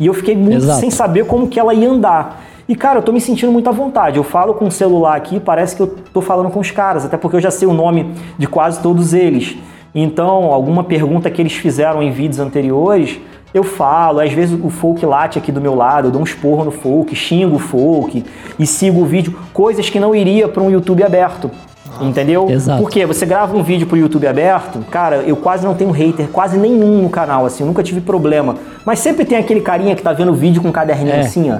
E 0.00 0.06
eu 0.06 0.14
fiquei 0.14 0.34
muito 0.34 0.56
Exato. 0.56 0.80
sem 0.80 0.90
saber 0.90 1.26
como 1.26 1.46
que 1.46 1.60
ela 1.60 1.74
ia 1.74 1.88
andar. 1.88 2.42
E, 2.66 2.74
cara, 2.74 3.00
eu 3.00 3.02
tô 3.02 3.12
me 3.12 3.20
sentindo 3.20 3.52
muito 3.52 3.68
à 3.68 3.72
vontade. 3.72 4.16
Eu 4.16 4.24
falo 4.24 4.54
com 4.54 4.66
o 4.66 4.70
celular 4.70 5.14
aqui, 5.14 5.38
parece 5.38 5.76
que 5.76 5.82
eu 5.82 5.94
tô 6.12 6.22
falando 6.22 6.50
com 6.50 6.58
os 6.58 6.70
caras, 6.70 7.04
até 7.04 7.18
porque 7.18 7.36
eu 7.36 7.40
já 7.40 7.50
sei 7.50 7.68
o 7.68 7.74
nome 7.74 8.14
de 8.38 8.46
quase 8.46 8.80
todos 8.80 9.12
eles. 9.12 9.56
Então, 9.94 10.52
alguma 10.52 10.84
pergunta 10.84 11.30
que 11.30 11.42
eles 11.42 11.52
fizeram 11.52 12.02
em 12.02 12.10
vídeos 12.10 12.38
anteriores, 12.38 13.20
eu 13.52 13.62
falo. 13.62 14.20
Às 14.20 14.32
vezes 14.32 14.58
o 14.62 14.70
folk 14.70 15.04
late 15.04 15.38
aqui 15.38 15.52
do 15.52 15.60
meu 15.60 15.74
lado, 15.74 16.08
eu 16.08 16.12
dou 16.12 16.20
um 16.22 16.24
esporro 16.24 16.64
no 16.64 16.70
folk, 16.70 17.14
xingo 17.14 17.56
o 17.56 17.58
folk 17.58 18.24
e 18.58 18.66
sigo 18.66 19.02
o 19.02 19.04
vídeo. 19.04 19.36
Coisas 19.52 19.90
que 19.90 20.00
não 20.00 20.14
iria 20.14 20.48
para 20.48 20.62
um 20.62 20.70
YouTube 20.70 21.02
aberto. 21.02 21.50
Entendeu? 22.04 22.48
Exato. 22.50 22.80
Porque 22.82 23.04
você 23.06 23.24
grava 23.26 23.56
um 23.56 23.62
vídeo 23.62 23.86
pro 23.86 23.96
YouTube 23.96 24.26
aberto, 24.26 24.80
cara, 24.90 25.16
eu 25.16 25.36
quase 25.36 25.64
não 25.64 25.74
tenho 25.74 25.90
hater, 25.90 26.28
quase 26.28 26.56
nenhum 26.58 27.02
no 27.02 27.08
canal, 27.10 27.46
assim, 27.46 27.62
eu 27.62 27.66
nunca 27.66 27.82
tive 27.82 28.00
problema. 28.00 28.56
Mas 28.84 28.98
sempre 29.00 29.24
tem 29.24 29.36
aquele 29.38 29.60
carinha 29.60 29.94
que 29.94 30.02
tá 30.02 30.12
vendo 30.12 30.32
o 30.32 30.34
vídeo 30.34 30.62
com 30.62 30.68
um 30.68 30.72
caderninho 30.72 31.16
É. 31.16 31.20
assim, 31.20 31.50
ó. 31.50 31.58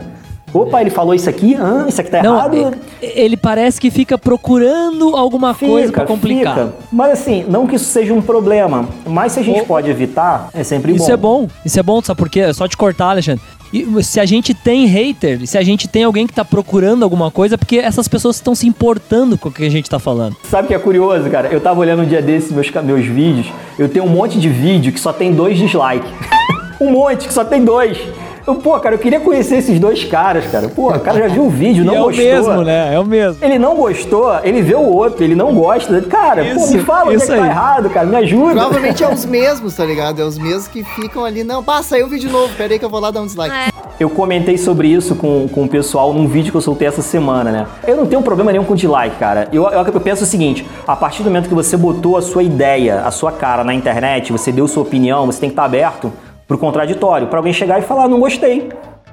Opa, 0.53 0.81
ele 0.81 0.91
falou 0.91 1.15
isso 1.15 1.29
aqui? 1.31 1.55
Ah, 1.57 1.85
isso 1.89 2.01
aqui 2.01 2.11
tá 2.11 2.23
Não, 2.23 2.37
errado? 2.37 2.57
e- 3.01 3.07
ele 3.21 3.37
parece 3.37 3.81
que 3.81 3.91
fica 3.91 4.19
procurando 4.19 5.15
alguma 5.17 5.55
coisa 5.55 5.93
pra 5.93 6.05
complicar. 6.05 6.55
fica. 6.55 6.75
Mas 6.91 7.13
assim, 7.13 7.45
não 7.49 7.67
que 7.67 7.77
isso 7.77 7.85
seja 7.87 8.13
um 8.13 8.21
problema, 8.23 8.89
mas 9.07 9.33
se 9.33 9.41
a 9.41 9.43
gente 9.43 9.61
Ô, 9.61 9.65
pode 9.67 9.89
evitar, 9.89 10.49
é 10.53 10.65
sempre 10.65 10.93
Isso 10.93 11.07
bom. 11.07 11.13
é 11.13 11.17
bom, 11.17 11.49
isso 11.65 11.79
é 11.79 11.83
bom, 11.83 12.03
sabe 12.03 12.19
por 12.19 12.29
quê? 12.29 12.41
É 12.41 12.53
só 12.53 12.67
te 12.67 12.77
cortar, 12.77 13.11
Alexandre. 13.11 13.41
E 13.73 14.03
se 14.03 14.19
a 14.19 14.27
gente 14.27 14.53
tem 14.53 14.85
hater, 14.87 15.47
se 15.47 15.57
a 15.57 15.63
gente 15.63 15.87
tem 15.87 16.03
alguém 16.03 16.27
que 16.27 16.33
tá 16.35 16.45
procurando 16.45 17.05
alguma 17.05 17.31
coisa, 17.31 17.55
é 17.55 17.57
porque 17.57 17.77
essas 17.79 18.09
pessoas 18.09 18.35
estão 18.35 18.53
se 18.53 18.67
importando 18.67 19.39
com 19.39 19.49
o 19.49 19.53
que 19.53 19.65
a 19.65 19.71
gente 19.71 19.89
tá 19.89 20.01
falando. 20.01 20.37
Sabe 20.51 20.65
o 20.65 20.69
que 20.69 20.75
é 20.75 20.79
curioso, 20.81 21.31
cara? 21.31 21.47
Eu 21.53 21.61
tava 21.61 21.79
olhando 21.79 22.03
um 22.03 22.07
dia 22.07 22.21
desses 22.21 22.51
meus, 22.51 22.69
meus 22.83 23.07
vídeos, 23.07 23.47
eu 23.79 23.89
tenho 23.89 24.05
um 24.05 24.09
monte 24.09 24.41
de 24.41 24.49
vídeo 24.49 24.93
que 24.93 24.99
só 24.99 25.13
tem 25.13 25.33
dois 25.33 25.57
dislikes. 25.57 26.11
um 26.81 26.91
monte 26.91 27.29
que 27.29 27.33
só 27.33 27.45
tem 27.45 27.65
dois. 27.65 27.97
Eu, 28.47 28.55
pô, 28.57 28.79
cara, 28.81 28.95
eu 28.95 28.99
queria 28.99 29.21
conhecer 29.21 29.57
esses 29.57 29.79
dois 29.79 30.05
caras, 30.05 30.47
cara. 30.47 30.69
Pô, 30.69 30.89
o 30.89 31.01
cara 31.01 31.19
já 31.19 31.29
viu 31.29 31.45
o 31.45 31.51
vídeo, 31.51 31.85
não 31.85 31.95
E 31.95 31.97
é 31.97 32.01
gostou. 32.01 32.25
o 32.25 32.29
mesmo, 32.29 32.63
né? 32.65 32.95
É 32.95 32.99
o 32.99 33.05
mesmo. 33.05 33.45
Ele 33.45 33.59
não 33.59 33.75
gostou, 33.77 34.39
ele 34.43 34.63
vê 34.63 34.75
o 34.75 34.83
outro, 34.87 35.23
ele 35.23 35.35
não 35.35 35.55
gosta. 35.55 36.01
Cara, 36.03 36.45
pô, 36.45 36.51
Isso, 36.61 36.73
me 36.73 36.83
fala 36.83 37.05
onde 37.05 37.15
é 37.15 37.17
isso 37.17 37.27
que 37.27 37.39
tá 37.39 37.47
errado, 37.47 37.91
cara, 37.91 38.07
me 38.07 38.17
ajuda. 38.17 38.53
Provavelmente 38.53 39.05
é 39.05 39.13
os 39.13 39.25
mesmos, 39.25 39.77
tá 39.77 39.85
ligado? 39.85 40.21
É 40.21 40.25
os 40.25 40.39
mesmos 40.39 40.69
que 40.69 40.83
ficam 40.83 41.25
ali, 41.25 41.45
não, 41.45 41.63
pá, 41.63 41.83
saiu 41.83 42.07
um 42.07 42.09
vídeo 42.09 42.31
novo, 42.31 42.55
pera 42.57 42.73
aí 42.73 42.79
que 42.79 42.85
eu 42.85 42.91
vou 42.91 43.01
lá 43.01 43.11
dar 43.11 43.21
um 43.21 43.27
dislike. 43.27 43.55
É. 43.55 43.71
Eu 44.01 44.09
comentei 44.09 44.57
sobre 44.57 44.89
isso 44.89 45.15
com, 45.15 45.47
com 45.47 45.65
o 45.65 45.69
pessoal 45.69 46.15
num 46.15 46.27
vídeo 46.27 46.51
que 46.51 46.57
eu 46.57 46.63
soltei 46.63 46.89
essa 46.89 47.03
semana, 47.03 47.51
né? 47.53 47.67
Eu 47.87 47.99
não 47.99 48.07
tenho 48.07 48.23
problema 48.23 48.51
nenhum 48.51 48.65
com 48.65 48.75
dislike, 48.75 49.17
cara. 49.17 49.47
Eu, 49.53 49.65
eu, 49.69 49.85
eu 49.85 50.01
penso 50.01 50.25
o 50.25 50.27
seguinte: 50.27 50.67
a 50.89 50.97
partir 50.97 51.23
do 51.23 51.27
momento 51.29 51.51
que 51.51 51.55
você 51.55 51.77
botou 51.77 52.17
a 52.17 52.23
sua 52.23 52.43
ideia, 52.43 53.03
a 53.05 53.11
sua 53.11 53.31
cara 53.31 53.63
na 53.63 53.75
internet, 53.75 54.33
você 54.33 54.51
deu 54.51 54.67
sua 54.67 54.83
opinião, 54.85 55.27
você 55.27 55.41
tem 55.41 55.51
que 55.51 55.53
estar 55.53 55.65
aberto 55.65 56.11
pro 56.51 56.59
contraditório, 56.59 57.29
pra 57.29 57.39
alguém 57.39 57.53
chegar 57.53 57.79
e 57.79 57.83
falar, 57.83 58.09
não 58.09 58.19
gostei. 58.19 58.71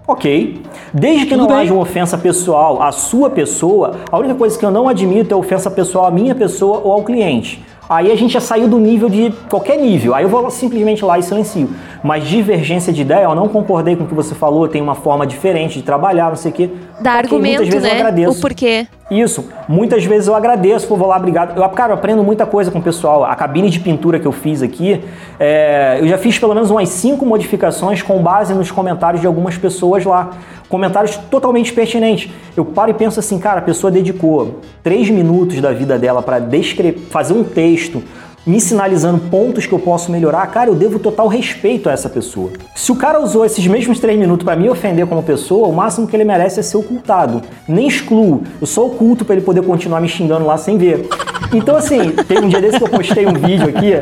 Ok. 0.07 0.59
Desde 0.91 1.25
que 1.25 1.31
Tudo 1.35 1.41
não 1.41 1.47
bem. 1.47 1.57
haja 1.57 1.71
uma 1.71 1.83
ofensa 1.83 2.17
pessoal 2.17 2.81
à 2.81 2.91
sua 2.91 3.29
pessoa, 3.29 3.91
a 4.11 4.17
única 4.17 4.33
coisa 4.33 4.57
que 4.57 4.65
eu 4.65 4.71
não 4.71 4.89
admito 4.89 5.35
é 5.35 5.37
ofensa 5.37 5.69
pessoal 5.69 6.05
à 6.05 6.11
minha 6.11 6.33
pessoa 6.33 6.81
ou 6.83 6.93
ao 6.93 7.03
cliente. 7.03 7.63
Aí 7.87 8.11
a 8.11 8.15
gente 8.15 8.33
já 8.33 8.41
saiu 8.41 8.67
do 8.67 8.79
nível 8.79 9.07
de 9.07 9.31
qualquer 9.51 9.77
nível. 9.77 10.15
Aí 10.15 10.23
eu 10.23 10.29
vou 10.29 10.49
simplesmente 10.49 11.05
lá 11.05 11.19
e 11.19 11.23
silencio. 11.23 11.69
Mas 12.03 12.27
divergência 12.27 12.91
de 12.91 13.03
ideia, 13.03 13.25
eu 13.25 13.35
não 13.35 13.47
concordei 13.47 13.95
com 13.95 14.03
o 14.03 14.07
que 14.07 14.15
você 14.15 14.33
falou, 14.33 14.67
tem 14.67 14.81
uma 14.81 14.95
forma 14.95 15.27
diferente 15.27 15.75
de 15.75 15.83
trabalhar, 15.83 16.29
não 16.29 16.35
sei 16.35 16.51
o 16.51 16.53
quê. 16.55 16.69
Dá 16.99 17.11
Ok, 17.11 17.23
argumento, 17.25 17.57
muitas 17.61 17.73
vezes 17.73 17.87
eu 17.87 17.93
né? 17.93 17.99
agradeço. 17.99 18.37
O 18.37 18.41
porquê. 18.41 18.87
Isso. 19.09 19.45
Muitas 19.67 20.03
vezes 20.03 20.27
eu 20.27 20.35
agradeço, 20.35 20.87
pô, 20.87 20.95
vou 20.95 21.07
lá, 21.07 21.17
obrigado. 21.17 21.57
Eu, 21.57 21.69
cara, 21.69 21.93
eu 21.93 21.97
aprendo 21.97 22.23
muita 22.23 22.45
coisa 22.45 22.69
com 22.71 22.79
o 22.79 22.81
pessoal. 22.81 23.23
A 23.23 23.35
cabine 23.35 23.69
de 23.69 23.79
pintura 23.79 24.19
que 24.19 24.25
eu 24.25 24.31
fiz 24.31 24.61
aqui, 24.61 25.01
é, 25.39 25.97
eu 26.01 26.07
já 26.07 26.17
fiz 26.17 26.37
pelo 26.37 26.53
menos 26.53 26.69
umas 26.69 26.89
cinco 26.89 27.25
modificações 27.25 28.01
com 28.01 28.21
base 28.21 28.53
nos 28.53 28.71
comentários 28.71 29.21
de 29.21 29.27
algumas 29.27 29.57
pessoas 29.57 30.03
lá. 30.03 30.31
Comentários 30.67 31.15
totalmente 31.15 31.71
pertinentes. 31.71 32.29
Eu 32.55 32.65
paro 32.65 32.91
e 32.91 32.93
penso 32.93 33.19
assim, 33.19 33.39
cara, 33.39 33.59
a 33.59 33.63
pessoa 33.63 33.89
dedicou 33.89 34.59
três 34.83 35.09
minutos 35.09 35.61
da 35.61 35.71
vida 35.71 35.97
dela 35.97 36.21
para 36.21 36.41
fazer 37.09 37.33
um 37.33 37.43
texto, 37.43 38.03
me 38.47 38.61
sinalizando 38.61 39.19
pontos 39.29 39.65
que 39.65 39.73
eu 39.73 39.79
posso 39.79 40.09
melhorar, 40.09 40.47
cara, 40.47 40.69
eu 40.69 40.75
devo 40.75 40.97
total 40.99 41.27
respeito 41.27 41.89
a 41.89 41.91
essa 41.91 42.07
pessoa. 42.07 42.51
Se 42.73 42.93
o 42.93 42.95
cara 42.95 43.21
usou 43.21 43.43
esses 43.43 43.67
mesmos 43.67 43.99
três 43.99 44.17
minutos 44.17 44.45
para 44.45 44.55
me 44.55 44.69
ofender 44.69 45.05
como 45.05 45.21
pessoa, 45.21 45.67
o 45.67 45.73
máximo 45.73 46.07
que 46.07 46.15
ele 46.15 46.23
merece 46.23 46.61
é 46.61 46.63
ser 46.63 46.77
ocultado. 46.77 47.41
Nem 47.67 47.89
excluo, 47.89 48.43
eu 48.61 48.65
só 48.65 48.85
oculto 48.85 49.25
para 49.25 49.35
ele 49.35 49.43
poder 49.43 49.63
continuar 49.63 49.99
me 49.99 50.07
xingando 50.07 50.45
lá 50.45 50.55
sem 50.55 50.77
ver. 50.77 51.09
Então, 51.53 51.75
assim, 51.75 52.11
teve 52.27 52.39
um 52.39 52.47
dia 52.47 52.61
desse 52.61 52.77
que 52.77 52.83
eu 52.85 52.89
postei 52.89 53.25
um 53.25 53.33
vídeo 53.33 53.67
aqui, 53.67 53.93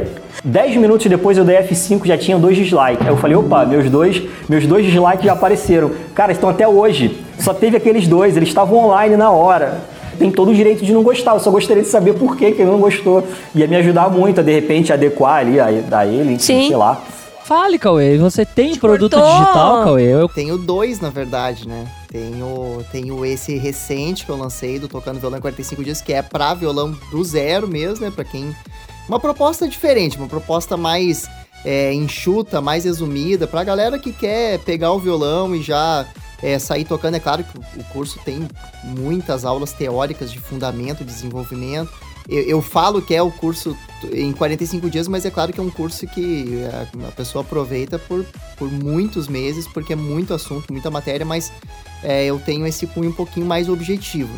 10 0.44 0.78
minutos 0.78 1.08
depois 1.08 1.40
eu 1.40 1.44
dei 1.44 1.58
F5 1.58 2.06
já 2.06 2.16
tinha 2.16 2.38
dois 2.38 2.56
dislikes. 2.56 3.02
Aí 3.02 3.08
eu 3.08 3.18
falei, 3.18 3.36
opa, 3.36 3.66
meus 3.66 3.90
dois, 3.90 4.22
meus 4.48 4.68
dois 4.68 4.86
dislikes 4.86 5.26
já 5.26 5.34
apareceram. 5.34 5.92
Cara, 6.14 6.32
estão 6.32 6.50
até 6.50 6.68
hoje. 6.68 7.20
Só 7.40 7.52
teve 7.52 7.78
aqueles 7.78 8.08
dois, 8.08 8.38
eles 8.38 8.50
estavam 8.50 8.78
online 8.78 9.18
na 9.18 9.32
hora 9.32 9.95
tem 10.16 10.32
todo 10.32 10.52
o 10.52 10.56
direito 10.56 10.84
de 10.84 10.92
não 10.92 11.04
gostar. 11.04 11.34
Eu 11.34 11.40
só 11.40 11.52
gostaria 11.52 11.84
de 11.84 11.90
saber 11.90 12.14
por 12.14 12.36
que, 12.36 12.52
que 12.52 12.62
ele 12.62 12.72
não 12.72 12.80
gostou. 12.80 13.26
Ia 13.54 13.68
me 13.68 13.76
ajudar 13.76 14.10
muito 14.10 14.40
a, 14.40 14.44
de 14.44 14.52
repente, 14.52 14.92
adequar 14.92 15.40
ali 15.40 15.60
a, 15.60 15.68
a 15.92 16.06
ele, 16.06 16.40
Sim. 16.40 16.68
sei 16.68 16.76
lá. 16.76 17.02
Fale, 17.46 17.78
Cauê. 17.78 18.18
Você 18.18 18.44
tem 18.44 18.76
produto 18.76 19.14
cortou. 19.14 19.32
digital, 19.32 19.84
Cauê? 19.84 20.04
Eu... 20.04 20.28
Tenho 20.28 20.58
dois, 20.58 21.00
na 21.00 21.12
verdade, 21.12 21.68
né? 21.68 21.86
Tenho, 22.12 22.84
tenho 22.92 23.24
esse 23.24 23.56
recente 23.58 24.26
que 24.26 24.32
eu 24.32 24.36
lancei 24.36 24.80
do 24.80 24.88
Tocando 24.88 25.20
Violão 25.20 25.38
em 25.38 25.42
45 25.42 25.84
Dias, 25.84 26.02
que 26.02 26.12
é 26.12 26.24
pra 26.24 26.56
violão 26.56 26.98
do 27.12 27.24
zero 27.24 27.68
mesmo, 27.68 28.04
né? 28.04 28.12
Pra 28.14 28.24
quem. 28.24 28.56
Uma 29.08 29.20
proposta 29.20 29.68
diferente, 29.68 30.18
uma 30.18 30.28
proposta 30.28 30.76
mais 30.76 31.30
é, 31.64 31.94
enxuta, 31.94 32.62
mais 32.62 32.86
resumida, 32.86 33.46
pra 33.46 33.64
galera 33.64 34.00
que 34.00 34.12
quer 34.12 34.58
pegar 34.60 34.92
o 34.92 35.00
violão 35.00 35.56
e 35.56 35.62
já 35.62 36.06
é, 36.46 36.60
sair 36.60 36.86
tocando. 36.86 37.16
É 37.16 37.20
claro 37.20 37.44
que 37.44 37.58
o- 37.58 37.84
curso 37.86 38.20
tem 38.24 38.48
muitas 38.84 39.44
aulas 39.46 39.74
teóricas 39.74 40.32
de 40.32 40.40
fundamento, 40.40 41.04
desenvolvimento. 41.04 41.92
Eu, 42.30 42.42
eu 42.44 42.62
falo 42.62 43.02
que 43.02 43.14
é 43.16 43.22
o 43.22 43.32
curso 43.32 43.76
em 44.12 44.32
45 44.32 44.90
dias, 44.90 45.08
mas 45.08 45.26
é 45.26 45.32
claro 45.32 45.52
que 45.54 45.60
é 45.60 45.64
um 45.64 45.70
curso 45.70 46.06
que 46.08 46.60
a, 47.04 47.08
a 47.08 47.12
pessoa 47.12 47.44
aproveita 47.44 47.98
por, 48.00 48.26
por 48.58 48.72
muitos 48.72 49.28
meses, 49.28 49.68
porque 49.68 49.94
é 49.94 49.96
muito 49.96 50.34
assunto, 50.34 50.72
muita 50.72 50.90
matéria, 50.92 51.26
mas 51.26 51.52
é, 52.04 52.26
eu 52.26 52.40
tenho 52.40 52.66
esse 52.68 52.86
cunho 52.88 53.10
um 53.10 53.14
pouquinho 53.14 53.46
mais 53.46 53.68
objetivo. 53.70 54.34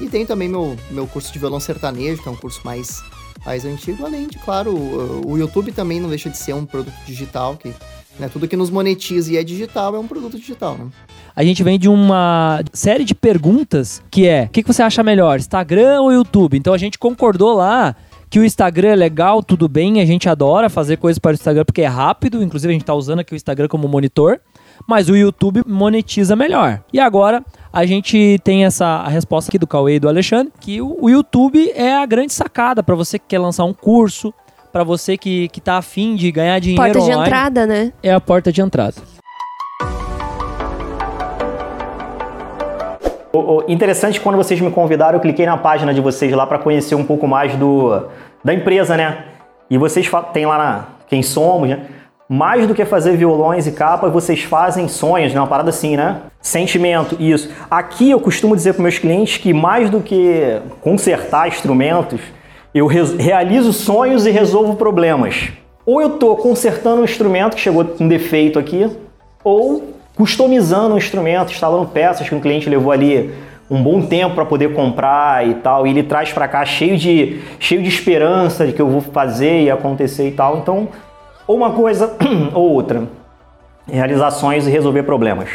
E 0.00 0.08
tem 0.08 0.24
também 0.26 0.48
meu, 0.48 0.76
meu 0.90 1.06
curso 1.06 1.32
de 1.32 1.38
violão 1.38 1.60
sertanejo, 1.60 2.22
que 2.22 2.28
é 2.28 2.32
um 2.32 2.36
curso 2.36 2.60
mais, 2.64 3.02
mais 3.44 3.64
antigo, 3.64 4.04
além 4.06 4.28
de, 4.28 4.38
claro, 4.38 4.70
o, 4.74 5.32
o 5.32 5.38
YouTube 5.38 5.72
também 5.72 6.00
não 6.00 6.08
deixa 6.08 6.30
de 6.30 6.38
ser 6.38 6.54
um 6.54 6.64
produto 6.64 6.94
digital, 7.06 7.56
que 7.56 7.72
né, 8.20 8.28
tudo 8.32 8.46
que 8.46 8.56
nos 8.56 8.70
monetiza 8.70 9.32
e 9.32 9.36
é 9.36 9.42
digital 9.42 9.94
é 9.96 9.98
um 9.98 10.06
produto 10.06 10.38
digital, 10.38 10.76
né? 10.78 10.86
A 11.34 11.42
gente 11.42 11.62
vem 11.62 11.78
de 11.78 11.88
uma 11.88 12.62
série 12.72 13.04
de 13.04 13.14
perguntas 13.14 14.02
que 14.10 14.26
é: 14.26 14.44
o 14.44 14.48
que, 14.48 14.62
que 14.62 14.72
você 14.72 14.82
acha 14.82 15.02
melhor, 15.02 15.38
Instagram 15.38 16.02
ou 16.02 16.12
YouTube? 16.12 16.56
Então 16.56 16.74
a 16.74 16.78
gente 16.78 16.98
concordou 16.98 17.54
lá 17.54 17.96
que 18.28 18.38
o 18.38 18.44
Instagram 18.44 18.88
é 18.88 18.96
legal, 18.96 19.42
tudo 19.42 19.68
bem, 19.68 20.00
a 20.00 20.06
gente 20.06 20.26
adora 20.26 20.70
fazer 20.70 20.96
coisas 20.96 21.18
para 21.18 21.32
o 21.32 21.34
Instagram 21.34 21.64
porque 21.66 21.82
é 21.82 21.86
rápido, 21.86 22.42
inclusive 22.42 22.72
a 22.72 22.74
gente 22.74 22.84
tá 22.84 22.94
usando 22.94 23.18
aqui 23.18 23.34
o 23.34 23.36
Instagram 23.36 23.68
como 23.68 23.86
monitor, 23.86 24.40
mas 24.86 25.10
o 25.10 25.16
YouTube 25.16 25.62
monetiza 25.66 26.34
melhor. 26.34 26.82
E 26.90 26.98
agora 26.98 27.44
a 27.70 27.84
gente 27.84 28.40
tem 28.42 28.64
essa 28.64 28.86
a 28.86 29.08
resposta 29.08 29.50
aqui 29.50 29.58
do 29.58 29.66
Cauê 29.66 29.96
e 29.96 30.00
do 30.00 30.08
Alexandre, 30.08 30.50
que 30.60 30.80
o, 30.80 30.96
o 30.98 31.10
YouTube 31.10 31.72
é 31.74 31.94
a 31.94 32.06
grande 32.06 32.32
sacada 32.32 32.82
para 32.82 32.94
você 32.94 33.18
que 33.18 33.26
quer 33.28 33.38
lançar 33.38 33.64
um 33.64 33.74
curso, 33.74 34.32
para 34.72 34.82
você 34.82 35.18
que, 35.18 35.48
que 35.48 35.60
tá 35.60 35.76
afim 35.76 36.16
de 36.16 36.32
ganhar 36.32 36.58
dinheiro 36.58 36.82
Porta 36.82 37.00
de 37.00 37.04
online, 37.04 37.22
entrada, 37.22 37.66
né? 37.66 37.92
é 38.02 38.14
a 38.14 38.20
porta 38.20 38.50
de 38.50 38.62
entrada. 38.62 38.94
O, 43.32 43.38
o- 43.38 43.64
interessante 43.68 44.20
quando 44.20 44.36
vocês 44.36 44.60
me 44.60 44.70
convidaram, 44.70 45.16
eu 45.16 45.20
cliquei 45.20 45.46
na 45.46 45.56
página 45.56 45.92
de 45.94 46.00
vocês 46.00 46.32
lá 46.32 46.46
para 46.46 46.58
conhecer 46.58 46.94
um 46.94 47.04
pouco 47.04 47.26
mais 47.26 47.54
do 47.56 48.02
da 48.44 48.52
empresa, 48.52 48.96
né? 48.96 49.24
E 49.70 49.78
vocês 49.78 50.10
tem 50.32 50.44
lá 50.46 50.58
na 50.58 50.84
quem 51.08 51.22
somos, 51.22 51.68
né? 51.68 51.80
Mais 52.28 52.66
do 52.66 52.74
que 52.74 52.84
fazer 52.84 53.16
violões 53.16 53.66
e 53.66 53.72
capas, 53.72 54.12
vocês 54.12 54.42
fazem 54.42 54.88
sonhos, 54.88 55.32
né? 55.34 55.40
Uma 55.40 55.46
parada 55.46 55.70
assim, 55.70 55.96
né? 55.96 56.16
Sentimento, 56.40 57.16
isso. 57.20 57.50
Aqui 57.70 58.10
eu 58.10 58.18
costumo 58.20 58.56
dizer 58.56 58.72
para 58.74 58.82
meus 58.82 58.98
clientes 58.98 59.36
que 59.38 59.52
mais 59.52 59.90
do 59.90 60.00
que 60.00 60.60
consertar 60.80 61.46
instrumentos, 61.48 62.20
eu 62.74 62.86
res- 62.86 63.14
realizo 63.14 63.72
sonhos 63.72 64.26
e 64.26 64.30
resolvo 64.30 64.76
problemas. 64.76 65.50
Ou 65.84 66.00
eu 66.00 66.10
tô 66.10 66.36
consertando 66.36 67.02
um 67.02 67.04
instrumento 67.04 67.54
que 67.54 67.60
chegou 67.60 67.84
com 67.84 68.08
defeito 68.08 68.58
aqui, 68.58 68.88
ou 69.44 69.91
customizando 70.26 70.94
um 70.94 70.98
instrumento, 70.98 71.50
instalando 71.52 71.84
peças 71.86 72.28
que 72.28 72.34
o 72.34 72.40
cliente 72.40 72.68
levou 72.70 72.92
ali 72.92 73.34
um 73.68 73.82
bom 73.82 74.00
tempo 74.02 74.36
para 74.36 74.44
poder 74.44 74.72
comprar 74.72 75.44
e 75.48 75.54
tal, 75.54 75.84
e 75.84 75.90
ele 75.90 76.04
traz 76.04 76.30
para 76.32 76.46
cá 76.46 76.64
cheio 76.64 76.96
de 76.96 77.40
cheio 77.58 77.82
de 77.82 77.88
esperança 77.88 78.64
de 78.64 78.72
que 78.72 78.80
eu 78.80 78.88
vou 78.88 79.00
fazer 79.00 79.62
e 79.64 79.70
acontecer 79.70 80.28
e 80.28 80.30
tal. 80.30 80.58
Então, 80.58 80.88
ou 81.44 81.56
uma 81.56 81.70
coisa 81.72 82.16
ou 82.54 82.70
outra. 82.70 83.08
Realizações 83.90 84.64
e 84.66 84.70
resolver 84.70 85.02
problemas. 85.02 85.48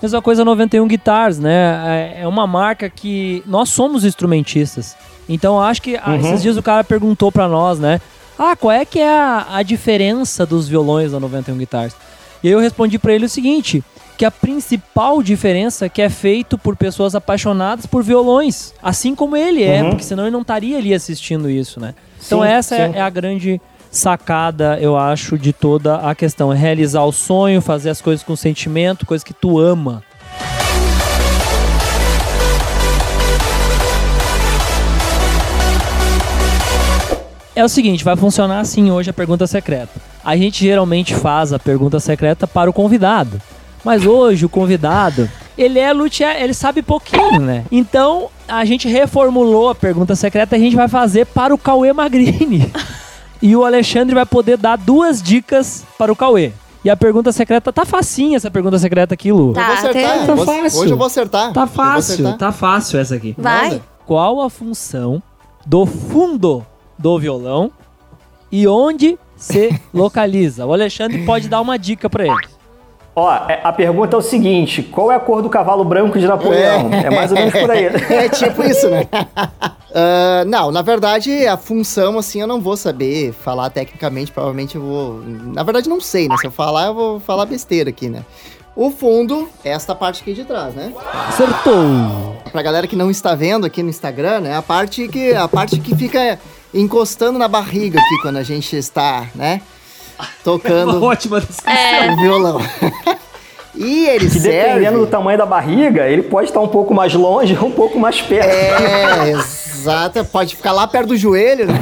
Mesma 0.00 0.22
coisa 0.22 0.44
91 0.44 0.86
Guitars, 0.86 1.40
né? 1.40 2.12
É- 2.18 2.22
É 2.22 2.28
uma 2.28 2.46
marca 2.46 2.88
que 2.88 3.42
nós 3.44 3.70
somos 3.70 4.04
instrumentistas. 4.04 4.96
Então 5.28 5.60
acho 5.60 5.82
que 5.82 5.96
ah, 5.96 6.10
Uhum. 6.10 6.16
esses 6.20 6.42
dias 6.42 6.56
o 6.56 6.62
cara 6.62 6.84
perguntou 6.84 7.32
pra 7.32 7.48
nós, 7.48 7.80
né? 7.80 8.00
Ah, 8.38 8.54
qual 8.54 8.70
é 8.70 8.84
que 8.84 9.00
é 9.00 9.08
a, 9.10 9.46
a 9.54 9.62
diferença 9.64 10.46
dos 10.46 10.68
violões 10.68 11.10
da 11.10 11.18
91 11.18 11.58
Guitars? 11.58 11.94
E 12.42 12.48
aí 12.48 12.52
eu 12.54 12.58
respondi 12.60 12.98
pra 12.98 13.12
ele 13.12 13.26
o 13.26 13.28
seguinte, 13.28 13.84
que 14.16 14.24
a 14.24 14.30
principal 14.30 15.22
diferença 15.22 15.86
é 15.86 15.88
que 15.88 16.00
é 16.02 16.08
feito 16.08 16.56
por 16.58 16.76
pessoas 16.76 17.14
apaixonadas 17.14 17.86
por 17.86 18.02
violões, 18.02 18.72
assim 18.82 19.14
como 19.14 19.36
ele 19.36 19.62
é, 19.64 19.82
Uhum. 19.82 19.90
porque 19.90 20.04
senão 20.04 20.24
ele 20.24 20.30
não 20.30 20.42
estaria 20.42 20.78
ali 20.78 20.94
assistindo 20.94 21.50
isso, 21.50 21.80
né? 21.80 21.94
Então 22.24 22.40
Sim, 22.42 22.46
essa 22.48 22.74
é- 22.76 22.88
sim. 22.92 22.96
é 22.96 23.00
a 23.00 23.10
grande 23.10 23.60
sacada, 23.90 24.78
eu 24.80 24.96
acho, 24.96 25.36
de 25.36 25.52
toda 25.52 25.96
a 25.96 26.14
questão. 26.14 26.52
É 26.52 26.56
realizar 26.56 27.02
o 27.04 27.12
sonho, 27.12 27.60
fazer 27.60 27.90
as 27.90 28.00
coisas 28.00 28.24
com 28.24 28.34
sentimento, 28.36 29.04
coisas 29.04 29.24
que 29.24 29.34
tu 29.34 29.58
ama. 29.58 30.02
É 37.54 37.62
o 37.62 37.68
seguinte, 37.68 38.02
vai 38.02 38.16
funcionar 38.16 38.60
assim 38.60 38.90
hoje 38.90 39.10
a 39.10 39.12
pergunta 39.12 39.46
secreta. 39.46 39.92
A 40.24 40.36
gente 40.36 40.64
geralmente 40.64 41.14
faz 41.14 41.52
a 41.52 41.58
pergunta 41.58 42.00
secreta 42.00 42.46
para 42.46 42.70
o 42.70 42.72
convidado. 42.72 43.40
Mas 43.84 44.06
hoje 44.06 44.44
o 44.46 44.48
convidado, 44.48 45.28
ele 45.58 45.78
é 45.78 45.92
luthier, 45.92 46.40
ele 46.40 46.54
sabe 46.54 46.82
pouquinho, 46.82 47.40
né? 47.40 47.64
Então, 47.70 48.28
a 48.46 48.64
gente 48.64 48.86
reformulou 48.88 49.68
a 49.70 49.74
pergunta 49.74 50.14
secreta 50.14 50.56
e 50.56 50.60
a 50.60 50.62
gente 50.62 50.76
vai 50.76 50.88
fazer 50.88 51.26
para 51.26 51.52
o 51.54 51.58
Cauê 51.58 51.92
Magrini. 51.92 52.70
E 53.40 53.56
o 53.56 53.64
Alexandre 53.64 54.14
vai 54.14 54.24
poder 54.24 54.56
dar 54.56 54.76
duas 54.78 55.20
dicas 55.20 55.84
para 55.98 56.12
o 56.12 56.16
Cauê. 56.16 56.52
E 56.84 56.90
a 56.90 56.96
pergunta 56.96 57.32
secreta, 57.32 57.72
tá 57.72 57.84
facinha 57.84 58.36
essa 58.36 58.50
pergunta 58.50 58.78
secreta 58.78 59.14
aqui, 59.14 59.30
Lu. 59.32 59.52
Tá, 59.52 59.60
eu 59.60 59.66
vou 59.66 59.74
acertar. 59.74 60.02
até- 60.04 60.22
eu 60.22 60.26
Tá 60.36 60.44
fácil. 60.44 60.80
Hoje 60.80 60.90
eu 60.92 60.96
vou 60.96 61.06
acertar. 61.06 61.52
Tá 61.52 61.66
fácil, 61.66 62.14
acertar. 62.14 62.38
tá 62.38 62.52
fácil 62.52 62.98
essa 63.00 63.14
aqui. 63.16 63.34
Vai. 63.38 63.70
Manda. 63.70 63.82
Qual 64.06 64.40
a 64.42 64.48
função 64.50 65.22
do 65.66 65.86
fundo 65.86 66.64
do 66.98 67.18
violão 67.18 67.70
e 68.50 68.66
onde 68.66 69.18
se 69.36 69.76
localiza? 69.94 70.66
O 70.66 70.72
Alexandre 70.72 71.24
pode 71.24 71.48
dar 71.48 71.60
uma 71.60 71.78
dica 71.78 72.08
para 72.10 72.26
ele. 72.26 72.46
Ó, 73.14 73.30
é, 73.30 73.60
a 73.62 73.72
pergunta 73.72 74.16
é 74.16 74.18
o 74.18 74.22
seguinte: 74.22 74.82
qual 74.82 75.12
é 75.12 75.16
a 75.16 75.20
cor 75.20 75.42
do 75.42 75.50
cavalo 75.50 75.84
branco 75.84 76.18
de 76.18 76.26
Napoleão? 76.26 76.90
É, 76.92 77.06
é 77.06 77.10
mais 77.10 77.30
ou 77.30 77.36
menos 77.36 77.52
por 77.52 77.70
aí. 77.70 77.84
é 78.08 78.28
tipo 78.30 78.62
isso, 78.62 78.88
né? 78.88 79.06
uh, 79.12 80.44
não, 80.48 80.70
na 80.70 80.80
verdade, 80.80 81.46
a 81.46 81.56
função, 81.56 82.18
assim, 82.18 82.40
eu 82.40 82.46
não 82.46 82.60
vou 82.60 82.76
saber 82.76 83.32
falar 83.32 83.68
tecnicamente, 83.68 84.32
provavelmente 84.32 84.76
eu 84.76 84.82
vou. 84.82 85.22
Na 85.26 85.62
verdade, 85.62 85.88
não 85.88 86.00
sei, 86.00 86.26
né? 86.26 86.36
Se 86.38 86.46
eu 86.46 86.50
falar, 86.50 86.86
eu 86.86 86.94
vou 86.94 87.20
falar 87.20 87.44
besteira 87.44 87.90
aqui, 87.90 88.08
né? 88.08 88.24
O 88.74 88.90
fundo 88.90 89.50
é 89.62 89.68
esta 89.68 89.94
parte 89.94 90.22
aqui 90.22 90.32
de 90.32 90.44
trás, 90.44 90.74
né? 90.74 90.94
Acertou! 91.28 92.38
Pra 92.50 92.62
galera 92.62 92.86
que 92.86 92.96
não 92.96 93.10
está 93.10 93.34
vendo 93.34 93.66
aqui 93.66 93.82
no 93.82 93.90
Instagram, 93.90 94.40
né? 94.40 94.56
A 94.56 94.62
parte 94.62 95.06
que, 95.08 95.34
a 95.34 95.46
parte 95.46 95.78
que 95.78 95.94
fica 95.94 96.38
encostando 96.72 97.38
na 97.38 97.48
barriga 97.48 98.00
aqui 98.00 98.22
quando 98.22 98.38
a 98.38 98.42
gente 98.42 98.74
está, 98.74 99.26
né? 99.34 99.60
Tocando 100.44 101.02
Ótima 101.04 101.40
descrição. 101.40 101.72
É. 101.72 102.12
o 102.12 102.16
violão. 102.16 102.60
e 103.74 104.06
ele 104.08 104.28
Que 104.30 104.40
serve... 104.40 104.68
dependendo 104.68 104.98
do 104.98 105.06
tamanho 105.06 105.38
da 105.38 105.46
barriga, 105.46 106.06
ele 106.08 106.22
pode 106.22 106.48
estar 106.48 106.60
um 106.60 106.68
pouco 106.68 106.92
mais 106.94 107.14
longe 107.14 107.56
ou 107.60 107.68
um 107.68 107.72
pouco 107.72 107.98
mais 107.98 108.20
perto. 108.20 108.48
É, 108.48 109.30
exato. 109.30 110.24
Pode 110.26 110.56
ficar 110.56 110.72
lá 110.72 110.86
perto 110.86 111.08
do 111.08 111.16
joelho, 111.16 111.66
né? 111.66 111.74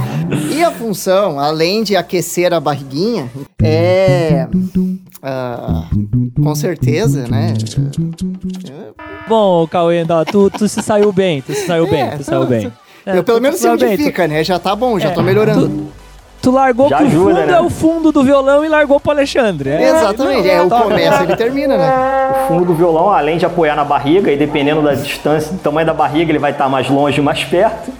E 0.52 0.62
a 0.62 0.70
função, 0.70 1.40
além 1.40 1.82
de 1.82 1.96
aquecer 1.96 2.52
a 2.54 2.60
barriguinha, 2.60 3.28
é. 3.62 4.46
ah, 5.22 5.84
com 6.42 6.54
certeza, 6.54 7.26
né? 7.28 7.54
Bom, 9.28 9.66
Cauê, 9.66 10.04
não, 10.04 10.24
tu, 10.24 10.50
tu 10.50 10.68
se 10.68 10.82
saiu 10.82 11.12
bem, 11.12 11.40
tu 11.42 11.52
se 11.54 11.66
saiu 11.66 11.86
bem, 11.88 12.00
É, 12.02 12.16
tu 12.16 12.24
saiu 12.24 12.46
bem. 12.46 12.72
É, 13.06 13.16
eu 13.18 13.24
pelo 13.24 13.38
tu- 13.38 13.42
menos 13.42 13.58
tu 13.58 13.62
sei 13.62 13.68
saiu 13.70 13.74
onde 13.74 13.84
bem, 13.86 13.96
tu- 13.96 14.02
fica, 14.04 14.28
né? 14.28 14.44
Já 14.44 14.58
tá 14.58 14.74
bom, 14.76 14.98
já 14.98 15.08
É, 15.10 15.12
tô 15.12 15.22
melhorando. 15.22 15.68
Tu, 15.68 15.88
tu 16.40 16.50
largou 16.50 16.88
Já 16.88 16.96
pro 16.98 17.06
ajuda, 17.06 17.34
fundo, 17.40 17.46
né? 17.46 17.52
é 17.52 17.60
o 17.60 17.70
fundo 17.70 18.12
do 18.12 18.22
violão 18.24 18.64
e 18.64 18.68
largou 18.68 18.98
pro 19.00 19.10
Alexandre. 19.12 19.70
É, 19.70 19.90
Exatamente, 19.90 20.48
é 20.48 20.62
o 20.62 20.68
Tá. 20.68 20.82
começo 20.82 21.22
ele 21.22 21.36
termina, 21.36 21.76
né? 21.76 22.30
O 22.44 22.48
fundo 22.48 22.64
do 22.66 22.74
violão, 22.74 23.10
além 23.10 23.38
de 23.38 23.46
apoiar 23.46 23.76
na 23.76 23.84
barriga, 23.84 24.30
e 24.32 24.36
dependendo 24.36 24.82
da 24.82 24.94
distância, 24.94 25.52
do 25.52 25.58
tamanho 25.58 25.86
da 25.86 25.94
barriga, 25.94 26.30
ele 26.30 26.38
vai 26.38 26.52
estar 26.52 26.68
mais 26.68 26.88
longe, 26.88 27.20
mais 27.20 27.44
perto. 27.44 27.90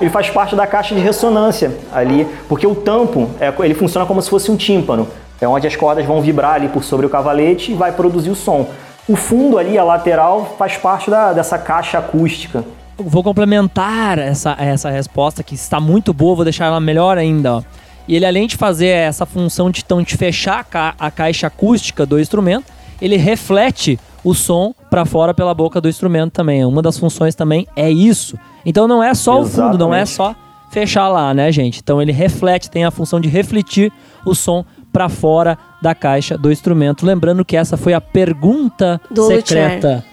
Ele 0.00 0.08
faz 0.10 0.30
parte 0.30 0.56
da 0.56 0.66
caixa 0.66 0.94
de 0.94 1.00
ressonância 1.00 1.76
ali, 1.92 2.26
porque 2.48 2.66
o 2.66 2.74
tampo, 2.74 3.28
é, 3.38 3.52
ele 3.60 3.74
funciona 3.74 4.06
como 4.06 4.22
se 4.22 4.30
fosse 4.30 4.50
um 4.50 4.56
tímpano. 4.56 5.06
É 5.40 5.46
onde 5.48 5.66
as 5.66 5.76
cordas 5.76 6.04
vão 6.06 6.20
vibrar 6.22 6.54
ali 6.54 6.68
por 6.68 6.82
sobre 6.84 7.04
o 7.06 7.08
cavalete 7.10 7.72
e 7.72 7.74
vai 7.74 7.92
produzir 7.92 8.30
o 8.30 8.34
som. 8.34 8.66
O 9.08 9.16
fundo 9.16 9.58
ali, 9.58 9.76
a 9.78 9.84
lateral, 9.84 10.54
faz 10.58 10.76
parte 10.76 11.10
da- 11.10 11.32
dessa 11.32 11.58
caixa 11.58 11.98
acústica. 11.98 12.62
Vou 12.98 13.22
complementar 13.22 14.18
essa, 14.18 14.54
essa 14.58 14.90
resposta 14.90 15.42
que 15.42 15.54
está 15.54 15.80
muito 15.80 16.12
boa, 16.12 16.34
vou 16.36 16.44
deixar 16.44 16.66
ela 16.66 16.78
melhor 16.80 17.16
ainda. 17.18 17.56
Ó. 17.56 17.62
E 18.08 18.16
ele, 18.16 18.26
além 18.26 18.46
de 18.46 18.56
fazer 18.56 18.88
essa 18.88 19.24
função 19.24 19.70
de, 19.70 19.82
então, 19.84 20.02
de 20.02 20.16
fechar 20.16 20.60
a, 20.60 20.64
ca- 20.64 20.94
a 20.98 21.10
caixa 21.10 21.46
acústica 21.46 22.04
do 22.04 22.18
instrumento, 22.18 22.64
ele 23.00 23.16
reflete 23.16 23.98
o 24.24 24.34
som 24.34 24.74
para 24.90 25.04
fora 25.06 25.32
pela 25.32 25.54
boca 25.54 25.80
do 25.80 25.88
instrumento 25.88 26.32
também. 26.32 26.64
Uma 26.64 26.82
das 26.82 26.98
funções 26.98 27.34
também 27.34 27.66
é 27.76 27.90
isso. 27.90 28.36
Então 28.66 28.86
não 28.88 29.02
é 29.02 29.14
só 29.14 29.40
o 29.40 29.46
fundo, 29.46 29.78
não 29.78 29.94
é 29.94 30.02
Exatamente. 30.02 30.10
só 30.10 30.34
fechar 30.70 31.08
lá, 31.08 31.32
né, 31.32 31.50
gente? 31.50 31.80
Então 31.82 32.02
ele 32.02 32.12
reflete, 32.12 32.70
tem 32.70 32.84
a 32.84 32.90
função 32.90 33.20
de 33.20 33.28
refletir 33.28 33.92
o 34.26 34.34
som 34.34 34.64
para 34.92 35.08
fora 35.08 35.56
da 35.80 35.94
caixa 35.94 36.36
do 36.36 36.50
instrumento. 36.52 37.06
Lembrando 37.06 37.44
que 37.44 37.56
essa 37.56 37.76
foi 37.76 37.94
a 37.94 38.00
pergunta 38.00 39.00
Do 39.10 39.28
secreta. 39.28 40.04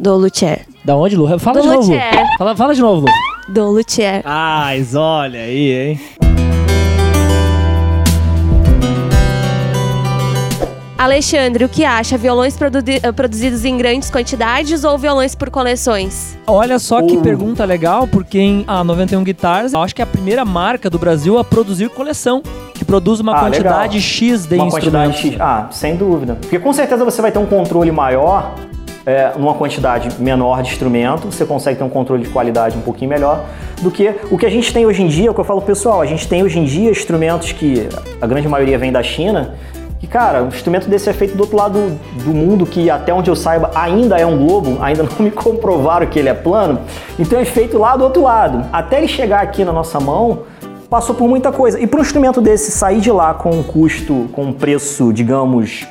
Do 0.00 0.16
Luthier. 0.16 0.66
Da 0.84 0.96
onde, 0.96 1.14
Lu? 1.14 1.38
Fala 1.38 1.60
Do 1.60 1.62
de 1.62 1.68
novo. 1.68 1.86
Lu. 1.92 1.92
luthier. 1.94 2.36
Fala, 2.38 2.56
fala 2.56 2.74
de 2.74 2.80
novo, 2.80 3.06
Lu. 3.06 3.52
Do 3.52 3.70
Luthier. 3.70 4.22
Ah, 4.24 4.70
olha 4.96 5.40
aí, 5.40 5.70
hein? 5.90 6.31
Alexandre, 11.02 11.64
o 11.64 11.68
que 11.68 11.84
acha? 11.84 12.16
Violões 12.16 12.56
produzi- 12.56 13.00
eh, 13.02 13.10
produzidos 13.10 13.64
em 13.64 13.76
grandes 13.76 14.08
quantidades 14.08 14.84
ou 14.84 14.96
violões 14.96 15.34
por 15.34 15.50
coleções? 15.50 16.38
Olha 16.46 16.78
só 16.78 17.02
que 17.02 17.16
Uh. 17.16 17.20
pergunta 17.20 17.64
legal, 17.64 18.06
porque 18.06 18.38
em 18.38 18.64
a 18.68 18.84
91 18.84 19.24
Guitars, 19.24 19.72
eu 19.72 19.82
acho 19.82 19.92
que 19.96 20.00
é 20.00 20.04
a 20.04 20.06
primeira 20.06 20.44
marca 20.44 20.88
do 20.88 21.00
Brasil 21.00 21.36
a 21.38 21.42
produzir 21.42 21.88
coleção, 21.88 22.40
que 22.72 22.84
produz 22.84 23.18
uma 23.18 23.34
Ah, 23.36 23.40
quantidade 23.40 23.94
legal. 23.96 24.00
X 24.00 24.46
de 24.46 24.54
uma 24.54 24.66
instrumentos. 24.68 25.16
quantidade 25.16 25.32
X. 25.32 25.40
Ah, 25.40 25.66
sem 25.72 25.96
dúvida. 25.96 26.36
Porque 26.40 26.60
com 26.60 26.72
certeza 26.72 27.04
você 27.04 27.20
vai 27.20 27.32
ter 27.32 27.40
um 27.40 27.46
controle 27.46 27.90
maior 27.90 28.54
é, 29.04 29.32
numa 29.36 29.54
quantidade 29.54 30.08
menor 30.22 30.62
de 30.62 30.70
instrumento, 30.70 31.26
você 31.26 31.44
consegue 31.44 31.76
ter 31.76 31.82
um 31.82 31.88
controle 31.88 32.22
de 32.22 32.28
qualidade 32.30 32.78
um 32.78 32.80
pouquinho 32.82 33.10
melhor 33.10 33.44
do 33.80 33.90
que 33.90 34.14
o 34.30 34.38
que 34.38 34.46
a 34.46 34.48
gente 34.48 34.72
tem 34.72 34.86
hoje 34.86 35.02
em 35.02 35.08
dia, 35.08 35.26
é 35.26 35.30
o 35.32 35.34
que 35.34 35.40
eu 35.40 35.44
falo 35.44 35.60
pro 35.60 35.66
pessoal, 35.74 36.00
a 36.00 36.06
gente 36.06 36.28
tem 36.28 36.44
hoje 36.44 36.60
em 36.60 36.64
dia 36.64 36.88
instrumentos 36.88 37.50
que 37.50 37.88
a 38.20 38.26
grande 38.28 38.46
maioria 38.46 38.78
vem 38.78 38.92
da 38.92 39.02
China, 39.02 39.56
e 40.02 40.06
cara, 40.06 40.42
um 40.42 40.48
instrumento 40.48 40.88
desse 40.88 41.08
é 41.08 41.12
feito 41.12 41.36
do 41.36 41.42
outro 41.42 41.56
lado 41.56 41.98
do 42.24 42.30
mundo, 42.34 42.66
que 42.66 42.90
até 42.90 43.14
onde 43.14 43.30
eu 43.30 43.36
saiba 43.36 43.70
ainda 43.74 44.18
é 44.18 44.26
um 44.26 44.36
globo, 44.36 44.82
ainda 44.82 45.04
não 45.06 45.16
me 45.20 45.30
comprovaram 45.30 46.06
que 46.06 46.18
ele 46.18 46.28
é 46.28 46.34
plano, 46.34 46.80
então 47.18 47.38
é 47.38 47.44
feito 47.44 47.78
lá 47.78 47.96
do 47.96 48.02
outro 48.02 48.22
lado. 48.22 48.66
Até 48.72 48.98
ele 48.98 49.08
chegar 49.08 49.40
aqui 49.40 49.64
na 49.64 49.72
nossa 49.72 50.00
mão, 50.00 50.40
passou 50.90 51.14
por 51.14 51.28
muita 51.28 51.52
coisa. 51.52 51.80
E 51.80 51.86
para 51.86 52.00
um 52.00 52.02
instrumento 52.02 52.40
desse 52.40 52.72
sair 52.72 53.00
de 53.00 53.12
lá 53.12 53.32
com 53.32 53.50
um 53.50 53.62
custo, 53.62 54.28
com 54.32 54.46
um 54.46 54.52
preço, 54.52 55.12
digamos, 55.12 55.86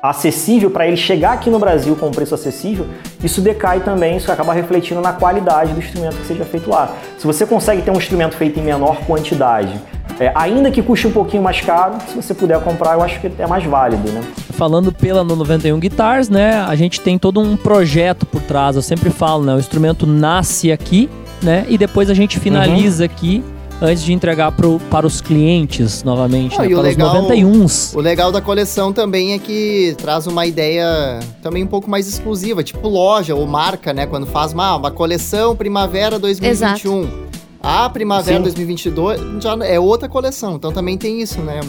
acessível, 0.00 0.70
para 0.70 0.86
ele 0.86 0.96
chegar 0.96 1.32
aqui 1.32 1.50
no 1.50 1.58
Brasil 1.58 1.96
com 1.96 2.06
um 2.06 2.10
preço 2.12 2.34
acessível, 2.34 2.86
isso 3.22 3.40
decai 3.40 3.80
também, 3.80 4.16
isso 4.16 4.30
acaba 4.30 4.52
refletindo 4.52 5.00
na 5.00 5.12
qualidade 5.12 5.72
do 5.72 5.80
instrumento 5.80 6.16
que 6.16 6.26
seja 6.26 6.44
feito 6.44 6.70
lá. 6.70 6.94
Se 7.18 7.26
você 7.26 7.44
consegue 7.44 7.82
ter 7.82 7.90
um 7.90 7.96
instrumento 7.96 8.36
feito 8.36 8.58
em 8.60 8.62
menor 8.62 8.98
quantidade, 9.04 9.74
é, 10.20 10.32
ainda 10.34 10.70
que 10.70 10.82
custe 10.82 11.06
um 11.06 11.12
pouquinho 11.12 11.42
mais 11.42 11.60
caro, 11.60 11.94
se 12.08 12.14
você 12.16 12.34
puder 12.34 12.60
comprar, 12.60 12.94
eu 12.94 13.02
acho 13.02 13.20
que 13.20 13.30
é 13.38 13.46
mais 13.46 13.64
válido, 13.64 14.10
né? 14.10 14.20
Falando 14.52 14.90
pela 14.92 15.22
no 15.22 15.36
91 15.36 15.78
Guitars, 15.78 16.28
né? 16.28 16.60
A 16.60 16.74
gente 16.74 17.00
tem 17.00 17.16
todo 17.18 17.40
um 17.40 17.56
projeto 17.56 18.26
por 18.26 18.42
trás. 18.42 18.74
Eu 18.76 18.82
sempre 18.82 19.10
falo, 19.10 19.44
né? 19.44 19.54
O 19.54 19.58
instrumento 19.58 20.06
nasce 20.06 20.72
aqui, 20.72 21.08
né? 21.42 21.64
E 21.68 21.78
depois 21.78 22.10
a 22.10 22.14
gente 22.14 22.38
finaliza 22.40 23.04
aqui 23.04 23.44
antes 23.80 24.02
de 24.02 24.12
entregar 24.12 24.50
pro, 24.50 24.80
para 24.90 25.06
os 25.06 25.20
clientes 25.20 26.02
novamente, 26.02 26.56
Ah, 26.58 26.62
né? 26.62 26.66
o 26.66 26.72
Para 26.72 26.82
legal- 26.82 27.14
os 27.22 27.28
91s. 27.28 27.94
O 27.96 28.00
legal 28.00 28.32
da 28.32 28.40
coleção 28.40 28.92
também 28.92 29.34
é 29.34 29.38
que 29.38 29.94
traz 29.98 30.26
uma 30.26 30.44
ideia 30.44 31.20
também 31.40 31.62
um 31.62 31.66
pouco 31.68 31.88
mais 31.88 32.08
exclusiva, 32.08 32.64
tipo 32.64 32.88
loja 32.88 33.36
ou 33.36 33.46
marca, 33.46 33.92
né? 33.92 34.04
Quando 34.04 34.26
faz 34.26 34.52
uma, 34.52 34.74
uma 34.74 34.90
coleção 34.90 35.54
Primavera 35.54 36.18
2021. 36.18 37.28
A 37.70 37.86
Primavera 37.90 38.38
Sim. 38.38 38.42
2022 38.44 39.42
já 39.42 39.54
é 39.62 39.78
outra 39.78 40.08
coleção, 40.08 40.54
então 40.54 40.72
também 40.72 40.96
tem 40.96 41.20
isso, 41.20 41.42
né? 41.42 41.60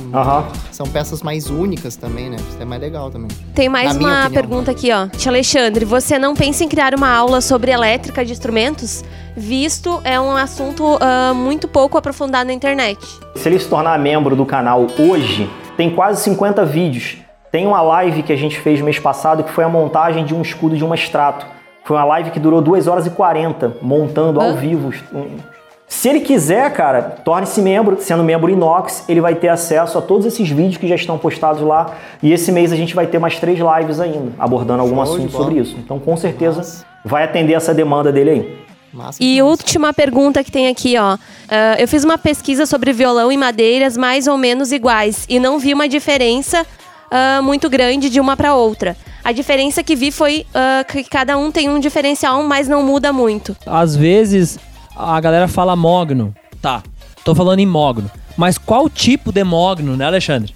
São 0.72 0.88
peças 0.88 1.22
mais 1.22 1.50
únicas 1.50 1.98
também, 1.98 2.30
né? 2.30 2.38
Isso 2.38 2.58
é 2.58 2.64
mais 2.64 2.82
legal 2.82 3.12
também. 3.12 3.28
Tem 3.54 3.68
mais 3.68 3.96
Na 3.96 4.00
uma 4.00 4.10
opinião. 4.24 4.32
pergunta 4.32 4.72
aqui, 4.72 4.94
ó. 4.94 5.08
Tia 5.08 5.30
Alexandre, 5.30 5.84
você 5.84 6.18
não 6.18 6.34
pensa 6.36 6.64
em 6.64 6.70
criar 6.70 6.96
uma 6.96 7.14
aula 7.14 7.42
sobre 7.42 7.72
elétrica 7.72 8.24
de 8.24 8.32
instrumentos? 8.32 9.04
Visto 9.36 10.00
é 10.06 10.18
um 10.18 10.32
assunto 10.38 10.98
ah, 11.02 11.34
muito 11.36 11.68
pouco 11.68 11.98
aprofundado 11.98 12.48
na 12.48 12.54
internet. 12.54 13.06
Se 13.36 13.50
ele 13.50 13.60
se 13.60 13.68
tornar 13.68 14.00
membro 14.00 14.38
do 14.38 14.46
canal 14.46 14.88
hoje, 14.98 15.50
tem 15.76 15.90
quase 15.94 16.24
50 16.24 16.64
vídeos. 16.64 17.18
Tem 17.52 17.68
uma 17.68 17.82
live 17.82 18.24
que 18.24 18.32
a 18.32 18.38
gente 18.38 18.58
fez 18.58 18.80
mês 18.80 18.98
passado 19.00 19.44
que 19.44 19.52
foi 19.52 19.66
a 19.66 19.70
montagem 19.70 20.24
de 20.24 20.34
um 20.34 20.42
escudo 20.42 20.78
de 20.78 20.84
uma 20.86 20.96
extrato. 20.96 21.46
Foi 21.84 21.98
uma 21.98 22.06
live 22.06 22.32
que 22.32 22.40
durou 22.40 22.62
2 22.62 22.88
horas 22.88 23.06
e 23.06 23.10
40, 23.10 23.76
montando 23.82 24.40
ao 24.40 24.54
vivo. 24.56 24.94
um- 25.14 25.59
Se 25.90 26.08
ele 26.08 26.20
quiser, 26.20 26.72
cara, 26.72 27.02
torne-se 27.02 27.60
membro. 27.62 27.98
Sendo 28.00 28.24
membro 28.24 28.50
inox, 28.52 29.04
ele 29.10 29.20
vai 29.20 29.34
ter 29.34 29.48
acesso 29.50 29.98
a 29.98 30.02
todos 30.02 30.24
esses 30.28 30.48
vídeos 30.48 30.78
que 30.78 30.88
já 30.88 30.94
estão 30.94 31.18
postados 31.18 31.64
lá. 31.64 31.96
E 32.22 32.32
esse 32.32 32.52
mês 32.52 32.72
a 32.72 32.76
gente 32.76 32.94
vai 32.94 33.08
ter 33.08 33.18
mais 33.18 33.40
três 33.40 33.60
lives 33.60 34.00
ainda, 34.00 34.32
abordando 34.38 34.84
algum 34.84 34.94
Show 35.04 35.04
assunto 35.16 35.32
sobre 35.32 35.60
isso. 35.60 35.76
Então, 35.80 36.00
com 36.00 36.16
certeza, 36.16 36.58
Massa. 36.58 36.86
vai 37.04 37.24
atender 37.24 37.54
essa 37.54 37.74
demanda 37.74 38.12
dele 38.12 38.30
aí. 38.30 38.60
Massa, 38.94 39.18
E 39.22 39.42
massa. 39.42 39.50
última 39.50 39.92
pergunta 39.92 40.44
que 40.44 40.52
tem 40.52 40.68
aqui, 40.68 40.96
ó. 40.96 41.18
Ah, 41.50 41.76
eu 41.80 41.88
fiz 41.88 42.04
uma 42.04 42.20
pesquisa 42.20 42.68
sobre 42.68 42.94
violão 42.94 43.32
e 43.32 43.38
madeiras 43.38 43.98
mais 43.98 44.28
ou 44.28 44.38
menos 44.38 44.72
iguais 44.72 45.26
e 45.28 45.40
não 45.40 45.58
vi 45.58 45.74
uma 45.74 45.90
diferença 45.90 46.66
ah, 47.10 47.42
muito 47.44 47.68
grande 47.68 48.12
de 48.12 48.20
uma 48.20 48.38
para 48.38 48.54
outra. 48.54 48.96
A 49.24 49.32
diferença 49.32 49.84
que 49.84 49.96
vi 49.96 50.12
foi 50.12 50.46
ah, 50.54 50.86
que 50.88 51.04
cada 51.04 51.36
um 51.36 51.52
tem 51.52 51.68
um 51.68 51.80
diferencial, 51.80 52.44
mas 52.44 52.68
não 52.68 52.84
muda 52.84 53.12
muito. 53.12 53.58
Às 53.66 53.96
vezes 53.96 54.60
a 55.00 55.20
galera 55.22 55.48
fala 55.48 55.76
mogno. 55.76 56.34
Tá, 56.62 56.84
tô 57.24 57.34
falando 57.34 57.60
em 57.60 57.66
mogno. 57.66 58.12
Mas 58.38 58.58
qual 58.58 58.90
tipo 58.90 59.32
de 59.32 59.44
mogno, 59.44 59.96
né, 59.96 60.06
Alexandre? 60.06 60.54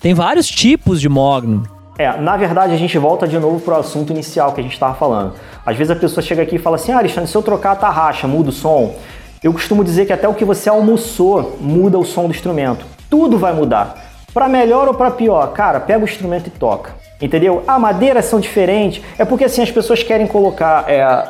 Tem 0.00 0.12
vários 0.12 0.48
tipos 0.48 1.00
de 1.00 1.08
mogno. 1.08 1.62
É, 1.96 2.20
na 2.20 2.36
verdade 2.36 2.74
a 2.74 2.76
gente 2.76 2.98
volta 2.98 3.26
de 3.26 3.38
novo 3.38 3.60
pro 3.60 3.76
assunto 3.76 4.12
inicial 4.12 4.52
que 4.52 4.60
a 4.60 4.62
gente 4.64 4.72
estava 4.72 4.94
falando. 4.94 5.34
Às 5.64 5.76
vezes 5.76 5.92
a 5.92 5.96
pessoa 5.96 6.22
chega 6.22 6.42
aqui 6.42 6.56
e 6.56 6.58
fala 6.58 6.76
assim: 6.76 6.90
ah, 6.92 6.98
Alexandre, 6.98 7.30
se 7.30 7.36
eu 7.36 7.42
trocar 7.42 7.72
a 7.72 7.76
tarraxa, 7.76 8.26
muda 8.26 8.50
o 8.50 8.52
som. 8.52 8.94
Eu 9.42 9.52
costumo 9.52 9.84
dizer 9.84 10.06
que 10.06 10.12
até 10.12 10.26
o 10.26 10.34
que 10.34 10.44
você 10.44 10.68
almoçou 10.68 11.56
muda 11.60 11.98
o 11.98 12.04
som 12.04 12.24
do 12.24 12.30
instrumento. 12.30 12.84
Tudo 13.08 13.38
vai 13.38 13.52
mudar. 13.52 13.94
Para 14.32 14.48
melhor 14.48 14.88
ou 14.88 14.94
para 14.94 15.12
pior, 15.12 15.52
cara, 15.52 15.78
pega 15.78 16.00
o 16.00 16.08
instrumento 16.08 16.48
e 16.48 16.50
toca. 16.50 16.94
Entendeu? 17.22 17.62
Ah, 17.66 17.78
madeiras 17.78 18.24
são 18.24 18.40
diferentes. 18.40 19.02
É 19.16 19.24
porque 19.24 19.44
assim 19.44 19.62
as 19.62 19.70
pessoas 19.70 20.02
querem 20.02 20.26
colocar 20.26 20.84
é, 20.90 21.28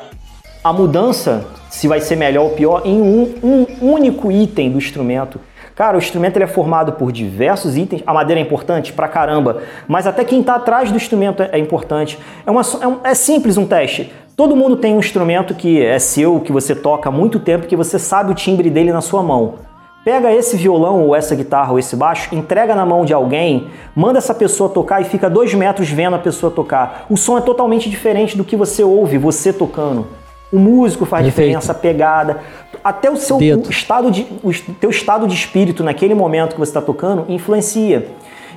a 0.64 0.72
mudança, 0.72 1.44
se 1.68 1.86
vai 1.86 2.00
ser 2.00 2.16
melhor 2.16 2.44
ou 2.44 2.50
pior, 2.50 2.80
em 2.86 2.98
um, 2.98 3.34
um 3.42 3.92
único 3.92 4.32
item 4.32 4.70
do 4.70 4.78
instrumento. 4.78 5.38
Cara, 5.74 5.96
o 5.96 5.98
instrumento 5.98 6.38
ele 6.38 6.44
é 6.44 6.48
formado 6.48 6.92
por 6.92 7.12
diversos 7.12 7.76
itens. 7.76 8.02
A 8.06 8.14
madeira 8.14 8.40
é 8.40 8.42
importante 8.42 8.90
pra 8.90 9.06
caramba, 9.06 9.58
mas 9.86 10.06
até 10.06 10.24
quem 10.24 10.40
está 10.40 10.54
atrás 10.54 10.90
do 10.90 10.96
instrumento 10.96 11.42
é, 11.42 11.50
é 11.52 11.58
importante. 11.58 12.18
É, 12.46 12.50
uma, 12.50 12.62
é, 12.80 12.86
um, 12.86 12.96
é 13.04 13.14
simples 13.14 13.58
um 13.58 13.66
teste. 13.66 14.10
Todo 14.34 14.56
mundo 14.56 14.76
tem 14.76 14.94
um 14.94 15.00
instrumento 15.00 15.54
que 15.54 15.84
é 15.84 15.98
seu, 15.98 16.40
que 16.40 16.50
você 16.50 16.74
toca 16.74 17.10
há 17.10 17.12
muito 17.12 17.38
tempo, 17.38 17.66
que 17.66 17.76
você 17.76 17.98
sabe 17.98 18.32
o 18.32 18.34
timbre 18.34 18.70
dele 18.70 18.90
na 18.90 19.02
sua 19.02 19.22
mão. 19.22 19.56
Pega 20.02 20.32
esse 20.32 20.56
violão 20.56 21.02
ou 21.02 21.14
essa 21.14 21.34
guitarra 21.34 21.72
ou 21.72 21.78
esse 21.78 21.94
baixo, 21.94 22.34
entrega 22.34 22.74
na 22.74 22.86
mão 22.86 23.04
de 23.04 23.12
alguém, 23.12 23.68
manda 23.94 24.18
essa 24.18 24.34
pessoa 24.34 24.70
tocar 24.70 25.02
e 25.02 25.04
fica 25.04 25.28
dois 25.28 25.52
metros 25.52 25.90
vendo 25.90 26.16
a 26.16 26.18
pessoa 26.18 26.50
tocar. 26.50 27.04
O 27.10 27.16
som 27.18 27.36
é 27.36 27.40
totalmente 27.42 27.90
diferente 27.90 28.36
do 28.36 28.44
que 28.44 28.56
você 28.56 28.82
ouve, 28.82 29.18
você 29.18 29.52
tocando. 29.52 30.23
O 30.54 30.58
músico 30.60 31.04
faz 31.04 31.24
Perfeito. 31.24 31.48
diferença, 31.48 31.72
a 31.72 31.74
pegada, 31.74 32.38
até 32.84 33.10
o 33.10 33.16
seu 33.16 33.38
o 33.38 33.70
estado 33.70 34.08
de, 34.08 34.24
o 34.40 34.52
teu 34.74 34.88
estado 34.88 35.26
de 35.26 35.34
espírito 35.34 35.82
naquele 35.82 36.14
momento 36.14 36.52
que 36.52 36.60
você 36.60 36.70
está 36.70 36.80
tocando 36.80 37.24
influencia. 37.28 38.06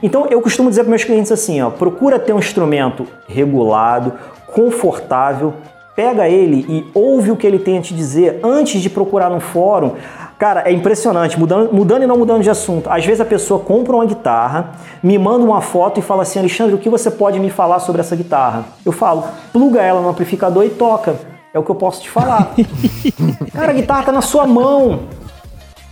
Então 0.04 0.28
eu 0.30 0.40
costumo 0.40 0.70
dizer 0.70 0.84
para 0.84 0.92
meus 0.92 1.04
clientes 1.04 1.32
assim, 1.32 1.60
ó, 1.60 1.72
procura 1.72 2.20
ter 2.20 2.34
um 2.34 2.38
instrumento 2.38 3.08
regulado, 3.28 4.14
confortável, 4.46 5.56
pega 5.96 6.30
ele 6.30 6.68
e 6.70 6.86
ouve 6.94 7.32
o 7.32 7.36
que 7.36 7.48
ele 7.48 7.58
tem 7.58 7.80
a 7.80 7.82
te 7.82 7.96
dizer 7.96 8.42
antes 8.44 8.80
de 8.80 8.92
procurar 8.92 9.32
no 9.32 9.40
fórum. 9.40 9.94
Cara, 10.38 10.70
é 10.70 10.72
impressionante, 10.72 11.40
mudando, 11.40 11.74
mudando 11.74 12.04
e 12.04 12.06
não 12.06 12.16
mudando 12.16 12.44
de 12.44 12.50
assunto. 12.52 12.92
Às 12.92 13.04
vezes 13.04 13.22
a 13.22 13.26
pessoa 13.26 13.60
compra 13.60 13.96
uma 13.96 14.06
guitarra, 14.06 14.74
me 15.02 15.18
manda 15.18 15.44
uma 15.44 15.62
foto 15.62 16.00
e 16.00 16.04
fala 16.04 16.22
assim: 16.22 16.38
Alexandre, 16.38 16.76
o 16.76 16.78
que 16.78 16.92
você 16.92 17.10
pode 17.10 17.40
me 17.40 17.50
falar 17.50 17.80
sobre 17.80 18.02
essa 18.02 18.16
guitarra? 18.16 18.66
Eu 18.86 18.92
falo, 18.92 19.24
pluga 19.52 19.82
ela 19.82 20.00
no 20.00 20.10
amplificador 20.10 20.64
e 20.64 20.70
toca. 20.70 21.37
É 21.58 21.60
o 21.60 21.64
que 21.64 21.72
eu 21.72 21.76
posso 21.76 22.04
te 22.04 22.10
falar. 22.10 22.54
Cara, 23.52 23.72
a 23.72 23.74
guitarra 23.74 24.04
tá 24.04 24.12
na 24.12 24.22
sua 24.22 24.46
mão. 24.46 25.00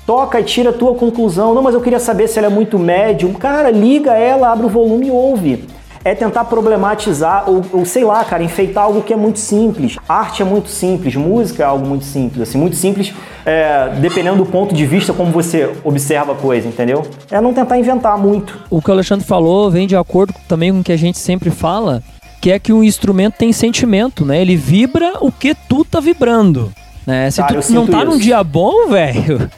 Toca 0.06 0.40
e 0.40 0.44
tira 0.44 0.70
a 0.70 0.74
tua 0.74 0.94
conclusão. 0.94 1.56
Não, 1.56 1.64
mas 1.64 1.74
eu 1.74 1.82
queria 1.82 2.00
saber 2.00 2.28
se 2.28 2.38
ela 2.38 2.48
é 2.48 2.52
muito 2.52 2.78
médium. 2.78 3.34
Cara, 3.34 3.72
liga 3.72 4.12
ela, 4.14 4.52
abre 4.52 4.68
o 4.68 4.70
volume 4.70 5.08
e 5.08 5.12
ouve 5.12 5.68
é 6.06 6.14
tentar 6.14 6.46
problematizar 6.46 7.50
ou, 7.50 7.64
ou, 7.74 7.84
sei 7.84 8.04
lá, 8.04 8.24
cara, 8.24 8.44
enfeitar 8.44 8.84
algo 8.84 9.02
que 9.02 9.12
é 9.12 9.16
muito 9.16 9.40
simples. 9.40 9.98
Arte 10.08 10.44
é 10.44 10.46
muito 10.46 10.70
simples, 10.70 11.16
música 11.16 11.64
é 11.64 11.66
algo 11.66 11.84
muito 11.84 12.06
simples, 12.06 12.48
assim, 12.48 12.60
muito 12.60 12.76
simples, 12.76 13.12
é, 13.44 13.90
dependendo 14.00 14.38
do 14.38 14.46
ponto 14.46 14.76
de 14.76 14.86
vista 14.86 15.14
como 15.14 15.32
você 15.32 15.76
observa 15.84 16.34
a 16.34 16.36
coisa, 16.36 16.68
entendeu? 16.68 17.02
É 17.32 17.42
não 17.42 17.56
tentar 17.56 17.80
inventar 17.80 18.20
muito. 18.20 18.56
O 18.70 18.80
que 18.80 18.90
o 18.92 18.94
Alexandre 18.94 19.26
falou 19.26 19.72
vem 19.72 19.88
de 19.88 19.96
acordo 19.96 20.32
também 20.48 20.72
com 20.72 20.82
o 20.82 20.84
que 20.84 20.92
a 20.92 20.98
gente 20.98 21.18
sempre 21.18 21.50
fala, 21.50 22.04
que 22.46 22.52
é 22.52 22.60
que 22.60 22.72
o 22.72 22.84
instrumento 22.84 23.38
tem 23.38 23.52
sentimento, 23.52 24.24
né? 24.24 24.40
Ele 24.40 24.56
vibra 24.56 25.14
o 25.20 25.32
que 25.32 25.56
tu 25.68 25.84
tá 25.84 26.00
vibrando, 26.00 26.72
né? 27.04 27.32
Se 27.32 27.42
cara, 27.42 27.60
tu 27.60 27.74
não 27.74 27.88
tá 27.88 28.04
isso. 28.04 28.06
num 28.06 28.20
dia 28.20 28.44
bom, 28.44 28.86
velho, 28.88 29.50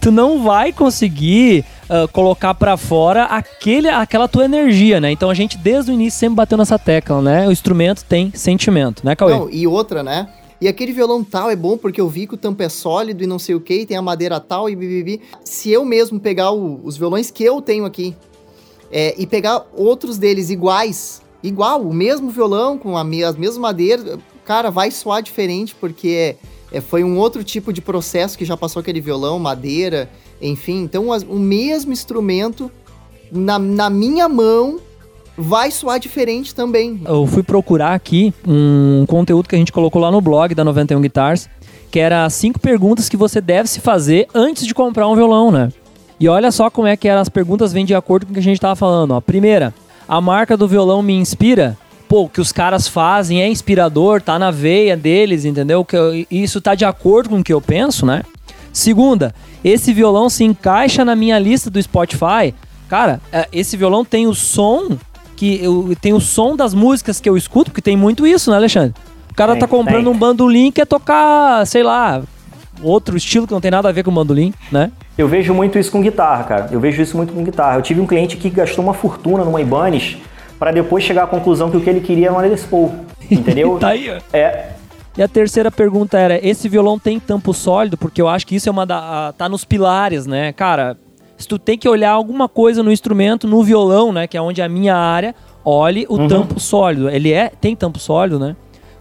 tu 0.00 0.10
não 0.10 0.42
vai 0.42 0.72
conseguir 0.72 1.62
uh, 1.90 2.08
colocar 2.08 2.54
para 2.54 2.78
fora 2.78 3.24
aquele, 3.24 3.86
aquela 3.86 4.26
tua 4.26 4.46
energia, 4.46 4.98
né? 4.98 5.12
Então 5.12 5.28
a 5.28 5.34
gente 5.34 5.58
desde 5.58 5.90
o 5.90 5.94
início 5.94 6.18
sempre 6.18 6.36
bateu 6.36 6.56
nessa 6.56 6.78
tecla, 6.78 7.20
né? 7.20 7.46
O 7.46 7.52
instrumento 7.52 8.02
tem 8.02 8.32
sentimento, 8.34 9.04
né, 9.04 9.14
Cauê? 9.14 9.34
Não, 9.34 9.50
e 9.50 9.66
outra, 9.66 10.02
né? 10.02 10.26
E 10.58 10.68
aquele 10.68 10.94
violão 10.94 11.22
tal 11.22 11.50
é 11.50 11.56
bom 11.56 11.76
porque 11.76 12.00
eu 12.00 12.08
vi 12.08 12.26
que 12.26 12.32
o 12.32 12.38
tampo 12.38 12.62
é 12.62 12.70
sólido 12.70 13.22
e 13.22 13.26
não 13.26 13.38
sei 13.38 13.54
o 13.54 13.60
que, 13.60 13.84
tem 13.84 13.98
a 13.98 14.02
madeira 14.02 14.40
tal 14.40 14.70
e 14.70 14.74
bibibi. 14.74 15.20
Se 15.44 15.70
eu 15.70 15.84
mesmo 15.84 16.18
pegar 16.18 16.50
o, 16.50 16.80
os 16.82 16.96
violões 16.96 17.30
que 17.30 17.44
eu 17.44 17.60
tenho 17.60 17.84
aqui 17.84 18.16
é, 18.90 19.14
e 19.18 19.26
pegar 19.26 19.66
outros 19.76 20.16
deles 20.16 20.48
iguais, 20.48 21.20
igual, 21.42 21.82
o 21.82 21.92
mesmo 21.92 22.30
violão, 22.30 22.78
com 22.78 22.96
a, 22.96 23.02
as 23.02 23.36
mesmas 23.36 23.58
madeiras, 23.58 24.18
cara, 24.44 24.70
vai 24.70 24.90
soar 24.90 25.22
diferente 25.22 25.74
porque 25.78 26.36
é, 26.72 26.78
é, 26.78 26.80
foi 26.80 27.04
um 27.04 27.18
outro 27.18 27.42
tipo 27.44 27.72
de 27.72 27.80
processo 27.80 28.36
que 28.36 28.44
já 28.44 28.56
passou 28.56 28.80
aquele 28.80 29.00
violão, 29.00 29.38
madeira, 29.38 30.10
enfim, 30.40 30.82
então 30.82 31.08
o 31.28 31.38
mesmo 31.38 31.92
instrumento 31.92 32.70
na, 33.30 33.58
na 33.58 33.90
minha 33.90 34.28
mão 34.28 34.80
vai 35.36 35.70
soar 35.70 35.98
diferente 35.98 36.54
também. 36.54 37.00
Eu 37.04 37.26
fui 37.26 37.42
procurar 37.42 37.94
aqui 37.94 38.32
um 38.46 39.04
conteúdo 39.06 39.48
que 39.48 39.54
a 39.54 39.58
gente 39.58 39.72
colocou 39.72 40.00
lá 40.00 40.10
no 40.10 40.20
blog 40.20 40.54
da 40.54 40.64
91 40.64 41.00
Guitars, 41.00 41.48
que 41.90 41.98
era 41.98 42.28
cinco 42.30 42.60
perguntas 42.60 43.08
que 43.08 43.16
você 43.16 43.40
deve 43.40 43.68
se 43.68 43.80
fazer 43.80 44.28
antes 44.34 44.66
de 44.66 44.74
comprar 44.74 45.08
um 45.08 45.16
violão, 45.16 45.50
né? 45.50 45.72
E 46.18 46.28
olha 46.28 46.52
só 46.52 46.68
como 46.68 46.86
é 46.86 46.96
que 46.96 47.08
as 47.08 47.30
perguntas 47.30 47.72
vêm 47.72 47.84
de 47.84 47.94
acordo 47.94 48.26
com 48.26 48.32
o 48.32 48.34
que 48.34 48.40
a 48.40 48.42
gente 48.42 48.56
estava 48.56 48.76
falando. 48.76 49.12
Ó. 49.12 49.20
Primeira, 49.20 49.74
a 50.10 50.20
marca 50.20 50.56
do 50.56 50.66
violão 50.66 51.00
me 51.02 51.14
inspira? 51.14 51.78
Pô, 52.08 52.22
o 52.22 52.28
que 52.28 52.40
os 52.40 52.50
caras 52.50 52.88
fazem 52.88 53.40
é 53.40 53.48
inspirador, 53.48 54.20
tá 54.20 54.40
na 54.40 54.50
veia 54.50 54.96
deles, 54.96 55.44
entendeu? 55.44 55.84
Que 55.84 55.96
eu, 55.96 56.26
isso 56.28 56.60
tá 56.60 56.74
de 56.74 56.84
acordo 56.84 57.30
com 57.30 57.38
o 57.38 57.44
que 57.44 57.52
eu 57.52 57.60
penso, 57.60 58.04
né? 58.04 58.24
Segunda, 58.72 59.32
esse 59.62 59.92
violão 59.92 60.28
se 60.28 60.42
encaixa 60.42 61.04
na 61.04 61.14
minha 61.14 61.38
lista 61.38 61.70
do 61.70 61.80
Spotify. 61.80 62.52
Cara, 62.88 63.20
é, 63.32 63.48
esse 63.52 63.76
violão 63.76 64.04
tem 64.04 64.26
o 64.26 64.34
som 64.34 64.98
que 65.36 65.62
eu 65.62 65.96
tem 66.00 66.12
o 66.12 66.20
som 66.20 66.56
das 66.56 66.74
músicas 66.74 67.20
que 67.20 67.28
eu 67.28 67.36
escuto, 67.36 67.70
porque 67.70 67.80
tem 67.80 67.96
muito 67.96 68.26
isso, 68.26 68.50
né, 68.50 68.56
Alexandre? 68.56 68.92
O 69.30 69.34
cara 69.34 69.52
tem, 69.52 69.60
tá 69.60 69.68
comprando 69.68 70.06
tem. 70.06 70.12
um 70.12 70.18
bandolim 70.18 70.66
e 70.66 70.72
quer 70.72 70.88
tocar, 70.88 71.64
sei 71.68 71.84
lá, 71.84 72.20
outro 72.82 73.16
estilo 73.16 73.46
que 73.46 73.52
não 73.52 73.60
tem 73.60 73.70
nada 73.70 73.88
a 73.88 73.92
ver 73.92 74.02
com 74.02 74.10
o 74.10 74.14
bandolim, 74.14 74.52
né? 74.72 74.90
Eu 75.20 75.28
vejo 75.28 75.52
muito 75.52 75.78
isso 75.78 75.92
com 75.92 76.00
guitarra, 76.00 76.44
cara. 76.44 76.68
Eu 76.72 76.80
vejo 76.80 77.02
isso 77.02 77.14
muito 77.14 77.34
com 77.34 77.44
guitarra. 77.44 77.76
Eu 77.76 77.82
tive 77.82 78.00
um 78.00 78.06
cliente 78.06 78.38
que 78.38 78.48
gastou 78.48 78.82
uma 78.82 78.94
fortuna 78.94 79.44
numa 79.44 79.60
Ibanez 79.60 80.16
para 80.58 80.72
depois 80.72 81.04
chegar 81.04 81.24
à 81.24 81.26
conclusão 81.26 81.70
que 81.70 81.76
o 81.76 81.80
que 81.82 81.90
ele 81.90 82.00
queria 82.00 82.28
era 82.28 82.32
uma 82.32 82.40
Les 82.40 82.64
Paul. 82.64 82.90
Entendeu? 83.30 83.78
tá 83.78 83.88
aí, 83.88 84.10
ó. 84.10 84.18
É, 84.32 84.70
e 85.18 85.22
a 85.22 85.28
terceira 85.28 85.70
pergunta 85.70 86.18
era: 86.18 86.40
esse 86.42 86.70
violão 86.70 86.98
tem 86.98 87.20
tampo 87.20 87.52
sólido? 87.52 87.98
Porque 87.98 88.22
eu 88.22 88.28
acho 88.28 88.46
que 88.46 88.56
isso 88.56 88.70
é 88.70 88.72
uma 88.72 88.86
da. 88.86 89.34
tá 89.36 89.46
nos 89.46 89.62
pilares, 89.62 90.24
né? 90.24 90.54
Cara, 90.54 90.96
se 91.36 91.46
tu 91.46 91.58
tem 91.58 91.76
que 91.76 91.86
olhar 91.86 92.12
alguma 92.12 92.48
coisa 92.48 92.82
no 92.82 92.90
instrumento, 92.90 93.46
no 93.46 93.62
violão, 93.62 94.14
né? 94.14 94.26
Que 94.26 94.38
é 94.38 94.40
onde 94.40 94.62
é 94.62 94.64
a 94.64 94.70
minha 94.70 94.96
área, 94.96 95.34
olhe 95.62 96.06
o 96.08 96.16
uhum. 96.16 96.28
tampo 96.28 96.58
sólido. 96.58 97.10
Ele 97.10 97.30
é. 97.30 97.52
Tem 97.60 97.76
tampo 97.76 97.98
sólido, 97.98 98.38
né? 98.38 98.56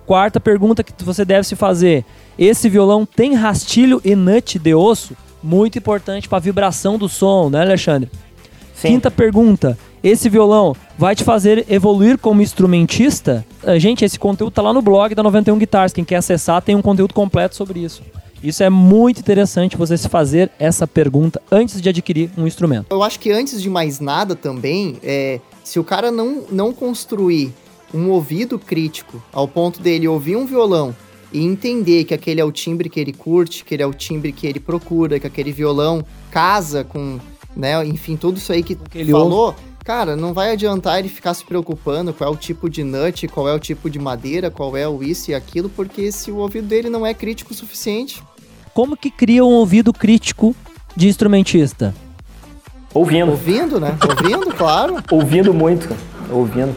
Quarta 0.05 0.37
pergunta 0.37 0.83
que 0.83 0.91
você 1.01 1.23
deve 1.23 1.47
se 1.47 1.55
fazer: 1.55 2.03
esse 2.37 2.67
violão 2.67 3.05
tem 3.05 3.35
rastilho 3.35 4.01
e 4.03 4.17
nut 4.17 4.59
de 4.59 4.75
osso? 4.75 5.15
Muito 5.41 5.77
importante 5.77 6.27
para 6.27 6.37
a 6.37 6.41
vibração 6.41 6.97
do 6.97 7.07
som, 7.07 7.49
né, 7.49 7.61
Alexandre? 7.61 8.09
Sim. 8.75 8.89
Quinta 8.89 9.11
pergunta: 9.11 9.77
esse 10.03 10.29
violão 10.29 10.75
vai 10.97 11.15
te 11.15 11.23
fazer 11.23 11.65
evoluir 11.69 12.17
como 12.17 12.41
instrumentista? 12.41 13.45
Uh, 13.63 13.77
gente, 13.79 14.05
esse 14.05 14.17
conteúdo 14.17 14.51
tá 14.51 14.61
lá 14.61 14.73
no 14.73 14.81
blog 14.81 15.13
da 15.13 15.23
91 15.23 15.57
Guitars. 15.57 15.93
Quem 15.93 16.05
quer 16.05 16.17
acessar 16.17 16.61
tem 16.61 16.75
um 16.75 16.81
conteúdo 16.81 17.13
completo 17.13 17.55
sobre 17.55 17.79
isso. 17.79 18.01
Isso 18.41 18.63
é 18.63 18.69
muito 18.69 19.19
interessante 19.19 19.75
você 19.75 19.97
se 19.97 20.07
fazer 20.07 20.49
essa 20.57 20.87
pergunta 20.87 21.41
antes 21.51 21.81
de 21.81 21.89
adquirir 21.89 22.29
um 22.37 22.47
instrumento. 22.47 22.87
Eu 22.89 23.03
acho 23.03 23.19
que 23.19 23.31
antes 23.31 23.61
de 23.61 23.69
mais 23.69 23.99
nada 23.99 24.33
também, 24.33 24.97
é, 25.03 25.41
se 25.61 25.77
o 25.77 25.83
cara 25.83 26.09
não, 26.09 26.45
não 26.49 26.71
construir 26.71 27.53
um 27.93 28.09
ouvido 28.09 28.57
crítico 28.57 29.21
ao 29.33 29.45
ponto 29.47 29.81
dele 29.81 30.07
ouvir 30.07 30.37
um 30.37 30.45
violão 30.45 30.95
e 31.31 31.43
entender 31.43 32.03
que 32.05 32.13
aquele 32.13 32.41
é 32.41 32.45
o 32.45 32.51
timbre 32.51 32.89
que 32.89 32.99
ele 32.99 33.13
curte, 33.13 33.63
que 33.63 33.75
ele 33.75 33.83
é 33.83 33.87
o 33.87 33.93
timbre 33.93 34.31
que 34.31 34.47
ele 34.47 34.59
procura, 34.59 35.19
que 35.19 35.27
aquele 35.27 35.51
violão 35.51 36.03
casa 36.31 36.83
com, 36.83 37.19
né, 37.55 37.85
enfim, 37.85 38.15
tudo 38.15 38.37
isso 38.37 38.51
aí 38.51 38.63
que, 38.63 38.75
que 38.75 38.99
ele 38.99 39.11
falou, 39.11 39.47
ouve 39.47 39.69
cara, 39.89 40.15
não 40.15 40.35
vai 40.35 40.51
adiantar 40.51 40.99
ele 40.99 41.09
ficar 41.09 41.33
se 41.33 41.43
preocupando 41.43 42.13
qual 42.13 42.29
é 42.29 42.31
o 42.31 42.37
tipo 42.37 42.69
de 42.69 42.83
nut, 42.83 43.27
qual 43.27 43.49
é 43.49 43.53
o 43.55 43.59
tipo 43.59 43.89
de 43.89 43.97
madeira, 43.97 44.51
qual 44.51 44.77
é 44.77 44.87
o 44.87 45.01
isso 45.01 45.31
e 45.31 45.33
aquilo, 45.33 45.67
porque 45.67 46.11
se 46.11 46.29
o 46.29 46.37
ouvido 46.37 46.67
dele 46.67 46.91
não 46.91 47.03
é 47.03 47.11
crítico 47.11 47.53
o 47.53 47.55
suficiente. 47.55 48.21
Como 48.71 48.95
que 48.95 49.09
cria 49.09 49.43
um 49.43 49.53
ouvido 49.53 49.91
crítico 49.91 50.55
de 50.95 51.07
instrumentista? 51.07 51.95
Ouvindo. 52.93 53.31
Ouvindo, 53.31 53.79
né? 53.79 53.97
Ouvindo, 54.07 54.53
claro. 54.55 54.97
Ouvindo 55.09 55.55
muito, 55.55 55.89
ouvindo. 56.31 56.75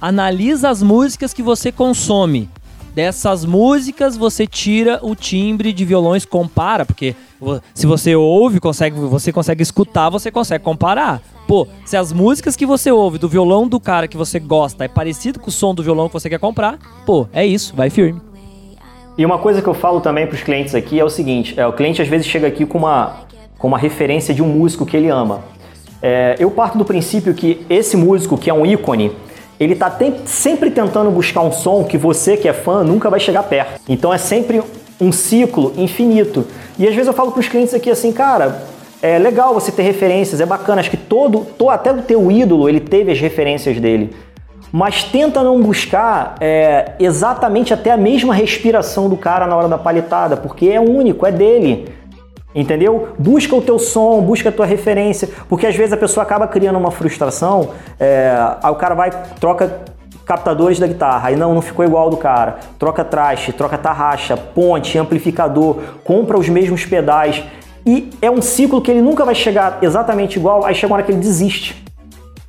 Analisa 0.00 0.70
as 0.70 0.82
músicas 0.82 1.34
que 1.34 1.42
você 1.42 1.70
consome. 1.70 2.48
Dessas 2.94 3.44
músicas 3.44 4.16
você 4.16 4.46
tira 4.46 5.00
o 5.02 5.16
timbre 5.16 5.72
de 5.72 5.84
violões, 5.84 6.24
compara, 6.24 6.86
porque 6.86 7.16
se 7.74 7.86
você 7.86 8.14
ouve, 8.14 8.60
consegue, 8.60 8.96
você 8.96 9.32
consegue 9.32 9.64
escutar, 9.64 10.08
você 10.10 10.30
consegue 10.30 10.62
comparar. 10.62 11.20
Pô, 11.48 11.66
se 11.84 11.96
as 11.96 12.12
músicas 12.12 12.54
que 12.54 12.64
você 12.64 12.92
ouve 12.92 13.18
do 13.18 13.28
violão 13.28 13.66
do 13.66 13.80
cara 13.80 14.06
que 14.06 14.16
você 14.16 14.38
gosta 14.38 14.84
é 14.84 14.88
parecido 14.88 15.40
com 15.40 15.48
o 15.48 15.52
som 15.52 15.74
do 15.74 15.82
violão 15.82 16.06
que 16.06 16.14
você 16.14 16.30
quer 16.30 16.38
comprar, 16.38 16.78
pô, 17.04 17.26
é 17.32 17.44
isso, 17.44 17.74
vai 17.74 17.90
firme. 17.90 18.20
E 19.18 19.26
uma 19.26 19.38
coisa 19.38 19.60
que 19.60 19.68
eu 19.68 19.74
falo 19.74 20.00
também 20.00 20.26
para 20.26 20.36
os 20.36 20.42
clientes 20.42 20.72
aqui 20.72 20.98
é 21.00 21.04
o 21.04 21.10
seguinte: 21.10 21.58
é, 21.58 21.66
o 21.66 21.72
cliente 21.72 22.00
às 22.00 22.06
vezes 22.06 22.26
chega 22.28 22.46
aqui 22.46 22.64
com 22.64 22.78
uma, 22.78 23.24
com 23.58 23.66
uma 23.66 23.78
referência 23.78 24.32
de 24.32 24.40
um 24.40 24.46
músico 24.46 24.86
que 24.86 24.96
ele 24.96 25.08
ama. 25.08 25.42
É, 26.00 26.36
eu 26.38 26.50
parto 26.50 26.78
do 26.78 26.84
princípio 26.84 27.34
que 27.34 27.66
esse 27.68 27.96
músico, 27.96 28.38
que 28.38 28.48
é 28.48 28.54
um 28.54 28.64
ícone, 28.64 29.10
ele 29.58 29.74
está 29.74 29.92
sempre 30.26 30.70
tentando 30.70 31.10
buscar 31.10 31.42
um 31.42 31.52
som 31.52 31.84
que 31.84 31.96
você, 31.96 32.36
que 32.36 32.48
é 32.48 32.52
fã, 32.52 32.82
nunca 32.82 33.08
vai 33.08 33.20
chegar 33.20 33.42
perto. 33.44 33.80
Então 33.88 34.12
é 34.12 34.18
sempre 34.18 34.62
um 35.00 35.12
ciclo 35.12 35.72
infinito. 35.76 36.46
E 36.78 36.86
às 36.86 36.94
vezes 36.94 37.06
eu 37.08 37.14
falo 37.14 37.30
para 37.32 37.40
os 37.40 37.48
clientes 37.48 37.74
aqui 37.74 37.90
assim, 37.90 38.12
cara, 38.12 38.62
é 39.00 39.18
legal 39.18 39.52
você 39.52 39.70
ter 39.70 39.82
referências, 39.82 40.40
é 40.40 40.46
bacana. 40.46 40.80
Acho 40.80 40.90
que 40.90 40.96
todo, 40.96 41.46
todo 41.58 41.70
até 41.70 41.92
o 41.92 42.02
teu 42.02 42.30
ídolo, 42.30 42.68
ele 42.68 42.80
teve 42.80 43.12
as 43.12 43.20
referências 43.20 43.78
dele. 43.78 44.14
Mas 44.72 45.04
tenta 45.04 45.42
não 45.42 45.62
buscar 45.62 46.34
é, 46.40 46.92
exatamente 46.98 47.72
até 47.72 47.92
a 47.92 47.96
mesma 47.96 48.34
respiração 48.34 49.08
do 49.08 49.16
cara 49.16 49.46
na 49.46 49.56
hora 49.56 49.68
da 49.68 49.78
palitada, 49.78 50.36
porque 50.36 50.66
é 50.66 50.80
único, 50.80 51.24
é 51.26 51.30
dele. 51.30 51.88
Entendeu? 52.54 53.08
Busca 53.18 53.54
o 53.56 53.60
teu 53.60 53.78
som, 53.78 54.20
busca 54.20 54.48
a 54.48 54.52
tua 54.52 54.64
referência, 54.64 55.28
porque 55.48 55.66
às 55.66 55.74
vezes 55.74 55.92
a 55.92 55.96
pessoa 55.96 56.22
acaba 56.22 56.46
criando 56.46 56.78
uma 56.78 56.90
frustração, 56.90 57.70
é, 57.98 58.32
aí 58.62 58.70
o 58.70 58.76
cara 58.76 58.94
vai, 58.94 59.10
troca 59.40 59.80
captadores 60.24 60.78
da 60.78 60.86
guitarra, 60.86 61.28
aí 61.28 61.36
não, 61.36 61.52
não 61.52 61.60
ficou 61.60 61.84
igual 61.84 62.08
do 62.08 62.16
cara, 62.16 62.58
troca 62.78 63.04
traste, 63.04 63.52
troca 63.52 63.76
tarraxa, 63.76 64.36
ponte, 64.36 64.96
amplificador, 64.96 65.78
compra 66.04 66.38
os 66.38 66.48
mesmos 66.48 66.86
pedais, 66.86 67.42
e 67.84 68.10
é 68.22 68.30
um 68.30 68.40
ciclo 68.40 68.80
que 68.80 68.90
ele 68.90 69.02
nunca 69.02 69.24
vai 69.24 69.34
chegar 69.34 69.78
exatamente 69.82 70.38
igual, 70.38 70.64
aí 70.64 70.74
chega 70.74 70.86
uma 70.86 70.96
hora 70.96 71.02
que 71.02 71.12
ele 71.12 71.20
desiste. 71.20 71.84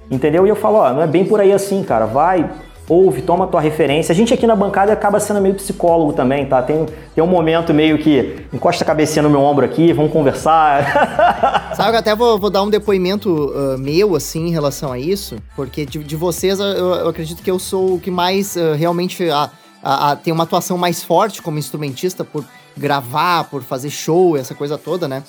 Entendeu? 0.10 0.45
E 0.45 0.49
eu 0.49 0.56
falo, 0.56 0.78
ó, 0.78 0.93
não 0.93 1.01
é 1.01 1.08
bem 1.08 1.26
por 1.26 1.41
aí 1.41 1.51
assim, 1.51 1.84
cara, 1.84 2.06
vai, 2.06 2.47
ouve, 2.88 3.21
toma 3.21 3.47
tua 3.47 3.59
referência. 3.59 4.11
A 4.11 4.15
gente 4.15 4.33
aqui 4.33 4.45
na 4.45 4.55
bancada 4.55 4.93
acaba 4.93 5.19
sendo 5.19 5.41
meio 5.41 5.55
psicólogo 5.55 6.13
também, 6.13 6.45
tá? 6.45 6.61
Tem, 6.61 6.86
tem 7.13 7.23
um 7.23 7.27
momento 7.27 7.73
meio 7.73 7.97
que 7.97 8.45
encosta 8.53 8.83
a 8.83 8.88
cabecinha 8.88 9.23
no 9.23 9.29
meu 9.29 9.41
ombro 9.41 9.65
aqui, 9.65 9.91
vamos 9.91 10.11
conversar. 10.11 11.73
Sabe 11.75 11.91
que 11.91 11.97
até 11.97 12.15
vou, 12.15 12.39
vou, 12.39 12.49
dar 12.49 12.61
um 12.63 12.69
depoimento 12.69 13.29
uh, 13.29 13.77
meu, 13.77 14.15
assim, 14.15 14.47
em 14.47 14.51
relação 14.51 14.91
a 14.91 14.99
isso, 14.99 15.38
porque 15.55 15.86
de, 15.86 15.99
de 15.99 16.15
vocês 16.15 16.59
eu, 16.59 16.65
eu, 16.65 17.09
acredito 17.09 17.41
que 17.41 17.49
eu 17.49 17.57
sou 17.57 17.95
o 17.95 17.99
que 17.99 18.11
mais 18.11 18.55
uh, 18.55 18.73
realmente 18.77 19.29
a, 19.29 19.49
a, 19.83 20.11
a, 20.11 20.15
tem 20.15 20.31
uma 20.31 20.43
atuação 20.43 20.77
mais 20.77 21.03
forte 21.03 21.41
como 21.41 21.57
instrumentista 21.57 22.23
por 22.23 22.45
gravar, 22.77 23.45
por 23.45 23.63
fazer 23.63 23.89
show, 23.89 24.38
essa 24.38 24.53
coisa 24.53 24.77
toda, 24.77 25.07
né? 25.07 25.23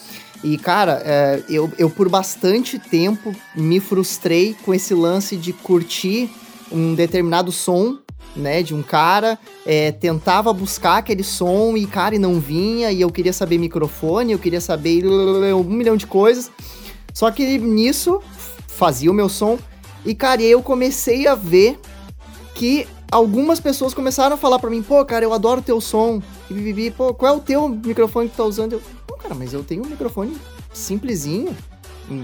E, 0.45 0.59
cara, 0.59 1.01
é, 1.05 1.43
eu, 1.49 1.71
eu 1.79 1.89
por 1.89 2.09
bastante 2.09 2.79
tempo 2.79 3.35
me 3.55 3.81
frustrei 3.81 4.55
com 4.65 4.75
esse 4.75 4.95
lance 4.95 5.37
de 5.37 5.53
curtir 5.53 6.31
um 6.71 6.95
determinado 6.95 7.53
som, 7.53 7.99
né, 8.35 8.63
de 8.63 8.75
um 8.75 8.83
cara, 8.83 9.39
é, 9.65 9.93
tentava 9.93 10.53
buscar 10.53 10.99
aquele 10.99 11.25
som 11.25 11.77
e, 11.77 11.87
cara, 11.87 12.15
e 12.15 12.19
não 12.19 12.39
vinha, 12.39 12.93
e 12.93 13.01
eu 13.01 13.11
queria 13.11 13.33
saber 13.33 13.59
microfone, 13.59 14.33
eu 14.33 14.39
queria 14.39 14.61
saber 14.61 15.07
um 15.07 15.65
milhão 15.65 15.97
de 15.97 16.07
coisas. 16.07 16.51
Só 17.15 17.31
que 17.31 17.59
nisso, 17.59 18.21
fazia 18.67 19.11
o 19.11 19.15
meu 19.15 19.29
som, 19.29 19.59
e, 20.05 20.15
cara, 20.15 20.43
eu 20.43 20.63
comecei 20.63 21.27
a 21.27 21.35
ver 21.35 21.79
que 22.55 22.87
algumas 23.11 23.59
pessoas 23.59 23.95
começaram 23.95 24.35
a 24.35 24.39
falar 24.39 24.59
para 24.59 24.69
mim, 24.69 24.83
pô, 24.83 25.03
cara, 25.05 25.25
eu 25.25 25.33
adoro 25.33 25.63
teu 25.63 25.81
som, 25.81 26.21
e 26.51 26.91
pô, 26.91 27.15
qual 27.15 27.35
é 27.35 27.37
o 27.37 27.41
teu 27.41 27.69
microfone 27.69 28.29
que 28.29 28.35
tu 28.35 28.39
tá 28.39 28.45
usando? 28.45 28.75
Eu, 28.75 28.83
pô, 29.07 29.17
cara, 29.17 29.35
mas 29.35 29.55
eu 29.55 29.65
tenho 29.65 29.83
um 29.83 29.89
microfone 29.89 30.37
simplesinho, 30.75 31.57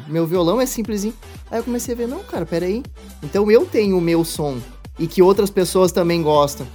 meu 0.09 0.27
violão 0.27 0.61
é 0.61 0.67
simplesinho. 0.67 1.15
Aí 1.51 1.59
eu 1.59 1.65
comecei 1.65 1.95
a 1.95 1.97
ver, 1.97 2.09
não, 2.09 2.21
cara, 2.21 2.47
peraí. 2.47 2.83
Então 3.23 3.51
eu 3.51 3.65
tenho 3.67 3.97
o 3.97 4.01
meu 4.01 4.25
som 4.25 4.59
e 4.99 5.07
que 5.07 5.23
outras 5.23 5.51
pessoas 5.51 5.93
também 5.93 6.23
gostam. 6.23 6.67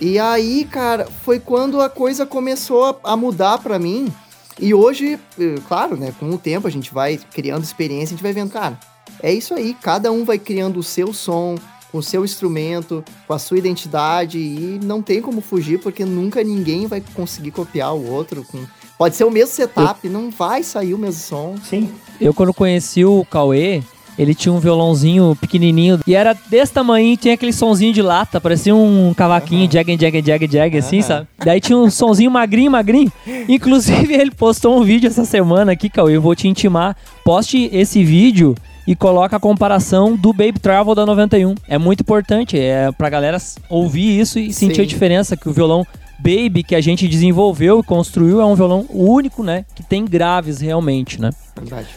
E 0.00 0.18
aí, 0.18 0.64
cara, 0.64 1.06
foi 1.06 1.38
quando 1.38 1.80
a 1.80 1.88
coisa 1.88 2.26
começou 2.26 3.00
a 3.02 3.16
mudar 3.16 3.58
para 3.58 3.78
mim. 3.78 4.12
E 4.58 4.74
hoje, 4.74 5.18
eh, 5.38 5.54
claro, 5.66 5.96
né, 5.96 6.12
com 6.18 6.30
o 6.30 6.38
tempo 6.38 6.66
a 6.66 6.70
gente 6.70 6.92
vai 6.92 7.16
criando 7.16 7.64
experiência, 7.64 8.14
a 8.14 8.16
gente 8.16 8.22
vai 8.22 8.32
vendo, 8.32 8.50
cara, 8.50 8.78
é 9.22 9.32
isso 9.32 9.54
aí, 9.54 9.74
cada 9.80 10.12
um 10.12 10.24
vai 10.24 10.38
criando 10.38 10.78
o 10.78 10.82
seu 10.82 11.12
som, 11.12 11.56
com 11.90 11.98
o 11.98 12.02
seu 12.02 12.24
instrumento, 12.24 13.04
com 13.26 13.34
a 13.34 13.38
sua 13.38 13.58
identidade 13.58 14.38
e 14.38 14.80
não 14.82 15.00
tem 15.00 15.20
como 15.20 15.40
fugir 15.40 15.80
porque 15.80 16.04
nunca 16.04 16.42
ninguém 16.42 16.86
vai 16.86 17.00
conseguir 17.00 17.52
copiar 17.52 17.94
o 17.94 18.10
outro 18.10 18.44
com 18.44 18.64
Pode 18.96 19.16
ser 19.16 19.24
o 19.24 19.30
mesmo 19.30 19.54
setup, 19.54 20.08
não 20.08 20.30
vai 20.30 20.62
sair 20.62 20.94
o 20.94 20.98
mesmo 20.98 21.20
som. 21.20 21.56
Sim. 21.68 21.92
Eu 22.20 22.32
quando 22.32 22.54
conheci 22.54 23.04
o 23.04 23.24
Cauê, 23.24 23.82
ele 24.18 24.34
tinha 24.34 24.52
um 24.52 24.58
violãozinho 24.58 25.36
pequenininho 25.40 25.98
e 26.06 26.14
era 26.14 26.36
desse 26.48 26.72
tamanho, 26.72 27.16
tinha 27.16 27.34
aquele 27.34 27.52
sonzinho 27.52 27.92
de 27.92 28.00
lata, 28.00 28.40
parecia 28.40 28.74
um 28.74 29.12
cavaquinho, 29.14 29.64
uhum. 29.64 29.70
jag, 29.72 29.88
jag, 29.88 30.28
jag, 30.28 30.54
jag, 30.54 30.76
assim, 30.76 31.02
sabe? 31.02 31.26
Daí 31.44 31.60
tinha 31.60 31.76
um 31.76 31.90
sonzinho 31.90 32.30
magrinho, 32.30 32.70
magrinho. 32.70 33.12
Inclusive, 33.48 34.14
ele 34.14 34.30
postou 34.30 34.78
um 34.78 34.84
vídeo 34.84 35.08
essa 35.08 35.24
semana 35.24 35.72
aqui, 35.72 35.88
Cauê, 35.88 36.16
eu 36.16 36.22
vou 36.22 36.34
te 36.34 36.48
intimar. 36.48 36.96
Poste 37.24 37.68
esse 37.72 38.04
vídeo 38.04 38.54
e 38.86 38.94
coloca 38.94 39.36
a 39.36 39.40
comparação 39.40 40.14
do 40.14 40.32
Baby 40.32 40.60
Travel 40.60 40.94
da 40.94 41.06
91. 41.06 41.54
É 41.66 41.78
muito 41.78 42.00
importante, 42.00 42.58
é 42.58 42.92
pra 42.92 43.08
galera 43.10 43.38
ouvir 43.68 44.20
isso 44.20 44.38
e 44.38 44.52
sentir 44.52 44.76
Sim. 44.76 44.82
a 44.82 44.86
diferença 44.86 45.36
que 45.36 45.48
o 45.48 45.52
violão 45.52 45.86
Baby 46.18 46.62
que 46.62 46.74
a 46.74 46.80
gente 46.80 47.08
desenvolveu 47.08 47.80
e 47.80 47.82
construiu 47.82 48.40
é 48.40 48.46
um 48.46 48.54
violão 48.54 48.86
único, 48.88 49.42
né? 49.42 49.64
Que 49.74 49.82
tem 49.82 50.04
graves 50.04 50.60
realmente, 50.60 51.20
né? 51.20 51.30
Verdade. 51.56 51.88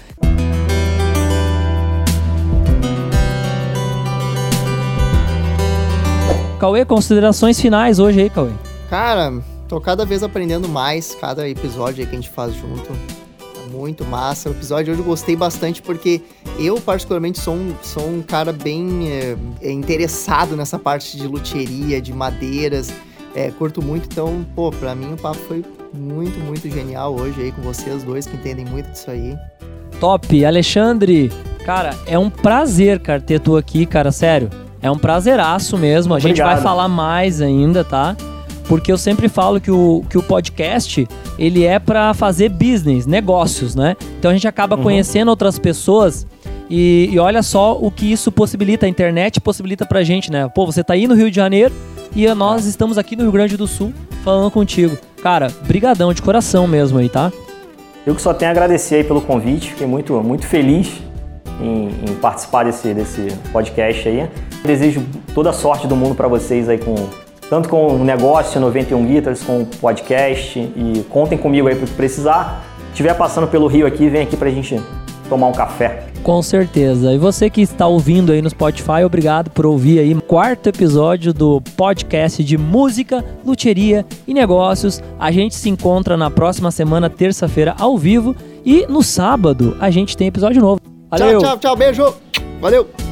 Cauê, 6.59 6.83
considerações 6.83 7.61
finais 7.61 7.99
hoje 7.99 8.21
aí, 8.21 8.29
Cauê. 8.31 8.49
Cara, 8.89 9.31
tô 9.67 9.79
cada 9.79 10.03
vez 10.03 10.23
aprendendo 10.23 10.67
mais, 10.67 11.13
cada 11.13 11.47
episódio 11.47 12.01
aí 12.01 12.09
que 12.09 12.15
a 12.15 12.19
gente 12.19 12.31
faz 12.31 12.55
junto. 12.55 12.91
Muito 13.71 14.03
massa. 14.03 14.49
O 14.49 14.53
episódio 14.53 14.91
hoje 14.91 15.01
eu 15.01 15.05
gostei 15.05 15.35
bastante 15.35 15.83
porque 15.83 16.19
eu, 16.57 16.81
particularmente, 16.81 17.39
sou 17.39 17.53
um, 17.53 17.75
sou 17.83 18.07
um 18.07 18.23
cara 18.23 18.51
bem 18.51 19.07
é, 19.11 19.71
interessado 19.71 20.55
nessa 20.55 20.79
parte 20.79 21.15
de 21.15 21.27
luteria, 21.27 22.01
de 22.01 22.11
madeiras. 22.11 22.91
É, 23.35 23.51
curto 23.51 23.79
muito, 23.79 24.07
então, 24.11 24.43
pô, 24.55 24.71
pra 24.71 24.95
mim 24.95 25.13
o 25.13 25.17
papo 25.17 25.37
foi 25.47 25.63
muito, 25.93 26.39
muito 26.39 26.67
genial 26.71 27.13
hoje 27.13 27.39
aí 27.39 27.51
com 27.51 27.61
vocês 27.61 28.01
dois 28.01 28.25
que 28.25 28.35
entendem 28.35 28.65
muito 28.65 28.89
disso 28.89 29.11
aí. 29.11 29.37
Top! 29.99 30.45
Alexandre, 30.45 31.31
cara, 31.65 31.95
é 32.05 32.17
um 32.17 32.29
prazer, 32.29 32.99
cara, 32.99 33.21
ter 33.21 33.39
tu 33.39 33.57
aqui, 33.57 33.85
cara, 33.85 34.11
sério. 34.11 34.49
É 34.81 34.89
um 34.91 34.97
prazeraço 34.97 35.77
mesmo. 35.77 36.13
A 36.13 36.19
gente 36.19 36.41
vai 36.41 36.61
falar 36.61 36.87
mais 36.87 37.41
ainda, 37.41 37.83
tá? 37.83 38.15
Porque 38.67 38.91
eu 38.91 38.97
sempre 38.97 39.29
falo 39.29 39.59
que 39.61 39.71
o, 39.71 40.03
que 40.09 40.17
o 40.17 40.23
podcast, 40.23 41.07
ele 41.39 41.63
é 41.63 41.79
para 41.79 42.13
fazer 42.13 42.49
business, 42.49 43.05
negócios, 43.05 43.75
né? 43.75 43.95
Então 44.19 44.29
a 44.29 44.33
gente 44.33 44.47
acaba 44.47 44.75
uhum. 44.75 44.83
conhecendo 44.83 45.29
outras 45.29 45.57
pessoas 45.57 46.27
e, 46.69 47.09
e, 47.11 47.17
olha 47.17 47.41
só 47.41 47.77
o 47.79 47.89
que 47.89 48.11
isso 48.11 48.29
possibilita, 48.29 48.85
a 48.85 48.89
internet 48.89 49.39
possibilita 49.39 49.85
pra 49.85 50.03
gente, 50.03 50.29
né? 50.29 50.49
Pô, 50.53 50.65
você 50.65 50.83
tá 50.83 50.93
aí 50.93 51.07
no 51.07 51.15
Rio 51.15 51.29
de 51.29 51.35
Janeiro, 51.35 51.73
e 52.15 52.27
nós 52.33 52.65
estamos 52.65 52.97
aqui 52.97 53.15
no 53.15 53.23
Rio 53.23 53.31
Grande 53.31 53.55
do 53.55 53.67
Sul 53.67 53.93
falando 54.23 54.51
contigo. 54.51 54.97
Cara, 55.21 55.51
brigadão 55.67 56.13
de 56.13 56.21
coração 56.21 56.67
mesmo 56.67 56.97
aí, 56.97 57.09
tá? 57.09 57.31
Eu 58.07 58.15
que 58.15 58.21
só 58.21 58.33
tenho 58.33 58.49
a 58.49 58.53
agradecer 58.53 58.95
aí 58.95 59.03
pelo 59.03 59.19
convite, 59.19 59.71
fiquei 59.71 59.85
muito, 59.85 60.13
muito 60.23 60.47
feliz 60.47 60.93
em, 61.59 61.89
em 62.09 62.15
participar 62.21 62.63
desse, 62.63 62.93
desse 62.93 63.27
podcast 63.51 64.07
aí. 64.07 64.29
Desejo 64.63 65.05
toda 65.35 65.49
a 65.49 65.53
sorte 65.53 65.87
do 65.87 65.93
mundo 65.93 66.15
para 66.15 66.29
vocês 66.29 66.69
aí 66.69 66.77
com 66.77 66.95
tanto 67.49 67.67
com 67.67 67.87
o 67.87 68.05
negócio 68.05 68.61
91 68.61 69.05
Guitars, 69.05 69.43
com 69.43 69.63
o 69.63 69.65
podcast 69.65 70.57
e 70.57 71.05
contem 71.09 71.37
comigo 71.37 71.67
aí 71.67 71.75
para 71.75 71.85
que 71.85 71.93
precisar. 71.95 72.63
Se 72.77 72.91
estiver 72.91 73.13
passando 73.13 73.45
pelo 73.45 73.67
Rio 73.67 73.85
aqui, 73.85 74.07
vem 74.07 74.21
aqui 74.21 74.37
pra 74.37 74.49
gente 74.49 74.81
tomar 75.27 75.47
um 75.47 75.51
café. 75.51 76.05
Com 76.27 76.41
certeza. 76.41 77.13
E 77.13 77.17
você 77.17 77.49
que 77.49 77.61
está 77.61 77.87
ouvindo 77.87 78.33
aí 78.33 78.41
no 78.41 78.49
Spotify, 78.49 79.05
obrigado 79.05 79.49
por 79.49 79.65
ouvir 79.65 79.99
aí 79.99 80.13
o 80.13 80.21
quarto 80.21 80.67
episódio 80.67 81.33
do 81.33 81.61
podcast 81.77 82.43
de 82.43 82.57
música, 82.57 83.23
luteria 83.45 84.05
e 84.27 84.33
negócios. 84.33 85.01
A 85.17 85.31
gente 85.31 85.55
se 85.55 85.69
encontra 85.69 86.17
na 86.17 86.29
próxima 86.29 86.69
semana, 86.69 87.09
terça-feira, 87.09 87.77
ao 87.79 87.97
vivo. 87.97 88.35
E 88.65 88.85
no 88.87 89.01
sábado 89.01 89.77
a 89.79 89.89
gente 89.89 90.17
tem 90.17 90.27
episódio 90.27 90.61
novo. 90.61 90.81
Valeu! 91.09 91.39
Tchau, 91.39 91.51
tchau, 91.51 91.59
tchau. 91.59 91.75
Beijo! 91.77 92.13
Valeu! 92.59 93.06